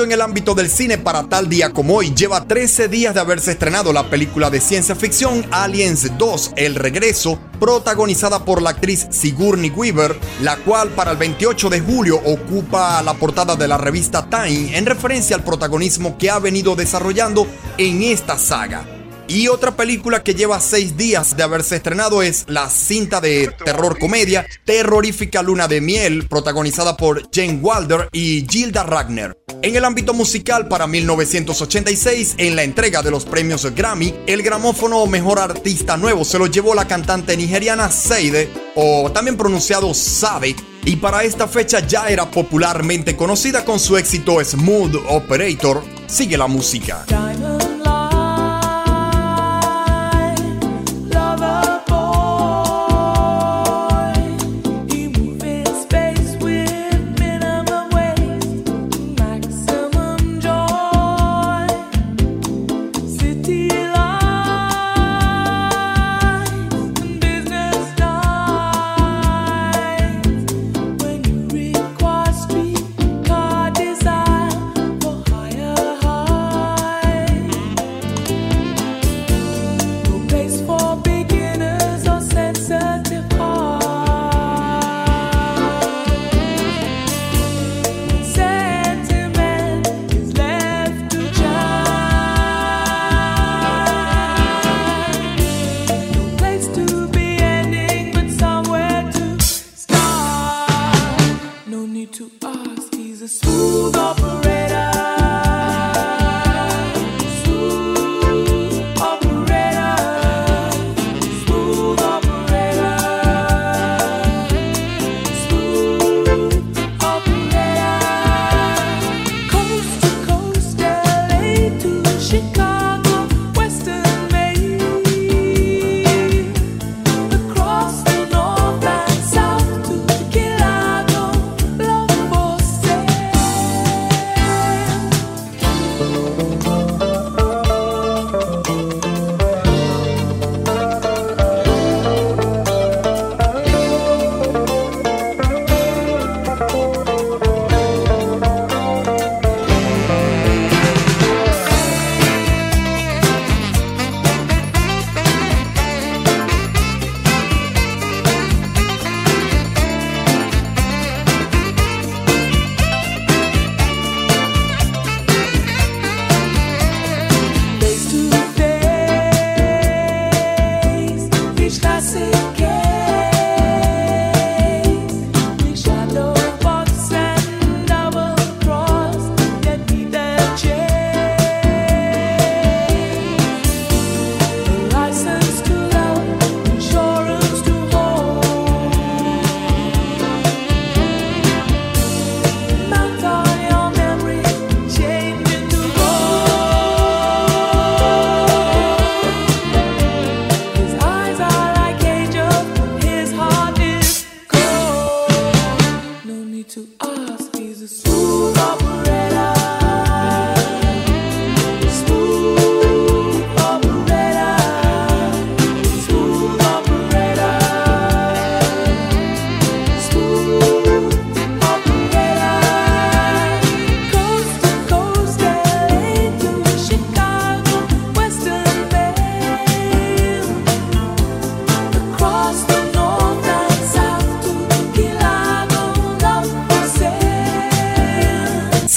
En 0.10 0.14
el 0.14 0.22
ámbito 0.24 0.56
del 0.56 0.72
cine, 0.72 0.98
para 0.98 1.30
tal 1.30 1.50
día 1.50 1.70
como 1.70 1.98
hoy, 1.98 2.16
lleva 2.16 2.48
13 2.48 2.88
días 2.88 3.14
de 3.14 3.20
haberse 3.20 3.52
estrenado 3.52 3.94
la 3.94 4.10
película 4.10 4.50
de 4.50 4.60
ciencia 4.60 4.96
ficción 4.96 5.46
Aliens 5.52 6.18
2, 6.18 6.54
El 6.56 6.74
Regreso, 6.74 7.40
protagonizada 7.60 8.44
por 8.44 8.64
la 8.64 8.72
actriz 8.72 9.06
Sigourney 9.12 9.70
Weaver, 9.70 10.18
la 10.42 10.58
cual 10.58 10.90
para 10.90 11.12
el 11.12 11.18
28 11.18 11.70
de 11.70 11.82
julio 11.82 12.20
ocupa 12.26 13.04
la 13.04 13.14
portada 13.14 13.56
de 13.56 13.68
la 13.68 13.78
revista 13.78 14.28
Time 14.28 14.76
en 14.76 14.88
referencia 14.88 15.36
al 15.36 15.44
protagonismo 15.44 16.18
que 16.18 16.32
ha 16.32 16.40
venido 16.40 16.76
desarrollando 16.76 17.46
en 17.78 18.02
esta 18.02 18.40
saga. 18.40 18.84
Y 19.30 19.48
otra 19.48 19.76
película 19.76 20.24
que 20.24 20.34
lleva 20.34 20.60
seis 20.60 20.98
días 20.98 21.38
de 21.38 21.44
haberse 21.44 21.76
estrenado 21.76 22.24
es 22.24 22.46
la 22.48 22.68
cinta 22.68 23.22
de 23.22 23.54
terror 23.64 24.00
comedia 24.00 24.48
Terrorífica 24.66 25.44
Luna 25.44 25.68
de 25.68 25.82
Miel, 25.82 26.28
protagonizada 26.28 26.98
por 26.98 27.30
Jane 27.32 27.60
Wilder 27.62 28.10
y 28.12 28.48
Gilda 28.50 28.82
Ragner. 28.82 29.39
En 29.62 29.76
el 29.76 29.84
ámbito 29.84 30.14
musical, 30.14 30.70
para 30.70 30.88
1986, 30.88 32.36
en 32.38 32.56
la 32.56 32.64
entrega 32.64 33.02
de 33.02 33.12
los 33.12 33.26
premios 33.26 33.66
Grammy, 33.76 34.16
el 34.26 34.42
gramófono 34.42 35.06
Mejor 35.06 35.38
Artista 35.38 35.98
Nuevo 35.98 36.24
se 36.24 36.40
lo 36.40 36.48
llevó 36.48 36.74
la 36.74 36.88
cantante 36.88 37.36
nigeriana 37.36 37.92
Seide, 37.92 38.50
o 38.76 39.12
también 39.12 39.36
pronunciado 39.36 39.94
Sade, 39.94 40.56
y 40.86 40.96
para 40.96 41.26
esta 41.26 41.46
fecha 41.46 41.86
ya 41.86 42.08
era 42.08 42.32
popularmente 42.32 43.18
conocida 43.18 43.66
con 43.66 43.80
su 43.80 43.98
éxito 43.98 44.42
Smooth 44.42 44.96
Operator. 45.10 45.84
Sigue 46.08 46.38
la 46.38 46.48
música. 46.48 47.06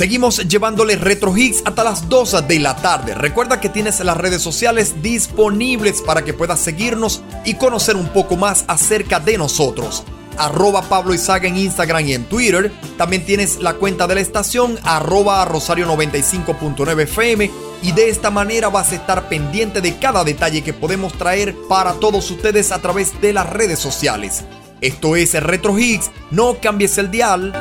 Seguimos 0.03 0.39
llevándoles 0.49 1.01
retro 1.01 1.37
hits 1.37 1.62
hasta 1.65 1.85
las 1.85 2.09
2 2.09 2.49
de 2.49 2.59
la 2.59 2.74
tarde. 2.74 3.15
Recuerda 3.15 3.61
que 3.61 3.69
tienes 3.69 4.01
las 4.01 4.16
redes 4.16 4.43
sociales 4.43 5.01
disponibles 5.01 6.03
para 6.03 6.23
que 6.23 6.35
puedas 6.35 6.59
seguirnos 6.59 7.23
y 7.45 7.55
conocer 7.55 7.95
un 7.95 8.09
poco 8.09 8.37
más 8.37 8.65
acerca 8.66 9.20
de 9.20 9.39
nosotros. 9.39 10.03
Arroba 10.37 10.83
Pablo 10.83 11.15
Izaga 11.15 11.47
en 11.47 11.57
Instagram 11.57 12.05
y 12.05 12.15
en 12.15 12.24
Twitter. 12.24 12.73
También 12.99 13.24
tienes 13.24 13.61
la 13.61 13.74
cuenta 13.74 14.09
de 14.09 14.16
la 14.16 14.23
estación 14.23 14.77
arroba 14.83 15.45
Rosario 15.45 15.87
95.9 15.87 17.03
FM. 17.03 17.49
Y 17.83 17.93
de 17.93 18.09
esta 18.09 18.33
manera 18.33 18.70
vas 18.70 18.91
a 18.91 18.97
estar 18.97 19.29
pendiente 19.29 19.81
de 19.81 19.99
cada 19.99 20.24
detalle 20.24 20.62
que 20.62 20.73
podemos 20.73 21.12
traer 21.12 21.55
para 21.69 21.93
todos 21.93 22.29
ustedes 22.29 22.73
a 22.73 22.83
través 22.83 23.20
de 23.20 23.33
las 23.33 23.49
redes 23.49 23.79
sociales. 23.79 24.43
Esto 24.81 25.15
es 25.15 25.41
Retro 25.41 25.79
Hits. 25.79 26.11
No 26.33 26.57
cambies 26.61 26.99
el 26.99 27.09
dial. 27.09 27.53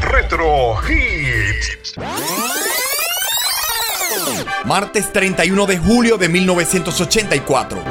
Retro 0.00 0.76
Hits. 0.88 1.21
Martes 4.64 5.12
31 5.12 5.66
de 5.66 5.78
julio 5.78 6.18
de 6.18 6.28
1984. 6.28 7.82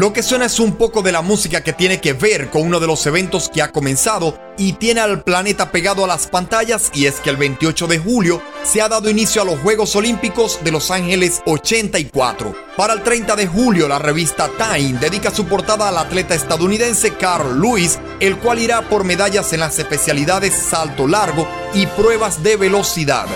Lo 0.00 0.14
que 0.14 0.22
suena 0.22 0.46
es 0.46 0.58
un 0.58 0.76
poco 0.76 1.02
de 1.02 1.12
la 1.12 1.20
música 1.20 1.62
que 1.62 1.74
tiene 1.74 2.00
que 2.00 2.14
ver 2.14 2.48
con 2.48 2.62
uno 2.62 2.80
de 2.80 2.86
los 2.86 3.06
eventos 3.06 3.50
que 3.50 3.60
ha 3.60 3.70
comenzado 3.70 4.38
y 4.56 4.72
tiene 4.74 5.00
al 5.00 5.22
planeta 5.22 5.70
pegado 5.70 6.04
a 6.04 6.06
las 6.06 6.26
pantallas 6.26 6.90
y 6.94 7.04
es 7.04 7.16
que 7.20 7.28
el 7.28 7.36
28 7.36 7.86
de 7.86 7.98
julio 7.98 8.42
se 8.62 8.80
ha 8.80 8.88
dado 8.88 9.10
inicio 9.10 9.42
a 9.42 9.44
los 9.44 9.58
Juegos 9.60 9.94
Olímpicos 9.96 10.60
de 10.64 10.70
Los 10.70 10.90
Ángeles 10.90 11.42
84. 11.44 12.54
Para 12.78 12.94
el 12.94 13.02
30 13.02 13.36
de 13.36 13.46
julio 13.46 13.88
la 13.88 13.98
revista 13.98 14.48
Time 14.56 14.98
dedica 14.98 15.30
su 15.30 15.44
portada 15.44 15.88
al 15.88 15.98
atleta 15.98 16.34
estadounidense 16.34 17.14
Carl 17.14 17.60
Lewis, 17.60 17.98
el 18.20 18.36
cual 18.38 18.58
irá 18.58 18.88
por 18.88 19.04
medallas 19.04 19.52
en 19.52 19.60
las 19.60 19.78
especialidades 19.78 20.54
salto 20.54 21.08
largo 21.08 21.48
y 21.74 21.86
pruebas 21.86 22.42
de 22.42 22.56
velocidad. 22.56 23.26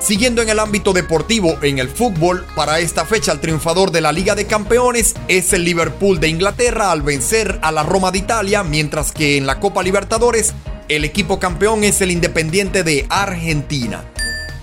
Siguiendo 0.00 0.40
en 0.40 0.48
el 0.48 0.58
ámbito 0.58 0.92
deportivo, 0.94 1.58
en 1.62 1.78
el 1.78 1.88
fútbol, 1.88 2.46
para 2.54 2.80
esta 2.80 3.04
fecha 3.04 3.32
el 3.32 3.40
triunfador 3.40 3.90
de 3.90 4.00
la 4.00 4.12
Liga 4.12 4.34
de 4.34 4.46
Campeones 4.46 5.14
es 5.28 5.52
el 5.52 5.64
Liverpool 5.64 6.20
de 6.20 6.28
Inglaterra 6.28 6.90
al 6.90 7.02
vencer 7.02 7.58
a 7.62 7.70
la 7.70 7.82
Roma 7.82 8.10
de 8.10 8.18
Italia, 8.18 8.62
mientras 8.62 9.12
que 9.12 9.36
en 9.36 9.46
la 9.46 9.60
Copa 9.60 9.82
Libertadores 9.82 10.54
el 10.88 11.04
equipo 11.04 11.38
campeón 11.38 11.84
es 11.84 12.00
el 12.00 12.10
Independiente 12.10 12.82
de 12.82 13.06
Argentina. 13.10 14.04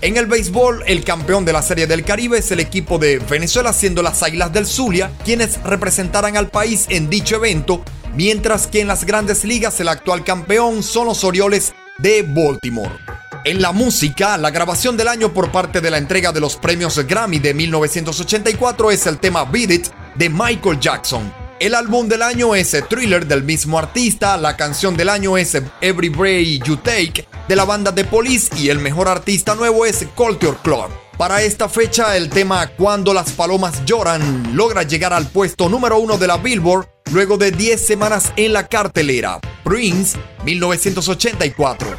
En 0.00 0.16
el 0.16 0.26
béisbol, 0.26 0.84
el 0.86 1.02
campeón 1.02 1.44
de 1.44 1.52
la 1.52 1.62
Serie 1.62 1.86
del 1.86 2.04
Caribe 2.04 2.38
es 2.38 2.50
el 2.52 2.60
equipo 2.60 2.98
de 2.98 3.18
Venezuela, 3.18 3.72
siendo 3.72 4.02
las 4.02 4.22
Águilas 4.22 4.52
del 4.52 4.66
Zulia 4.66 5.10
quienes 5.24 5.60
representarán 5.64 6.36
al 6.36 6.48
país 6.48 6.86
en 6.88 7.10
dicho 7.10 7.36
evento, 7.36 7.82
mientras 8.18 8.66
que 8.66 8.80
en 8.80 8.88
las 8.88 9.04
grandes 9.04 9.44
ligas 9.44 9.78
el 9.78 9.86
actual 9.86 10.24
campeón 10.24 10.82
son 10.82 11.06
los 11.06 11.22
Orioles 11.22 11.72
de 11.98 12.22
Baltimore. 12.22 12.98
En 13.44 13.62
la 13.62 13.70
música, 13.70 14.36
la 14.36 14.50
grabación 14.50 14.96
del 14.96 15.06
año 15.06 15.32
por 15.32 15.52
parte 15.52 15.80
de 15.80 15.88
la 15.88 15.98
entrega 15.98 16.32
de 16.32 16.40
los 16.40 16.56
premios 16.56 16.98
Grammy 17.06 17.38
de 17.38 17.54
1984 17.54 18.90
es 18.90 19.06
el 19.06 19.18
tema 19.18 19.44
Beat 19.44 19.70
It 19.70 19.86
de 20.16 20.28
Michael 20.30 20.80
Jackson. 20.80 21.32
El 21.60 21.76
álbum 21.76 22.08
del 22.08 22.22
año 22.22 22.56
es 22.56 22.76
Thriller 22.88 23.24
del 23.24 23.44
mismo 23.44 23.78
artista, 23.78 24.36
la 24.36 24.56
canción 24.56 24.96
del 24.96 25.10
año 25.10 25.38
es 25.38 25.56
Every 25.80 26.08
Breath 26.08 26.64
You 26.64 26.76
Take 26.76 27.24
de 27.46 27.56
la 27.56 27.64
banda 27.64 27.94
The 27.94 28.04
Police 28.04 28.50
y 28.56 28.68
el 28.70 28.80
mejor 28.80 29.06
artista 29.06 29.54
nuevo 29.54 29.86
es 29.86 30.04
Culture 30.16 30.56
Club. 30.64 31.07
Para 31.18 31.42
esta 31.42 31.68
fecha, 31.68 32.16
el 32.16 32.30
tema 32.30 32.68
Cuando 32.68 33.12
las 33.12 33.32
palomas 33.32 33.84
lloran 33.84 34.54
logra 34.56 34.84
llegar 34.84 35.12
al 35.12 35.26
puesto 35.26 35.68
número 35.68 35.98
uno 35.98 36.16
de 36.16 36.28
la 36.28 36.36
Billboard 36.36 36.88
luego 37.10 37.36
de 37.36 37.50
10 37.50 37.84
semanas 37.84 38.32
en 38.36 38.52
la 38.52 38.68
cartelera. 38.68 39.40
Prince, 39.64 40.16
1984. 40.44 41.96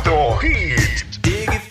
Dig, 1.22 1.50
if 1.50 1.70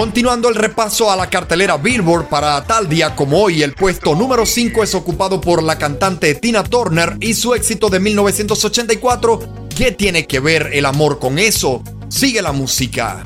Continuando 0.00 0.48
el 0.48 0.54
repaso 0.54 1.10
a 1.10 1.14
la 1.14 1.28
cartelera 1.28 1.76
Billboard 1.76 2.30
para 2.30 2.64
tal 2.64 2.88
día 2.88 3.14
como 3.14 3.42
hoy, 3.42 3.62
el 3.62 3.74
puesto 3.74 4.14
número 4.14 4.46
5 4.46 4.82
es 4.82 4.94
ocupado 4.94 5.42
por 5.42 5.62
la 5.62 5.76
cantante 5.76 6.34
Tina 6.36 6.64
Turner 6.64 7.18
y 7.20 7.34
su 7.34 7.54
éxito 7.54 7.90
de 7.90 8.00
1984. 8.00 9.68
¿Qué 9.68 9.92
tiene 9.92 10.26
que 10.26 10.40
ver 10.40 10.70
el 10.72 10.86
amor 10.86 11.18
con 11.18 11.38
eso? 11.38 11.82
Sigue 12.08 12.40
la 12.40 12.52
música. 12.52 13.22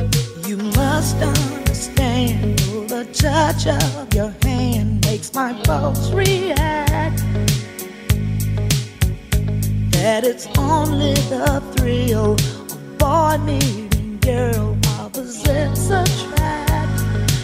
You 0.49 0.59
must 0.59 1.15
understand 1.23 2.59
the 2.89 3.05
touch 3.13 3.69
of 3.69 4.13
your 4.13 4.35
hand 4.43 5.07
makes 5.07 5.31
my 5.33 5.55
react. 6.13 7.23
That 9.93 10.25
it's 10.25 10.49
only 10.59 11.15
the 11.31 11.63
thrill 11.77 12.35
of 13.01 14.21
girl. 14.21 14.75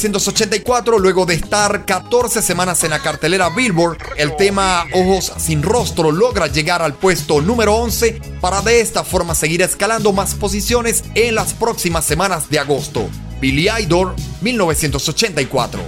1984, 0.00 0.98
luego 0.98 1.26
de 1.26 1.34
estar 1.34 1.84
14 1.84 2.40
semanas 2.40 2.82
en 2.84 2.90
la 2.90 3.00
cartelera 3.00 3.50
Billboard, 3.50 3.98
el 4.16 4.34
tema 4.34 4.86
Ojos 4.94 5.30
sin 5.36 5.62
rostro 5.62 6.10
logra 6.10 6.46
llegar 6.46 6.80
al 6.80 6.94
puesto 6.94 7.42
número 7.42 7.74
11 7.74 8.18
para 8.40 8.62
de 8.62 8.80
esta 8.80 9.04
forma 9.04 9.34
seguir 9.34 9.60
escalando 9.60 10.14
más 10.14 10.34
posiciones 10.34 11.04
en 11.14 11.34
las 11.34 11.52
próximas 11.52 12.06
semanas 12.06 12.48
de 12.48 12.58
agosto. 12.60 13.10
Billy 13.42 13.68
Idol, 13.68 14.14
1984. 14.40 15.82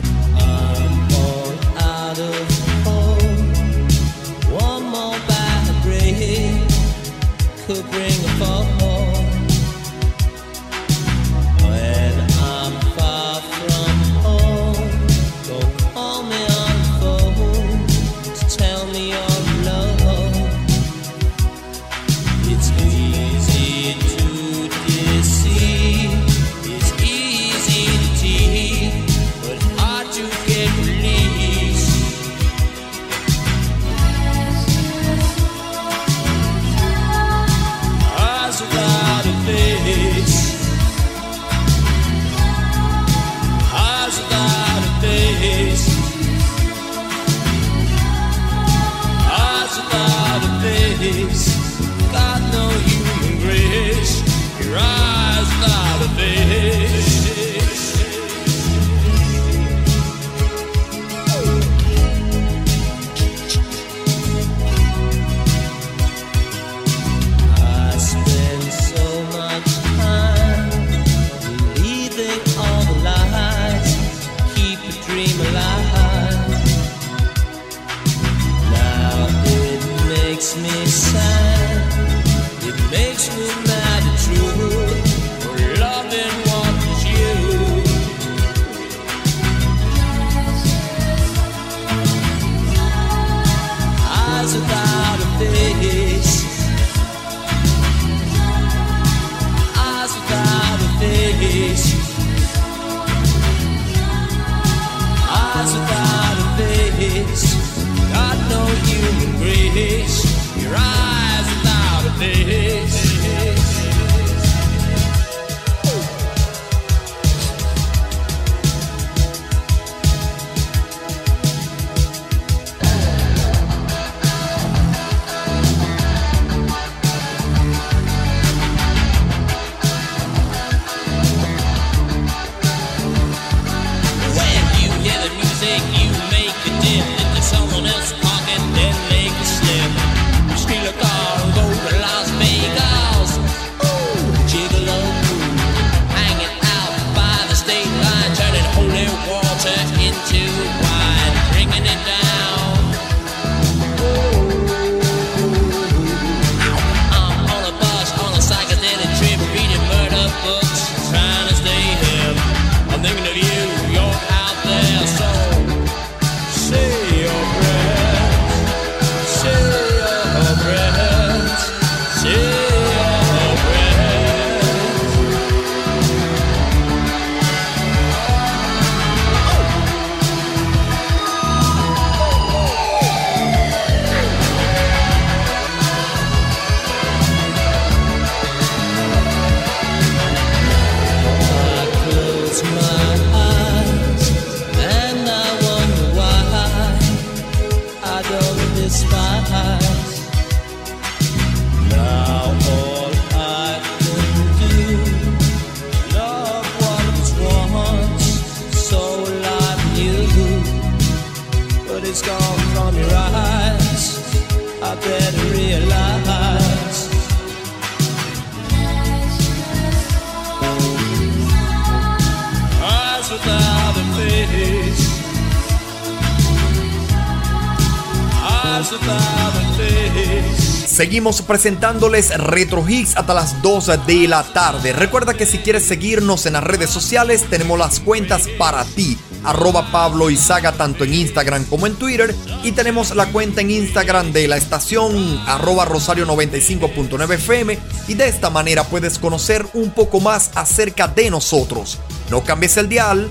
Seguimos 231.13 231.43
presentándoles 231.43 232.35
Retro 232.39 232.89
Hits 232.89 233.19
hasta 233.19 233.35
las 233.35 233.61
2 233.61 234.07
de 234.07 234.29
la 234.29 234.45
tarde. 234.45 234.95
Recuerda 234.95 235.35
que 235.35 235.45
si 235.45 235.59
quieres 235.59 235.85
seguirnos 235.85 236.47
en 236.47 236.55
las 236.55 236.65
redes 236.65 236.89
sociales, 236.89 237.45
tenemos 237.51 237.79
las 237.79 238.01
cuentas 238.01 238.49
para 238.57 238.83
ti. 238.87 239.19
Arroba 239.45 239.93
Pablo 239.93 240.31
Izaga 240.31 240.73
tanto 240.73 241.05
en 241.05 241.13
Instagram 241.13 241.67
como 241.67 241.87
en 241.87 241.97
Twitter. 241.97 242.35
Y 242.63 242.73
tenemos 242.73 243.15
la 243.15 243.27
cuenta 243.27 243.61
en 243.61 243.71
Instagram 243.73 244.33
de 244.33 244.49
la 244.49 244.57
estación 244.57 245.39
arroba 245.47 245.85
Rosario 245.85 246.27
95.9 246.27 247.35
FM. 247.35 247.79
Y 248.09 248.15
de 248.15 248.29
esta 248.29 248.49
manera 248.49 248.85
puedes 248.85 249.19
conocer 249.19 249.67
un 249.75 249.91
poco 249.91 250.19
más 250.19 250.51
acerca 250.55 251.09
de 251.09 251.29
nosotros. 251.29 251.99
No 252.31 252.43
cambies 252.43 252.79
el 252.79 252.89
dial. 252.89 253.29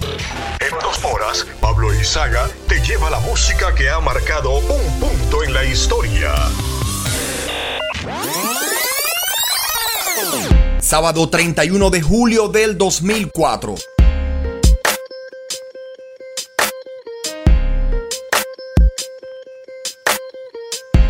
En 0.60 0.80
dos 0.84 1.03
horas, 1.03 1.48
Pablo 1.60 1.91
Izaga 1.95 2.48
te 2.68 2.80
lleva 2.82 3.10
la 3.10 3.20
música 3.22 3.74
que 3.74 3.90
ha 3.90 3.99
marcado 3.99 4.60
un 4.60 4.99
punto 4.99 5.44
en 5.44 5.56
la 5.56 5.66
historia. 5.66 6.32
Sábado 10.91 11.30
31 11.30 11.89
de 11.89 12.01
julio 12.01 12.49
del 12.49 12.77
2004. 12.77 13.76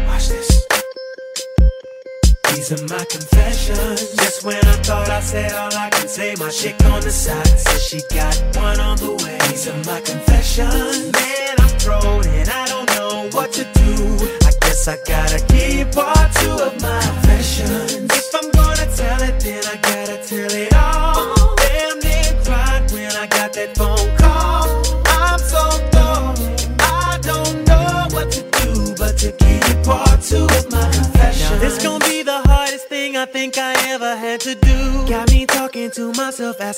Watch 0.05 0.27
this. 0.27 0.67
These 2.53 2.73
are 2.73 2.83
my 2.83 3.05
confessions. 3.05 4.13
Just 4.17 4.45
got 8.13 8.39
one 8.57 8.79
on 8.79 8.97
the 8.97 9.13
way. 9.23 9.39
Man, 11.11 11.55
I'm 11.57 11.79
thrown 11.79 12.27
and 12.27 12.49
I 12.51 12.67
don't 12.67 12.87
know 12.91 13.29
what 13.31 13.51
to 13.53 13.63
do. 13.63 14.27
I 14.45 14.51
guess 14.61 14.87
I 14.87 14.97
gotta 15.07 15.20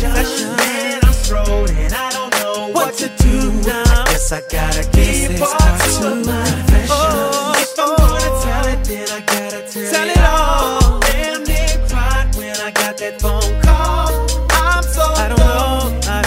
Confessions. 0.00 0.56
Man, 0.56 1.00
I'm 1.02 1.12
thrown 1.12 1.68
and 1.76 1.92
I 1.92 2.10
don't 2.10 2.32
know 2.40 2.68
what, 2.72 2.94
to 2.94 3.08
do 3.18 3.52
now. 3.68 3.84
I 3.84 4.04
guess 4.06 4.32
I 4.32 4.40
gotta 4.48 4.82
keep 4.92 5.30
is 5.30 5.38
part 5.40 5.80
two 5.92 6.06
of 6.08 6.26
my 6.26 6.44
confessions. 6.48 7.60
if 7.60 7.78
I'm 7.78 7.96
gonna 7.96 8.30
tell 8.42 8.66
it, 8.72 8.84
then 8.84 9.08
I 9.10 9.20
gotta 9.20 9.60
tell, 9.70 9.92
Tell 9.92 10.08
it, 10.08 10.16
it 10.16 10.24
all. 10.24 10.94
all. 10.94 11.00
Damn 11.00 11.44
near 11.44 11.86
cried 11.88 12.34
when 12.34 12.56
I 12.56 12.70
got 12.70 12.96
that 12.96 13.20
phone 13.20 13.60
call. 13.60 14.08
I'm 14.52 14.82
so 14.84 15.02
I 15.02 15.28
don't 15.28 15.38
know, 15.38 16.00
I 16.08 16.22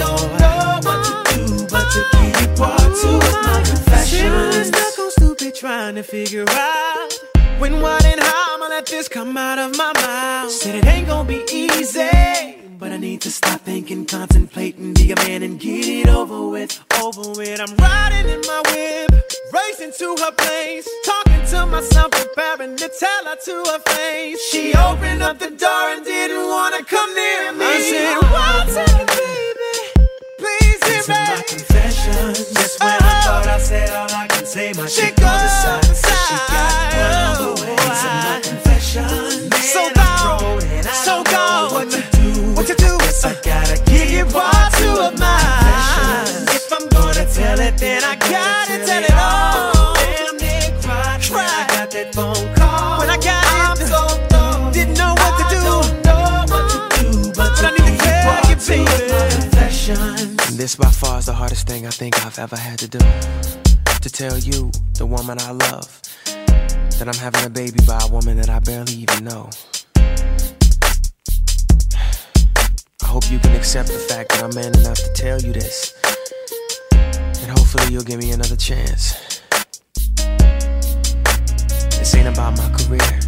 don't 0.00 0.30
know, 0.40 0.88
what 0.88 1.00
to 1.04 1.12
do 1.34 1.66
but 1.68 1.86
to 1.92 2.00
keep 2.16 2.56
part 2.56 2.80
two 3.00 3.16
of 3.16 3.32
my 3.44 3.62
Shit, 4.04 4.22
confessions. 4.24 4.68
stuck 4.68 4.98
on 4.98 5.10
stupid 5.10 5.54
trying 5.54 5.94
to 5.96 6.02
figure 6.02 6.46
out 6.48 7.12
when, 7.58 7.80
what, 7.82 8.04
and 8.06 8.20
how 8.20 8.54
I'ma 8.54 8.68
let 8.68 8.86
this 8.86 9.06
come 9.08 9.36
out 9.36 9.58
of 9.58 9.76
my 9.76 9.92
mouth. 9.92 10.50
Said 10.50 10.76
it 10.76 10.86
ain't 10.86 11.06
gonna 11.06 11.28
be 11.28 11.44
easy, 11.52 12.08
but 12.78 12.92
I 12.92 12.96
need 12.96 13.20
to 13.22 13.30
stop 13.30 13.60
thinking, 13.62 14.06
contemplating, 14.06 14.94
be 14.94 15.10
a 15.10 15.16
man 15.16 15.42
and 15.42 15.58
get 15.58 15.84
it 15.88 16.08
over 16.08 16.48
with, 16.48 16.78
over 17.02 17.30
with. 17.30 17.60
I'm 17.60 17.74
riding 17.76 18.28
in 18.30 18.40
my 18.42 18.62
whip, 18.70 19.10
racing 19.52 19.92
to 19.98 20.16
her 20.22 20.32
place, 20.32 20.88
talking 21.04 21.44
to 21.50 21.66
myself, 21.66 22.12
preparing 22.12 22.76
to 22.76 22.88
tell 22.88 23.24
her 23.24 23.36
to 23.36 23.54
her 23.72 23.78
face. 23.80 24.40
She 24.50 24.74
opened 24.74 25.22
up 25.22 25.38
the 25.38 25.50
door 25.50 25.84
and 25.90 26.04
didn't 26.04 26.46
wanna 26.46 26.84
come 26.84 27.12
near 27.14 27.52
me. 27.52 27.64
I 27.66 27.80
said, 27.80 28.16
one 28.30 28.68
second, 28.68 29.08
baby, 29.08 30.08
please 30.38 30.84
hear 30.86 31.02
are 31.16 31.26
my 31.26 31.36
me. 31.36 31.42
confessions. 31.48 32.52
Just 32.54 32.80
when 32.80 32.90
I 32.92 33.22
thought 33.24 33.46
I 33.48 33.58
said 33.58 33.90
all 33.90 34.10
I 34.16 34.26
can 34.28 34.46
say, 34.46 34.72
my 34.76 34.86
chick 34.86 35.18
on 35.18 35.38
the 35.42 35.48
side 35.48 35.84
says 35.84 36.20
she 36.28 36.36
got 36.54 37.40
one 37.40 37.54
way. 37.60 37.76
These 37.76 38.04
my 38.22 38.40
confessions. 38.44 39.50
Man, 39.50 39.62
So 39.62 39.97
tell 47.38 47.60
it, 47.60 47.78
then 47.78 48.02
I 48.04 48.14
gotta 48.16 48.76
tell 48.84 49.04
it 49.04 49.14
all. 49.14 49.94
Damn 49.94 50.36
near 50.42 50.70
cried 50.82 51.22
when 51.30 51.46
I 51.46 51.64
got 51.74 51.90
that 51.92 52.08
phone 52.14 52.46
call. 52.58 52.98
When 53.00 53.10
I 53.10 53.16
got 53.16 53.44
I'm 53.46 53.78
it, 53.78 53.86
so 53.86 54.02
thrown. 54.30 54.72
didn't 54.72 54.98
know 54.98 55.14
what 55.22 55.32
to 55.38 55.44
do. 55.54 55.60
don't 55.70 55.94
know 56.06 56.24
what 56.52 56.64
to 56.72 56.78
do, 56.98 57.10
but, 57.38 57.50
But 57.54 57.64
I 57.64 57.70
need 57.76 57.86
to 57.86 57.94
keep 58.02 58.18
tell 58.26 58.42
you, 58.50 58.56
two 58.58 58.84
baby. 58.84 60.56
This 60.56 60.74
by 60.74 60.90
far 60.90 61.18
is 61.18 61.26
the 61.26 61.32
hardest 61.32 61.66
thing 61.68 61.86
I 61.86 61.90
think 61.90 62.12
I've 62.26 62.38
ever 62.38 62.56
had 62.56 62.78
to 62.80 62.88
do. 62.88 62.98
To 64.04 64.10
tell 64.10 64.36
you, 64.38 64.70
the 64.94 65.06
woman 65.06 65.38
I 65.40 65.52
love, 65.52 65.88
that 66.98 67.06
I'm 67.06 67.20
having 67.26 67.44
a 67.44 67.50
baby 67.50 67.78
by 67.86 68.00
a 68.02 68.08
woman 68.10 68.36
that 68.38 68.50
I 68.50 68.58
barely 68.58 68.94
even 68.94 69.24
know. 69.24 69.50
I 73.00 73.06
hope 73.06 73.30
you 73.30 73.38
can 73.38 73.54
accept 73.54 73.88
the 73.88 73.98
fact 74.10 74.30
that 74.30 74.42
I'm 74.42 74.54
man 74.54 74.74
enough 74.80 74.98
to 74.98 75.12
tell 75.14 75.40
you 75.40 75.52
this. 75.52 75.94
Hopefully 77.70 77.92
you'll 77.92 78.02
give 78.02 78.18
me 78.18 78.30
another 78.30 78.56
chance. 78.56 79.42
This 81.98 82.14
ain't 82.14 82.28
about 82.28 82.56
my 82.56 82.66
career. 82.70 83.20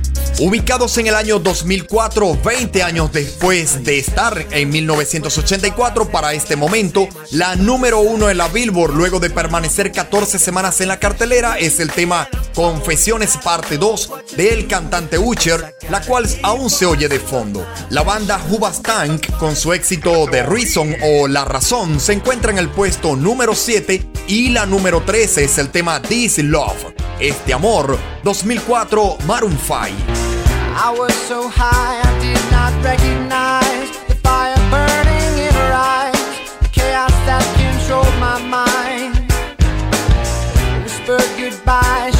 Ubicados 0.42 0.96
en 0.96 1.06
el 1.06 1.16
año 1.16 1.38
2004, 1.38 2.38
20 2.42 2.82
años 2.82 3.12
después 3.12 3.84
de 3.84 3.98
estar 3.98 4.46
en 4.52 4.70
1984 4.70 6.10
para 6.10 6.32
este 6.32 6.56
momento, 6.56 7.06
la 7.32 7.56
número 7.56 8.00
uno 8.00 8.30
en 8.30 8.38
la 8.38 8.48
Billboard 8.48 8.94
luego 8.94 9.20
de 9.20 9.28
permanecer 9.28 9.92
14 9.92 10.38
semanas 10.38 10.80
en 10.80 10.88
la 10.88 10.98
cartelera 10.98 11.58
es 11.58 11.78
el 11.78 11.92
tema 11.92 12.26
Confesiones 12.54 13.36
parte 13.36 13.76
2 13.76 14.12
del 14.34 14.66
cantante 14.66 15.18
Usher, 15.18 15.76
la 15.90 16.00
cual 16.00 16.26
aún 16.42 16.70
se 16.70 16.86
oye 16.86 17.06
de 17.06 17.20
fondo. 17.20 17.66
La 17.90 18.02
banda 18.02 18.40
Hubastank 18.48 19.36
con 19.36 19.54
su 19.54 19.74
éxito 19.74 20.26
The 20.30 20.44
Reason 20.44 20.96
o 21.02 21.28
La 21.28 21.44
Razón 21.44 22.00
se 22.00 22.14
encuentra 22.14 22.50
en 22.50 22.56
el 22.56 22.70
puesto 22.70 23.14
número 23.14 23.54
7 23.54 24.06
y 24.26 24.48
la 24.48 24.64
número 24.64 25.02
13 25.02 25.44
es 25.44 25.58
el 25.58 25.68
tema 25.68 26.00
This 26.00 26.38
Love, 26.38 26.94
este 27.20 27.52
amor, 27.52 27.98
2004 28.24 29.18
Maroon 29.26 29.58
5. 29.58 30.29
I 30.82 30.90
was 30.92 31.12
so 31.28 31.46
high 31.46 32.00
I 32.00 32.12
did 32.24 32.40
not 32.50 32.72
recognize 32.82 33.90
the 34.08 34.14
fire 34.14 34.56
burning 34.72 35.36
in 35.46 35.52
her 35.52 35.72
eyes, 35.76 36.56
the 36.62 36.68
chaos 36.72 37.12
that 37.28 37.44
controlled 37.60 38.16
my 38.16 38.40
mind. 38.40 39.12
Whispered 40.82 41.28
goodbye, 41.36 42.12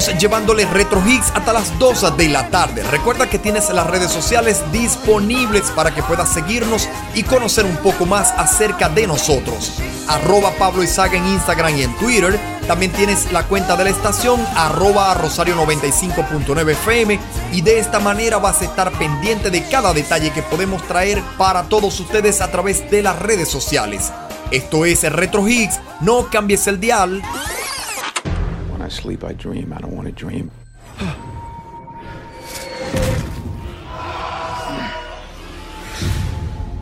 Seguimos 0.00 0.22
llevándole 0.22 0.64
Retro 0.64 1.02
Hits 1.04 1.32
hasta 1.34 1.52
las 1.52 1.76
2 1.78 2.16
de 2.16 2.28
la 2.28 2.48
tarde. 2.50 2.84
Recuerda 2.84 3.28
que 3.28 3.38
tienes 3.38 3.68
las 3.70 3.86
redes 3.86 4.12
sociales 4.12 4.62
disponibles 4.70 5.72
para 5.72 5.92
que 5.92 6.04
puedas 6.04 6.32
seguirnos 6.32 6.88
y 7.14 7.24
conocer 7.24 7.64
un 7.64 7.76
poco 7.78 8.06
más 8.06 8.32
acerca 8.36 8.88
de 8.88 9.08
nosotros. 9.08 9.72
Arroba 10.06 10.52
Pablo 10.52 10.84
Izaga 10.84 11.16
en 11.16 11.26
Instagram 11.26 11.76
y 11.76 11.82
en 11.82 11.96
Twitter. 11.96 12.38
También 12.68 12.92
tienes 12.92 13.32
la 13.32 13.42
cuenta 13.44 13.74
de 13.76 13.84
la 13.84 13.90
estación 13.90 14.46
arroba 14.54 15.14
Rosario 15.14 15.56
95.9 15.56 16.70
FM 16.72 17.18
y 17.52 17.62
de 17.62 17.80
esta 17.80 17.98
manera 17.98 18.38
vas 18.38 18.60
a 18.60 18.66
estar 18.66 18.92
pendiente 18.92 19.50
de 19.50 19.64
cada 19.64 19.92
detalle 19.94 20.30
que 20.30 20.42
podemos 20.42 20.80
traer 20.86 21.20
para 21.36 21.64
todos 21.64 21.98
ustedes 21.98 22.40
a 22.40 22.52
través 22.52 22.88
de 22.88 23.02
las 23.02 23.18
redes 23.18 23.48
sociales. 23.48 24.12
Esto 24.52 24.84
es 24.84 25.02
Retro 25.12 25.48
Hits, 25.48 25.80
no 26.00 26.28
cambies 26.30 26.68
el 26.68 26.78
dial. 26.78 27.20
I 28.88 28.90
sleep, 28.90 29.22
I 29.22 29.34
dream. 29.34 29.74
I 29.74 29.80
don't 29.80 29.94
want 29.94 30.06
to 30.06 30.12
dream. 30.12 30.50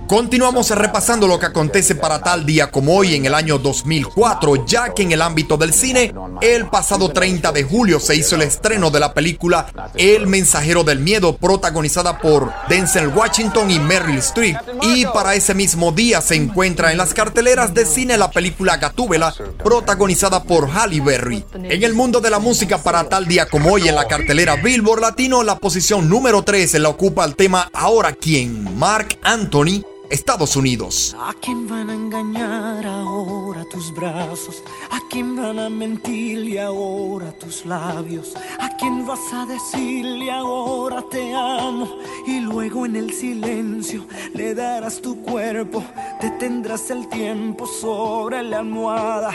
Continuamos 0.07 0.71
repasando 0.71 1.27
lo 1.27 1.37
que 1.37 1.47
acontece 1.47 1.97
para 1.97 2.21
tal 2.21 2.47
día 2.47 2.71
como 2.71 2.97
hoy 2.97 3.17
en 3.17 3.27
el 3.27 3.35
año 3.35 3.59
2004, 3.59 4.65
ya 4.65 4.95
que 4.95 5.03
en 5.03 5.11
el 5.11 5.21
ámbito 5.21 5.57
del 5.57 5.73
cine, 5.73 6.15
el 6.41 6.67
pasado 6.69 7.11
30 7.11 7.51
de 7.51 7.65
julio 7.65 7.99
se 7.99 8.15
hizo 8.15 8.37
el 8.37 8.43
estreno 8.43 8.91
de 8.91 9.01
la 9.01 9.13
película 9.13 9.67
El 9.97 10.29
mensajero 10.29 10.85
del 10.85 11.01
miedo, 11.01 11.37
protagonizada 11.37 12.19
por 12.19 12.53
Denzel 12.69 13.09
Washington 13.09 13.69
y 13.69 13.81
Meryl 13.81 14.19
Streep. 14.19 14.57
Y 14.83 15.07
para 15.07 15.35
ese 15.35 15.55
mismo 15.55 15.91
día 15.91 16.21
se 16.21 16.37
encuentra 16.37 16.93
en 16.93 16.99
las 16.99 17.13
carteleras 17.13 17.75
de 17.75 17.85
cine 17.85 18.17
la 18.17 18.31
película 18.31 18.77
Gatúbela, 18.77 19.35
protagonizada 19.65 20.45
por 20.45 20.71
Halle 20.71 21.01
Berry. 21.01 21.45
En 21.55 21.83
el 21.83 21.95
mundo 21.95 22.21
de 22.21 22.31
la 22.31 22.39
música 22.39 22.79
para 22.79 23.09
tal 23.09 23.27
día 23.27 23.47
como 23.47 23.73
hoy 23.73 23.89
en 23.89 23.97
la 23.97 24.07
cartelera 24.07 24.55
Billboard 24.55 25.01
Latino, 25.01 25.43
la 25.43 25.59
posición 25.59 26.09
número 26.09 26.43
13 26.43 26.79
la 26.79 26.91
ocupa 26.91 27.25
el 27.25 27.35
tema 27.35 27.69
Ahora 27.73 28.13
quién, 28.13 28.79
Mark 28.79 29.19
Anthony. 29.23 29.96
Estados 30.11 30.55
Unidos. 30.57 31.17
¿A 31.19 31.35
quién 31.41 31.67
van 31.69 31.91
a 31.91 31.95
engañar 31.95 32.87
ahora 32.87 33.65
tus 33.69 33.93
brazos? 33.93 34.63
¿A 34.91 35.01
quién 35.11 35.35
van 35.35 35.59
a 35.59 35.69
mentirle 35.69 36.61
ahora 36.61 37.33
tus 37.33 37.67
labios? 37.67 38.35
¿A 38.61 38.77
quién 38.77 39.05
vas 39.05 39.33
a 39.33 39.47
decirle 39.47 40.31
ahora 40.31 41.03
te 41.11 41.35
amo? 41.35 41.89
Y 42.27 42.39
luego 42.41 42.87
en 42.87 42.95
el 42.97 43.13
silencio 43.13 44.07
le 44.33 44.55
darás 44.55 45.01
tu 45.01 45.21
cuerpo, 45.23 45.83
detendrás 46.21 46.89
el 46.91 47.09
tiempo 47.09 47.67
sobre 47.67 48.45
la 48.45 48.61
almohada. 48.61 49.33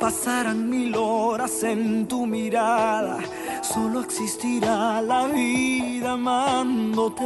Pasarán 0.00 0.68
mil 0.68 0.96
horas 0.96 1.62
en 1.62 2.08
tu 2.08 2.26
mirada, 2.26 3.18
solo 3.62 4.00
existirá 4.00 5.00
la 5.02 5.26
vida 5.26 6.12
amándote. 6.12 7.24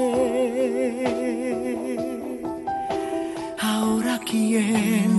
Ahora 3.75 4.21
quién 4.31 5.19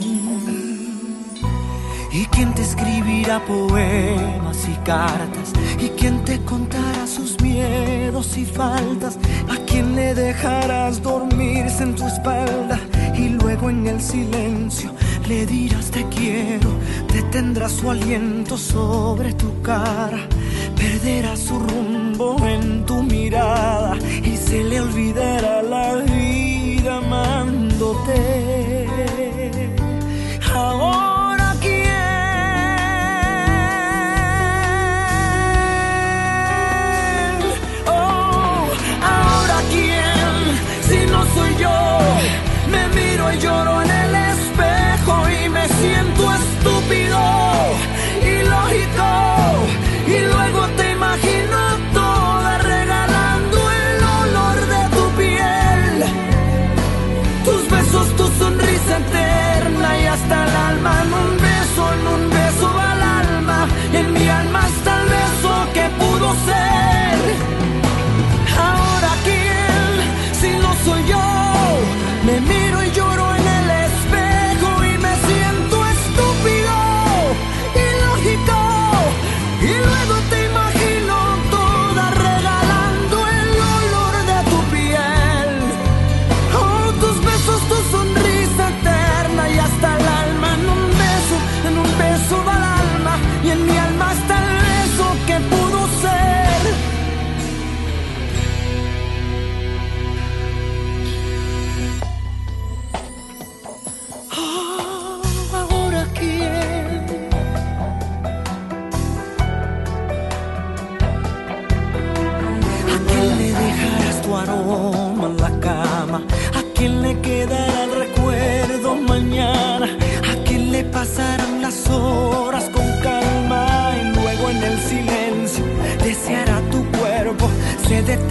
y 2.11 2.25
quién 2.27 2.53
te 2.53 2.61
escribirá 2.61 3.43
poemas 3.45 4.67
y 4.69 4.75
cartas 4.85 5.51
y 5.80 5.89
quién 5.97 6.23
te 6.23 6.38
contará 6.43 7.07
sus 7.07 7.41
miedos 7.41 8.38
y 8.38 8.45
faltas 8.45 9.17
a 9.49 9.57
quién 9.65 9.95
le 9.95 10.13
dejarás 10.13 11.01
dormirse 11.01 11.81
en 11.81 11.95
tu 11.95 12.05
espalda 12.05 12.80
y 13.15 13.30
luego 13.30 13.71
en 13.71 13.88
el 13.88 13.99
silencio 13.99 14.91
le 15.27 15.47
dirás 15.47 15.89
te 15.89 16.05
quiero 16.09 16.69
detendrás 17.11 17.71
su 17.71 17.89
aliento 17.89 18.55
sobre 18.55 19.34
tu 19.34 19.49
cara. 19.63 20.27
Perderá 20.75 21.35
su 21.35 21.57
rumbo 21.57 22.38
en 22.45 22.85
tu 22.85 23.01
mirada 23.01 23.97
y 24.23 24.38
se 24.38 24.63
le 24.63 24.80
olvidará 24.80 25.63
la 25.63 25.95
vida 25.95 26.43
amándote. 26.88 28.19
Ahora 30.53 31.55
quién, 31.60 31.84
oh, 37.88 38.68
ahora 39.01 39.57
quién, 39.72 40.60
si 40.88 41.05
no 41.11 41.26
soy 41.34 41.55
yo, 41.57 41.99
me 42.69 42.88
miro 42.89 43.31
y 43.34 43.38
lloro 43.39 43.81
en 43.81 43.89
el 43.91 44.12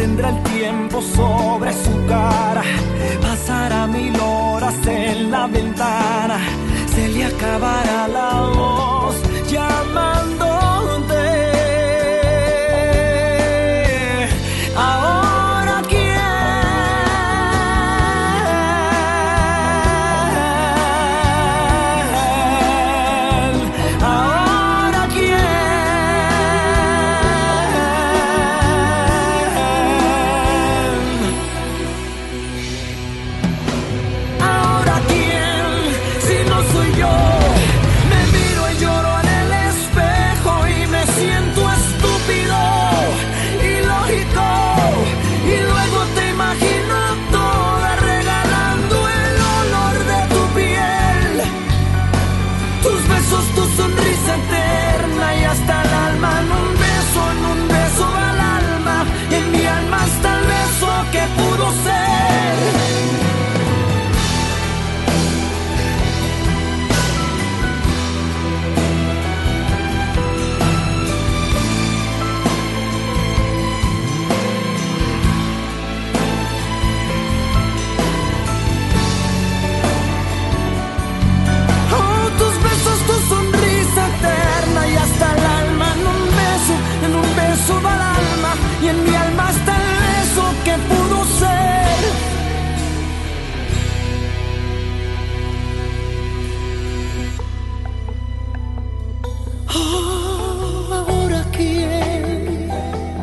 detendrá 0.03 0.31
el 0.31 0.43
tiempo 0.43 1.01
sobre 1.01 1.73
su 1.73 2.07
cara. 2.09 2.63
Pasará 3.21 3.87
mil 3.87 4.19
horas 4.19 4.75
en 4.85 5.31
la 5.31 5.47
ventana. 5.47 6.39
Se 6.93 7.09
le 7.09 7.25
acabará 7.25 7.82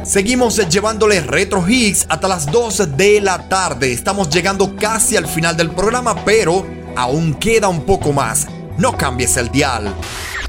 Seguimos 0.09 0.57
llevándole 0.69 1.21
retro 1.21 1.63
hits 1.69 2.07
hasta 2.09 2.27
las 2.27 2.47
2 2.47 2.97
de 2.97 3.21
la 3.21 3.47
tarde. 3.47 3.93
Estamos 3.93 4.27
llegando 4.31 4.75
casi 4.75 5.15
al 5.15 5.27
final 5.27 5.55
del 5.55 5.69
programa, 5.69 6.25
pero 6.25 6.65
aún 6.95 7.35
queda 7.35 7.67
un 7.67 7.85
poco 7.85 8.11
más. 8.11 8.47
No 8.79 8.97
cambies 8.97 9.37
el 9.37 9.49
dial. 9.49 9.93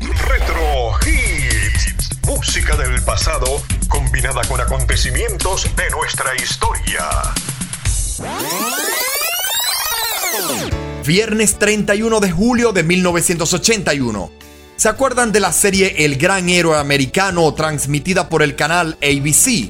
Retro 0.01 0.93
Hits. 1.07 2.09
Música 2.27 2.74
del 2.74 3.03
pasado 3.03 3.62
combinada 3.87 4.41
con 4.49 4.62
acontecimientos 4.62 5.65
de 5.77 5.91
nuestra 5.91 6.35
historia. 6.37 7.05
Viernes 11.05 11.59
31 11.59 12.20
de 12.20 12.31
julio 12.31 12.73
de 12.73 12.82
1981. 12.82 14.49
¿Se 14.81 14.89
acuerdan 14.89 15.31
de 15.31 15.40
la 15.40 15.52
serie 15.52 16.07
El 16.07 16.16
Gran 16.16 16.48
Héroe 16.48 16.78
Americano 16.78 17.52
transmitida 17.52 18.31
por 18.31 18.43
el 18.43 18.57
canal 18.57 18.97
ABC? 19.02 19.69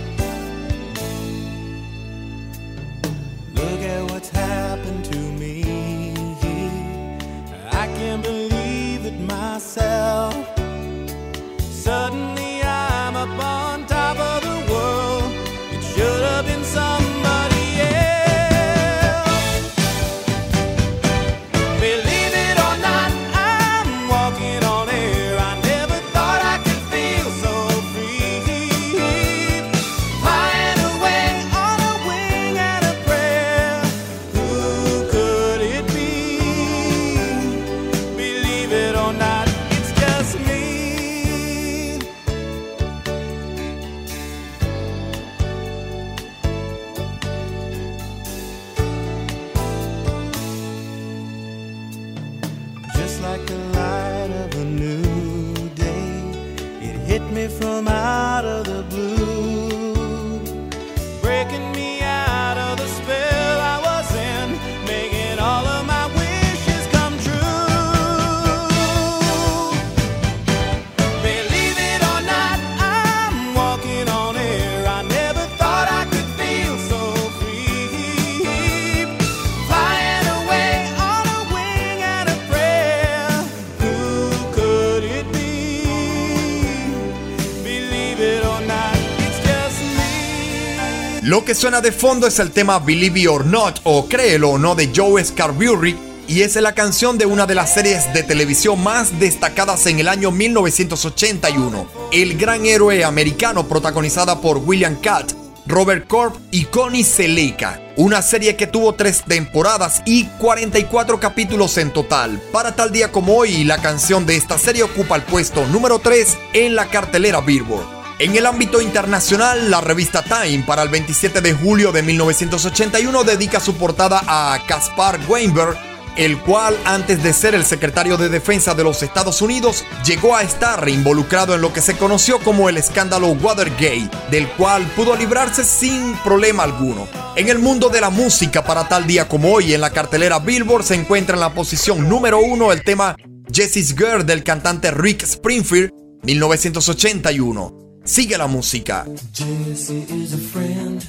Lo 91.30 91.44
que 91.44 91.54
suena 91.54 91.80
de 91.80 91.92
fondo 91.92 92.26
es 92.26 92.40
el 92.40 92.50
tema 92.50 92.80
Believe 92.80 93.20
It 93.20 93.28
or 93.28 93.46
Not 93.46 93.82
o 93.84 94.08
Créelo 94.08 94.50
o 94.50 94.58
No 94.58 94.74
de 94.74 94.90
Joe 94.92 95.24
Scarbury 95.24 95.96
y 96.26 96.40
es 96.40 96.56
la 96.56 96.74
canción 96.74 97.18
de 97.18 97.26
una 97.26 97.46
de 97.46 97.54
las 97.54 97.72
series 97.72 98.12
de 98.12 98.24
televisión 98.24 98.82
más 98.82 99.20
destacadas 99.20 99.86
en 99.86 100.00
el 100.00 100.08
año 100.08 100.32
1981, 100.32 101.86
El 102.10 102.36
Gran 102.36 102.66
Héroe 102.66 103.04
Americano 103.04 103.68
protagonizada 103.68 104.40
por 104.40 104.56
William 104.56 104.96
Catt, 105.00 105.34
Robert 105.66 106.08
Corp 106.08 106.34
y 106.50 106.64
Connie 106.64 107.04
Seleka. 107.04 107.80
Una 107.94 108.22
serie 108.22 108.56
que 108.56 108.66
tuvo 108.66 108.96
tres 108.96 109.22
temporadas 109.22 110.02
y 110.06 110.24
44 110.40 111.20
capítulos 111.20 111.78
en 111.78 111.92
total. 111.92 112.42
Para 112.50 112.74
tal 112.74 112.90
día 112.90 113.12
como 113.12 113.36
hoy, 113.36 113.62
la 113.62 113.80
canción 113.80 114.26
de 114.26 114.34
esta 114.34 114.58
serie 114.58 114.82
ocupa 114.82 115.14
el 115.14 115.22
puesto 115.22 115.64
número 115.68 116.00
3 116.00 116.38
en 116.54 116.74
la 116.74 116.86
cartelera 116.86 117.40
Billboard. 117.40 117.99
En 118.20 118.36
el 118.36 118.44
ámbito 118.44 118.82
internacional, 118.82 119.70
la 119.70 119.80
revista 119.80 120.22
Time 120.22 120.62
para 120.66 120.82
el 120.82 120.90
27 120.90 121.40
de 121.40 121.54
julio 121.54 121.90
de 121.90 122.02
1981 122.02 123.24
dedica 123.24 123.60
su 123.60 123.76
portada 123.76 124.22
a 124.26 124.58
Caspar 124.68 125.18
Weinberg, 125.26 125.74
el 126.18 126.38
cual 126.38 126.76
antes 126.84 127.22
de 127.22 127.32
ser 127.32 127.54
el 127.54 127.64
secretario 127.64 128.18
de 128.18 128.28
Defensa 128.28 128.74
de 128.74 128.84
los 128.84 129.02
Estados 129.02 129.40
Unidos 129.40 129.86
llegó 130.04 130.36
a 130.36 130.42
estar 130.42 130.86
involucrado 130.86 131.54
en 131.54 131.62
lo 131.62 131.72
que 131.72 131.80
se 131.80 131.96
conoció 131.96 132.38
como 132.40 132.68
el 132.68 132.76
escándalo 132.76 133.28
Watergate, 133.28 134.10
del 134.30 134.50
cual 134.50 134.86
pudo 134.94 135.16
librarse 135.16 135.64
sin 135.64 136.14
problema 136.18 136.64
alguno. 136.64 137.08
En 137.36 137.48
el 137.48 137.58
mundo 137.58 137.88
de 137.88 138.02
la 138.02 138.10
música 138.10 138.62
para 138.62 138.86
tal 138.86 139.06
día 139.06 139.28
como 139.28 139.50
hoy 139.50 139.72
en 139.72 139.80
la 139.80 139.94
cartelera 139.94 140.40
Billboard 140.40 140.84
se 140.84 140.94
encuentra 140.94 141.36
en 141.36 141.40
la 141.40 141.54
posición 141.54 142.06
número 142.06 142.38
uno 142.38 142.70
el 142.70 142.84
tema 142.84 143.16
Jessie's 143.50 143.96
Girl 143.96 144.26
del 144.26 144.44
cantante 144.44 144.90
Rick 144.90 145.22
Springfield 145.22 145.90
1981. 146.22 147.89
Sigue 148.04 148.36
la 148.36 148.46
música. 148.46 149.06
Jesse 149.32 150.06
is 150.08 150.32
a 150.34 150.38
friend. 150.38 151.04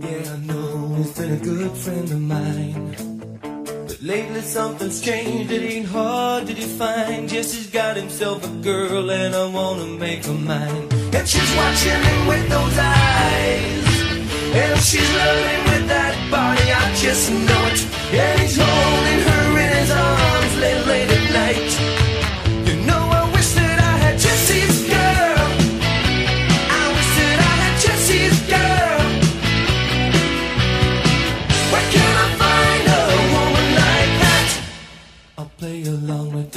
Yeah, 0.00 0.32
I 0.32 0.36
know 0.46 0.88
always 0.88 1.10
been 1.12 1.32
a 1.32 1.36
good 1.36 1.72
friend 1.72 2.10
of 2.10 2.20
mine. 2.20 2.96
But 3.86 4.00
lately 4.00 4.40
something's 4.40 5.00
changed, 5.00 5.50
it 5.50 5.62
ain't 5.62 5.86
hard 5.86 6.46
to 6.46 6.54
define. 6.54 7.28
Jesse's 7.28 7.66
got 7.66 7.96
himself 7.96 8.44
a 8.44 8.62
girl 8.62 9.10
and 9.10 9.34
I 9.34 9.46
wanna 9.48 9.86
make 9.86 10.24
her 10.26 10.32
mine. 10.32 10.88
And 11.12 11.28
she's 11.28 11.56
watching 11.56 12.02
him 12.02 12.26
with 12.26 12.48
those 12.48 12.78
eyes. 12.78 13.82
And 14.54 14.80
she's 14.80 15.10
loving 15.14 15.64
with 15.72 15.88
that 15.88 16.14
body, 16.30 16.72
I 16.72 16.94
just 16.94 17.30
know 17.30 17.62
it. 17.72 17.80
And 18.14 18.40
he's 18.40 18.56
holding 18.56 19.20
her 19.28 19.58
in 19.58 19.76
his 19.76 19.90
arms 19.90 20.56
late, 20.56 20.86
late 20.86 21.10
at 21.10 21.32
night. 21.32 22.01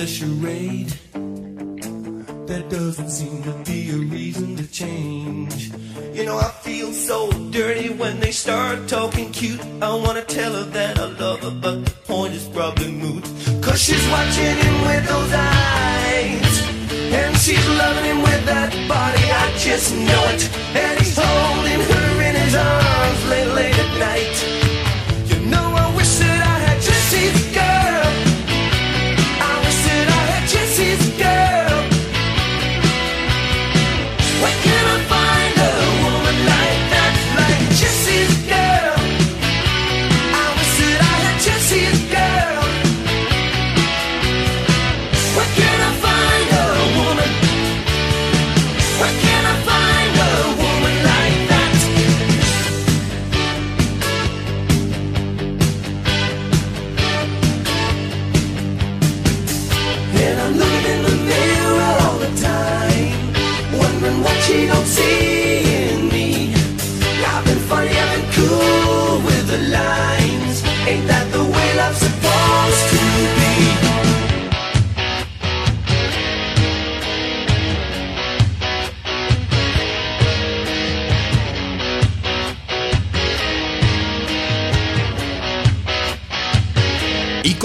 The 0.06 0.12
charade. 0.12 0.94
There 2.48 2.70
doesn't 2.70 3.10
seem 3.10 3.42
to 3.44 3.54
be 3.66 3.90
a 3.90 3.98
reason 3.98 4.56
to 4.56 4.68
change. 4.72 5.72
You 6.14 6.26
know, 6.26 6.38
I 6.38 6.50
feel 6.66 6.92
so 6.94 7.32
dirty 7.50 7.90
when 7.90 8.20
they 8.20 8.32
start 8.32 8.88
talking 8.88 9.32
cute. 9.32 9.62
I 9.82 9.96
wanna 9.96 10.24
tell 10.24 10.54
her 10.54 10.66
that 10.78 11.00
I 11.00 11.06
love 11.06 11.40
her, 11.42 11.56
but 11.60 11.86
the 11.86 11.92
point 12.06 12.34
is 12.36 12.48
probably 12.50 12.92
moot. 12.92 13.24
Cause 13.64 13.82
she's 13.82 14.06
watching 14.10 14.56
him 14.66 14.78
with 14.90 15.08
those 15.08 15.34
eyes. 15.34 16.54
And 17.20 17.36
she's 17.38 17.68
loving 17.82 18.06
him 18.06 18.22
with 18.22 18.46
that 18.46 18.72
body, 18.88 19.26
I 19.44 19.46
just 19.58 19.92
know 20.08 20.24
it. 20.34 20.44
And 20.84 21.00
he's 21.00 21.18
holding 21.18 21.82
her 21.90 22.10
in 22.28 22.36
his 22.44 22.56
arms 22.56 23.22
late, 23.32 23.52
late 23.58 23.80
at 23.86 23.92
night. 23.98 24.65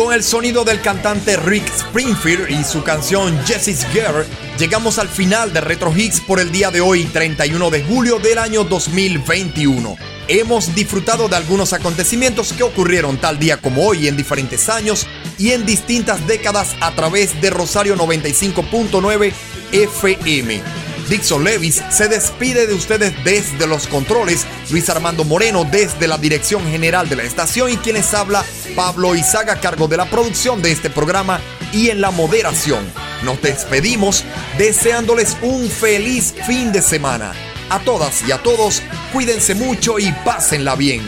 Con 0.00 0.14
el 0.14 0.22
sonido 0.22 0.64
del 0.64 0.80
cantante 0.80 1.36
Rick 1.36 1.66
Springfield 1.66 2.48
y 2.50 2.64
su 2.64 2.82
canción 2.82 3.38
Jesse's 3.44 3.86
Girl, 3.92 4.24
llegamos 4.58 4.98
al 4.98 5.08
final 5.08 5.52
de 5.52 5.60
Retro 5.60 5.94
Hits 5.94 6.22
por 6.22 6.40
el 6.40 6.50
día 6.50 6.70
de 6.70 6.80
hoy, 6.80 7.04
31 7.04 7.68
de 7.68 7.82
julio 7.84 8.18
del 8.18 8.38
año 8.38 8.64
2021. 8.64 9.98
Hemos 10.26 10.74
disfrutado 10.74 11.28
de 11.28 11.36
algunos 11.36 11.74
acontecimientos 11.74 12.54
que 12.54 12.62
ocurrieron 12.62 13.18
tal 13.18 13.38
día 13.38 13.58
como 13.58 13.86
hoy 13.86 14.08
en 14.08 14.16
diferentes 14.16 14.70
años 14.70 15.06
y 15.36 15.50
en 15.50 15.66
distintas 15.66 16.26
décadas 16.26 16.76
a 16.80 16.92
través 16.92 17.38
de 17.42 17.50
Rosario 17.50 17.94
95.9 17.94 19.34
FM. 19.72 20.79
Dixon 21.10 21.42
Levis 21.42 21.82
se 21.90 22.06
despide 22.06 22.68
de 22.68 22.74
ustedes 22.74 23.12
desde 23.24 23.66
los 23.66 23.88
controles, 23.88 24.46
Luis 24.70 24.88
Armando 24.88 25.24
Moreno 25.24 25.64
desde 25.64 26.06
la 26.06 26.16
dirección 26.18 26.64
general 26.70 27.08
de 27.08 27.16
la 27.16 27.24
estación 27.24 27.68
y 27.68 27.76
quienes 27.78 28.14
habla 28.14 28.44
Pablo 28.76 29.16
Izaga 29.16 29.54
a 29.54 29.60
cargo 29.60 29.88
de 29.88 29.96
la 29.96 30.08
producción 30.08 30.62
de 30.62 30.70
este 30.70 30.88
programa 30.88 31.40
y 31.72 31.90
en 31.90 32.00
la 32.00 32.12
moderación. 32.12 32.86
Nos 33.24 33.42
despedimos 33.42 34.24
deseándoles 34.56 35.36
un 35.42 35.68
feliz 35.68 36.32
fin 36.46 36.70
de 36.70 36.80
semana. 36.80 37.32
A 37.70 37.80
todas 37.80 38.22
y 38.28 38.30
a 38.30 38.38
todos, 38.38 38.80
cuídense 39.12 39.56
mucho 39.56 39.98
y 39.98 40.12
pásenla 40.24 40.76
bien. 40.76 41.02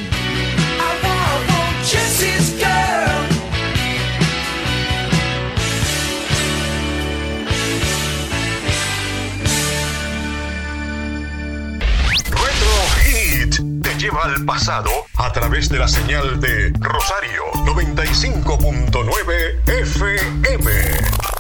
al 14.21 14.45
pasado 14.45 14.91
a 15.17 15.33
través 15.33 15.69
de 15.69 15.79
la 15.79 15.89
señal 15.89 16.41
de 16.41 16.73
Rosario 16.81 17.45
95.9 17.65 19.61
FM. 19.67 21.32